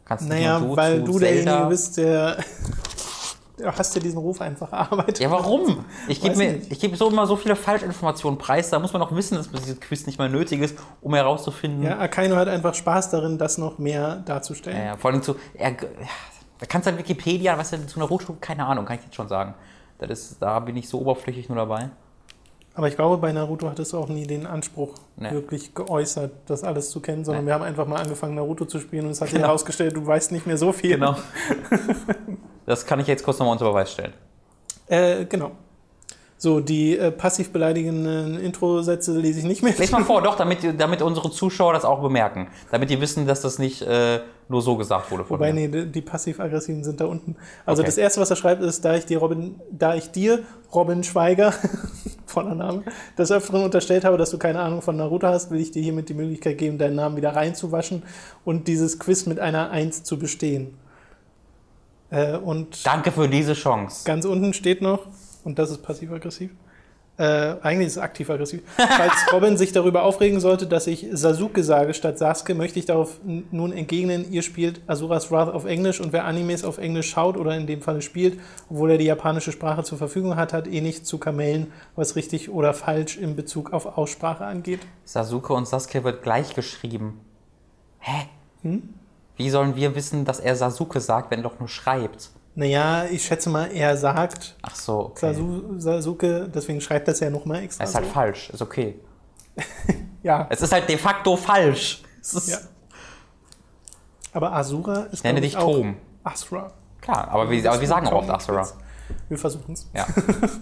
[0.04, 2.38] Kannst nicht Naja, nur du weil du derjenige bist, der.
[3.56, 5.20] Du hast ja diesen Ruf einfach erarbeitet.
[5.20, 5.84] Ja, warum?
[6.08, 8.70] Ich gebe mir, ich gebe so immer so viele Falschinformationen preis.
[8.70, 11.82] Da muss man doch wissen, dass dieses Quiz nicht mal nötig ist, um herauszufinden.
[11.84, 14.76] Ja, Akainu hat einfach Spaß darin, das noch mehr darzustellen.
[14.76, 15.36] Ja, ja, vor allem zu.
[15.54, 15.76] Er, ja,
[16.58, 19.14] da kannst du an Wikipedia, was denn zu einer Hochschule, keine Ahnung, kann ich jetzt
[19.14, 19.54] schon sagen.
[19.98, 21.90] Das ist, da bin ich so oberflächlich nur dabei.
[22.74, 25.30] Aber ich glaube, bei Naruto hattest du auch nie den Anspruch Nee.
[25.30, 27.50] wirklich geäußert, das alles zu kennen, sondern Nee.
[27.50, 29.46] wir haben einfach mal angefangen, Naruto zu spielen und es hat sich Genau.
[29.46, 30.94] herausgestellt, du weißt nicht mehr so viel.
[30.94, 31.14] Genau.
[32.66, 34.12] das kann ich jetzt kurz nochmal unter Beweis stellen.
[34.86, 35.52] Äh, genau.
[36.36, 39.72] So, die äh, passiv beleidigenden Intro-Sätze lese ich nicht mehr.
[39.78, 42.48] Lies mal vor, doch, damit, damit unsere Zuschauer das auch bemerken.
[42.70, 45.68] Damit die wissen, dass das nicht äh, nur so gesagt wurde von Wobei, mir.
[45.68, 47.36] nee, die passiv-aggressiven sind da unten.
[47.64, 47.86] Also Okay.
[47.86, 50.40] das erste, was er schreibt, ist, da ich dir Robin, da ich dir,
[50.74, 51.54] Robin Schweiger,
[52.26, 52.82] voller Name,
[53.16, 56.10] des Öfteren unterstellt habe, dass du keine Ahnung von Naruto hast, will ich dir hiermit
[56.10, 58.02] die Möglichkeit geben, deinen Namen wieder reinzuwaschen
[58.44, 60.76] und dieses Quiz mit einer Eins zu bestehen.
[62.14, 64.04] Äh, und Danke für diese Chance.
[64.04, 65.06] ganz unten steht noch,
[65.42, 66.50] und das ist passiv-aggressiv,
[67.16, 68.62] äh, eigentlich ist es aktiv-aggressiv.
[68.76, 73.20] Falls Robin sich darüber aufregen sollte, dass ich Sasuke sage statt Sasuke, möchte ich darauf
[73.24, 77.56] nun entgegnen, ihr spielt Asuras Wrath auf Englisch und wer Animes auf Englisch schaut oder
[77.56, 81.06] in dem Falle spielt, obwohl er die japanische Sprache zur Verfügung hat, hat eh nicht
[81.06, 84.80] zu kamellen, was richtig oder falsch in Bezug auf Aussprache angeht.
[85.04, 87.20] Sasuke und Sasuke wird gleich geschrieben.
[88.00, 88.26] Hä?
[88.62, 88.94] Hm?
[89.36, 92.30] Wie sollen wir wissen, dass er Sasuke sagt, wenn er doch nur schreibt?
[92.54, 95.32] Naja, ich schätze mal, er sagt Ach so, okay.
[95.34, 97.82] Sasu Sasuke, deswegen schreibt das ja nochmal extra.
[97.82, 98.12] Es ist halt so.
[98.12, 99.00] falsch, ist okay.
[100.22, 102.02] Ja, Es ist halt de facto falsch.
[102.46, 102.56] Ja.
[104.32, 105.96] aber Asura ist Ich nenne dich ich, auch Tom.
[106.22, 106.72] Asura.
[107.00, 108.66] Klar, aber wir, aber wir sagen auch oft Asura.
[109.28, 109.90] Wir versuchen es.
[109.92, 110.06] Ja.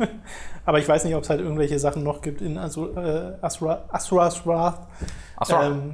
[0.64, 3.84] Aber ich weiß nicht, ob es halt irgendwelche Sachen noch gibt in Asu- äh, Asura,
[3.88, 4.88] Asura's Wrath,
[5.36, 5.66] Asura.
[5.66, 5.92] ähm,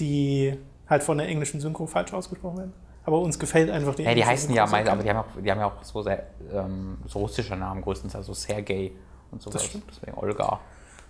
[0.00, 0.58] die
[0.88, 2.72] halt von der englischen Synchro falsch ausgesprochen werden.
[3.06, 5.50] Aber uns gefällt einfach die Ja, die heißen ja meist, aber die haben, auch, die
[5.50, 8.92] haben ja auch so, sehr, ähm, so russische Namen größtenteils, also Sergei
[9.30, 9.54] und sowas.
[9.60, 9.84] Das stimmt.
[9.90, 10.60] Deswegen Olga.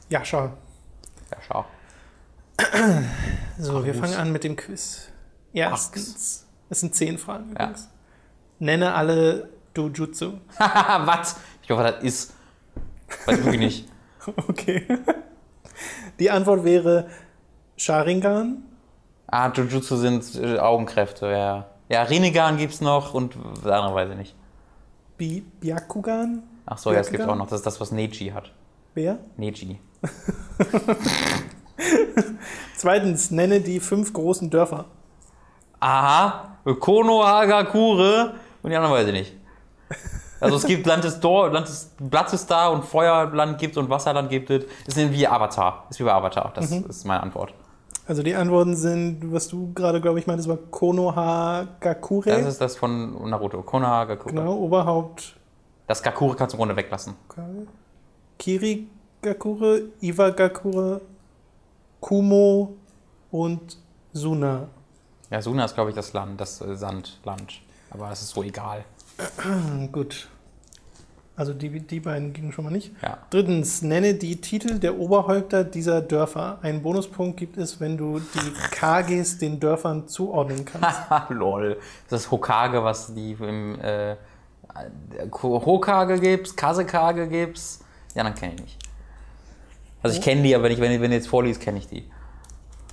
[0.08, 0.50] Ja, schau.
[1.30, 1.64] Ja, schau.
[3.58, 5.08] So, wir Ach, fangen an mit dem Quiz.
[5.52, 7.64] Erstens, es sind zehn Fragen Ja.
[7.64, 7.88] übrigens.
[8.58, 10.34] Nenne alle Dojutsu.
[10.58, 11.36] Haha, was?
[11.62, 12.32] Ich hoffe, das ist.
[13.26, 13.88] Weiß ich wirklich nicht.
[14.48, 14.86] Okay.
[16.18, 17.08] Die Antwort wäre
[17.76, 18.62] Sharingan,
[19.34, 21.66] Ah, Jujutsu sind äh, Augenkräfte, ja.
[21.88, 24.34] Ja, Rinnegan gibt's noch und das andere weiß ich nicht.
[25.18, 26.44] Bi Byakugan.
[26.66, 27.48] Ach so, ja, es gibt auch noch.
[27.48, 28.52] Das ist das, was Neji hat.
[28.94, 29.18] Wer?
[29.36, 29.80] Neji.
[32.76, 34.84] Zweitens, nenne die fünf großen Dörfer.
[35.80, 39.32] Aha, Kono, Hagakure und die anderen weiß ich nicht.
[40.38, 44.30] Also es gibt Land des, Dor Land des Blattes da und Feuerland gibt und Wasserland
[44.30, 44.64] gibt es.
[44.86, 45.88] Das ist wie Avatar.
[45.90, 46.52] Ist wie bei Avatar.
[46.54, 47.52] Das ist meine Antwort.
[48.06, 52.30] Also die Antworten sind, was du gerade, glaube ich, meintest, war Konohagakure.
[52.30, 53.62] Das ist das von Naruto.
[53.62, 54.34] Kono, Hagakure.
[54.34, 55.36] genau, Oberhaupt
[55.86, 57.14] Das Gakure kannst du im Grunde weglassen.
[58.38, 61.00] Kirigakure, Iwagakure,
[62.00, 62.74] Kumo
[63.30, 63.78] und
[64.12, 64.68] Suna.
[65.30, 67.60] Ja, Suna ist, glaube ich, das Land, das äh, Sandland.
[67.90, 68.84] Aber es ist so egal.
[69.92, 70.28] Gut.
[71.36, 72.92] Also die, die beiden gingen schon mal nicht.
[73.02, 73.18] Ja.
[73.30, 76.58] Drittens, nenne die Titel der Oberhäupter dieser Dörfer.
[76.62, 81.00] Einen Bonuspunkt gibt es, wenn du die Kages den Dörfern zuordnen kannst.
[81.30, 81.76] Lol.
[82.08, 84.14] Das ist Hokage, was die im äh,
[85.32, 87.80] Hokage gibt's, Kasekage gibt's.
[88.14, 88.78] Ja, dann kenne ich nicht.
[90.02, 92.04] Also ich kenne die, aber wenn ich, wenn, wenn du jetzt vorliest, kenne ich die.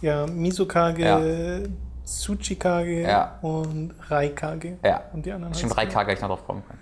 [0.02, 1.70] Ja, Misukage,
[2.06, 3.38] Tsuchikage Ja.
[3.42, 4.78] und Raikage.
[4.84, 5.04] Ja.
[5.14, 6.80] Und die anderen Stimmt, heißen- drei Kage hätte ich noch drauf kommen können.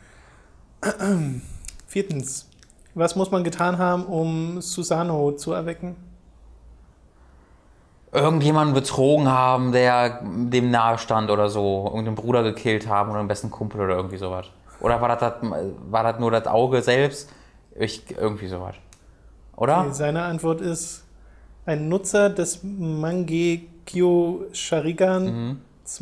[1.88, 2.50] Viertens,
[2.96, 5.96] was muss man getan haben, um Susano zu erwecken?
[8.12, 11.86] Irgendjemanden betrogen haben, der dem nahe stand oder so.
[11.86, 14.48] Irgendeinen Bruder gekillt haben oder einen besten Kumpel oder irgendwie sowas.
[14.80, 15.34] Oder war das,
[15.90, 17.30] war das nur das Auge selbst?
[17.76, 18.76] Ich, irgendwie sowas.
[19.56, 19.82] Oder?
[19.82, 21.04] Okay, seine Antwort ist,
[21.66, 25.62] ein Nutzer des Mangekyo Sharigan Mhm.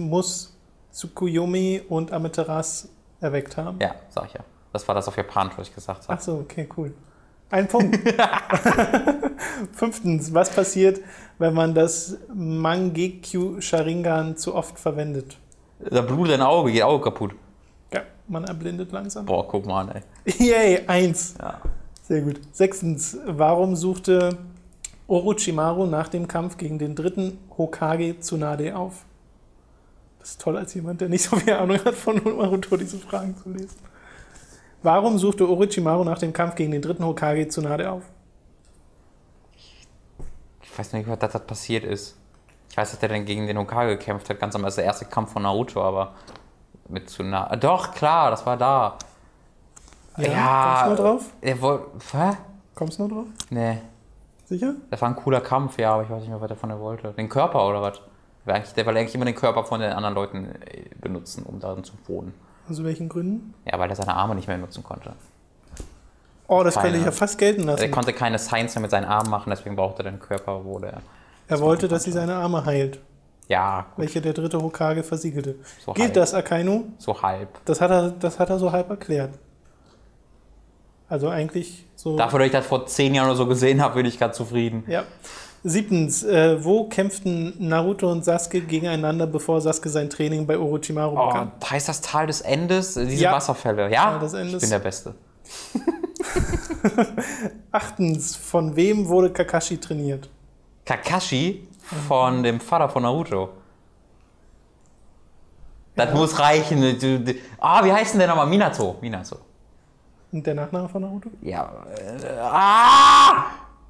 [0.10, 0.56] muss
[0.94, 2.88] Tsukuyomi und Amaterasu
[3.20, 3.80] erweckt haben.
[3.82, 4.42] Ja, sag ich ja.
[4.78, 6.14] Das war das auf Japanisch, was ich gesagt habe.
[6.14, 6.94] Ach so, okay, cool.
[7.50, 7.98] Ein Punkt.
[9.74, 11.02] Fünftens, was passiert,
[11.40, 15.40] wenn man das Mangekyo Sharingan zu oft verwendet?
[15.80, 17.34] Da blutet ein Auge, geht Auge kaputt.
[17.92, 19.26] Ja, man erblindet langsam.
[19.26, 20.48] Boah, guck mal an, ey.
[20.48, 21.34] Yay, eins.
[21.40, 21.60] Ja.
[22.04, 22.40] Sehr gut.
[22.52, 24.38] Sechstens, warum suchte
[25.08, 29.06] Orochimaru nach dem Kampf gegen den dritten Hokage Tsunade auf?
[30.20, 33.36] Das ist toll, als jemand, der nicht so viel Ahnung hat von Naruto, diese Fragen
[33.42, 33.87] zu lesen.
[34.88, 38.04] Warum suchte Orochimaru nach dem Kampf gegen den dritten Hokage Tsunade auf?
[40.62, 42.18] Ich weiß nicht, was das, passiert ist.
[42.70, 45.04] Ich weiß, dass der dann gegen den Hokage gekämpft hat, ganz am also der erste
[45.04, 46.14] Kampf von Naruto, aber
[46.88, 47.58] mit Tsunade.
[47.58, 48.98] Doch, klar, das war da.
[50.16, 51.26] kommst du noch drauf?
[51.42, 51.86] Er wollte.
[52.14, 52.38] Hä?
[52.74, 53.26] Kommst du noch drauf?
[53.50, 53.80] Nee.
[54.46, 54.76] Sicher?
[54.90, 56.80] Das war ein cooler Kampf, ja, aber ich weiß nicht mehr, was er von der
[56.80, 57.12] wollte.
[57.12, 58.74] Den Körper oder was?
[58.74, 61.92] Der wollte eigentlich immer den Körper von den anderen Leuten äh, benutzen, um darin zu
[62.06, 62.34] wohnen.
[62.70, 63.54] Aus welchen Gründen?
[63.66, 65.14] Ja, weil er seine Arme nicht mehr nutzen konnte.
[66.48, 67.00] Oh, das könnte Keine.
[67.00, 67.92] ich ja fast gelten Er lassen.
[67.92, 71.02] konnte keine Signs mehr mit seinen Armen machen, deswegen brauchte er den Körper, wo der.
[71.50, 73.00] Er wollte, dass sie seine Arme heilt,
[73.50, 75.56] Ja, gut, welche der dritte Hokage versiegelte.
[75.86, 76.14] So Gilt halb.
[76.16, 76.86] das, Akainu?
[76.98, 77.50] so halb.
[77.66, 79.32] Das hat, er, das hat er so halb erklärt.
[81.10, 82.18] Also eigentlich so.
[82.18, 84.84] Dafür, dass ich das vor zehn Jahren oder so gesehen habe, bin ich gerade zufrieden.
[84.88, 85.04] Ja.
[85.70, 91.28] Siebtens, äh, wo kämpften Naruto und Sasuke gegeneinander, bevor Sasuke sein Training bei Orochimaru Oh,
[91.28, 91.52] bekam?
[91.70, 92.94] heißt das Tal des Endes?
[92.94, 93.34] Diese Ja.
[93.34, 94.12] Wasserfälle, ja?
[94.12, 94.54] Tal des Endes.
[94.56, 95.14] Ich bin der Beste.
[97.72, 100.30] Achtens, von wem wurde Kakashi trainiert?
[100.86, 101.68] Kakashi
[102.08, 103.50] von dem Vater von Naruto.
[105.96, 106.84] Das muss reichen.
[107.60, 108.48] Ah, wie heißt denn der nochmal?
[108.48, 108.96] Minato.
[109.02, 109.38] Minato.
[110.32, 111.30] Und der Nachname von Naruto?
[111.42, 111.72] Ja.
[111.98, 113.46] Äh, ah!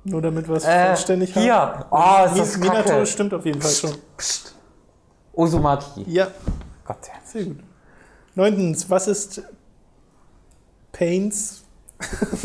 [0.09, 1.41] Nur damit wir es Äh, vollständig haben.
[1.43, 1.85] hier.
[1.91, 3.05] Oh, ist das Mi- Minato kacke.
[3.05, 3.91] stimmt auf jeden Fall schon.
[5.33, 6.03] Uzumaki.
[6.07, 6.27] Ja,
[6.85, 7.59] Gott, sehr gut.
[8.35, 9.41] Neuntens, was ist
[10.91, 11.63] Pains?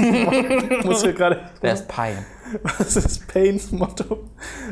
[0.84, 1.40] Muss hier gerade.
[1.60, 2.24] der ist Pein.
[2.78, 4.24] Was ist Pains Motto,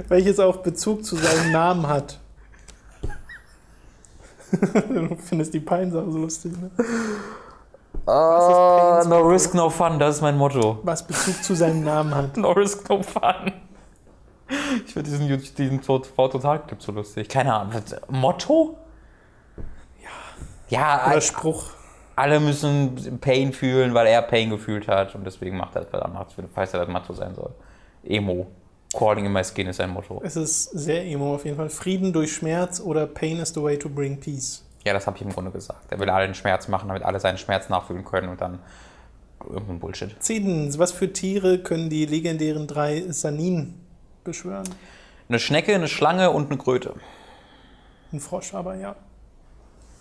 [0.09, 2.19] welches auch Bezug zu seinem Namen hat?
[4.51, 6.71] du findest die Pein-Sache so lustig, ne?
[8.07, 10.79] Pains no risk, no fun, das ist mein Motto.
[10.83, 12.37] Was Bezug zu seinem Namen hat.
[12.37, 13.53] No risk, no fun.
[14.87, 17.29] Ich finde diesen, diesen V-Total-Clip so lustig.
[17.29, 17.73] Keine Ahnung.
[18.09, 18.77] Motto?
[20.03, 20.09] Ja.
[20.69, 21.65] Ja, Oder all- Spruch.
[22.17, 26.01] alle müssen Pain fühlen, weil er Pain gefühlt hat und deswegen macht er das, weil
[26.01, 27.51] er macht, falls er das Motto sein soll.
[28.05, 28.47] Emo.
[28.93, 30.21] Crawling in my skin ist sein Motto.
[30.25, 31.69] Es ist sehr emo auf jeden Fall.
[31.71, 34.65] Frieden durch Schmerz oder Pain is the way to bring peace.
[34.85, 35.91] Ja, das habe ich im Grunde gesagt.
[35.93, 38.61] Er will alle den Schmerz machen, damit alle seinen Schmerz nachfühlen können und dann
[39.49, 40.17] irgendein Bullshit.
[40.23, 43.75] Zehntens, was für Tiere können die legendären drei Sanin
[44.25, 44.69] beschwören?
[45.29, 46.95] Eine Schnecke, eine Schlange und eine Kröte.
[48.13, 48.97] Ein Frosch aber, ja.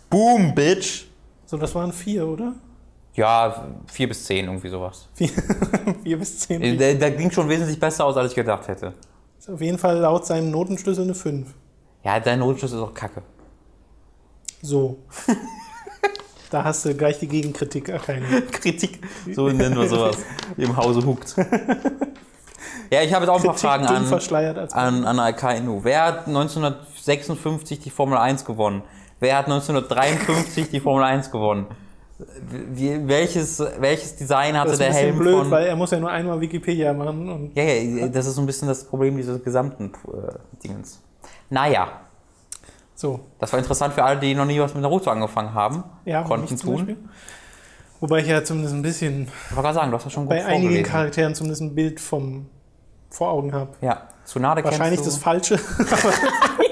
[0.10, 1.06] Boom, Bitch!
[1.46, 2.54] So, das waren vier, oder?
[3.16, 5.10] Ja, vier bis zehn, irgendwie sowas.
[5.16, 5.30] Vier,
[6.04, 6.62] vier bis zehn.
[6.62, 8.94] Äh, Der, der ging schon wesentlich besser aus, als ich gedacht hätte.
[9.38, 11.48] Ist auf jeden Fall laut seinem Notenschlüssel eine 5.
[12.04, 13.22] Ja, dein Notschuss ist auch kacke.
[14.62, 15.00] So.
[16.50, 18.26] da hast du gleich die Gegenkritik erkannt.
[18.52, 19.00] Kritik,
[19.34, 20.18] so nennen wir sowas.
[20.58, 21.36] Im Hause huckt.
[22.92, 24.14] Ja, ich habe jetzt auch ein paar Fragen an,
[24.72, 25.84] an, an AKNU.
[25.84, 28.82] Wer hat 1956 die Formel 1 gewonnen?
[29.20, 31.68] Wer hat 1953 die Formel 1 gewonnen?
[32.74, 35.52] Wie, welches, welches Design hatte Das ist ein der bisschen Helm blöd, von...
[35.52, 37.52] weil er muss ja nur einmal Wikipedia machen.
[37.54, 41.00] Ja, ja, das ist so ein bisschen das Problem dieses gesamten äh, Dingens.
[41.50, 41.88] Naja,
[43.00, 43.22] so.
[43.40, 45.86] das war interessant für alle, die noch nie was mit Naruto angefangen haben.
[46.04, 46.76] Ja, konnten tun.
[46.76, 46.98] Beispiel.
[48.02, 50.36] Wobei ich ja zumindest ein bisschen, Ich wollte gerade sagen, du hast das schon gut
[50.36, 50.84] bei einigen.
[50.84, 52.48] Charakteren zumindest ein Bild vom,
[53.10, 53.72] vor Augen habe.
[53.80, 55.18] Ja, Tsunade Wahrscheinlich das.
[55.18, 55.60] Falsche.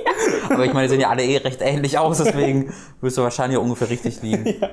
[0.58, 3.60] Aber ich meine, die sehen ja alle eh recht ähnlich aus, deswegen wirst du wahrscheinlich
[3.60, 4.56] ungefähr richtig liegen.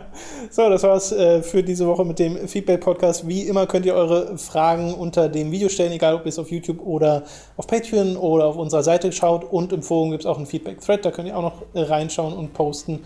[0.50, 3.26] So, das war's äh, für diese Woche mit dem Feedback-Podcast.
[3.26, 6.50] Wie immer könnt ihr eure Fragen unter dem Video stellen, egal ob ihr es auf
[6.50, 7.24] YouTube oder
[7.56, 9.44] auf Patreon oder auf unserer Seite schaut.
[9.44, 12.34] Und im Forum gibt es auch einen Feedback-Thread, da könnt ihr auch noch äh, reinschauen
[12.34, 13.00] und posten.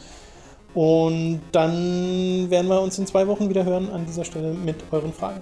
[0.75, 5.13] Und dann werden wir uns in zwei Wochen wieder hören an dieser Stelle mit euren
[5.13, 5.41] Fragen.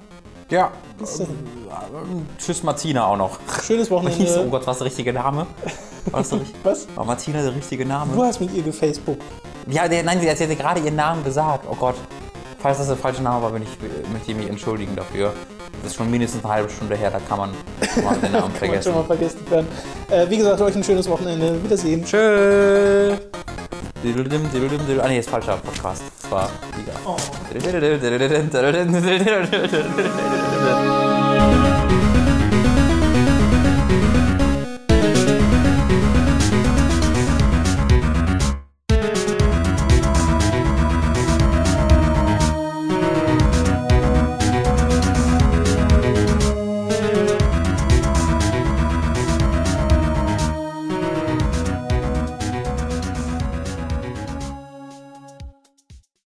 [0.50, 0.70] Ja.
[0.98, 1.36] Bis dahin.
[2.38, 3.38] Tschüss Martina auch noch.
[3.64, 4.48] Schönes Hieß, oh Wochenende.
[4.50, 5.46] Gott, was der richtige Name?
[6.12, 6.86] Richt- Was?
[6.94, 8.24] war Martina der richtige Du Name?
[8.26, 9.18] hast mit ihr gefacebook.
[9.68, 11.64] Ja, der, nein, sie hat ja gerade ihren Namen gesagt.
[11.68, 11.96] Oh Gott.
[12.66, 13.68] Falls das der falsche Name war, bin ich,
[14.12, 15.32] möchte ich mich entschuldigen dafür.
[15.84, 17.50] Das ist schon mindestens eine halbe Stunde her, da kann man
[18.04, 18.82] mal den Namen vergessen.
[18.82, 19.68] schon mal vergessen werden.
[20.10, 21.62] Äh, wie gesagt, euch ein schönes Wochenende.
[21.62, 22.04] Wiedersehen.
[22.04, 23.14] Tschö.
[24.02, 26.02] Diddledim, diddledim, diddle- Ah, nee, ist falscher Podcast.
[26.22, 26.92] Das war wieder.
[27.06, 27.14] Oh.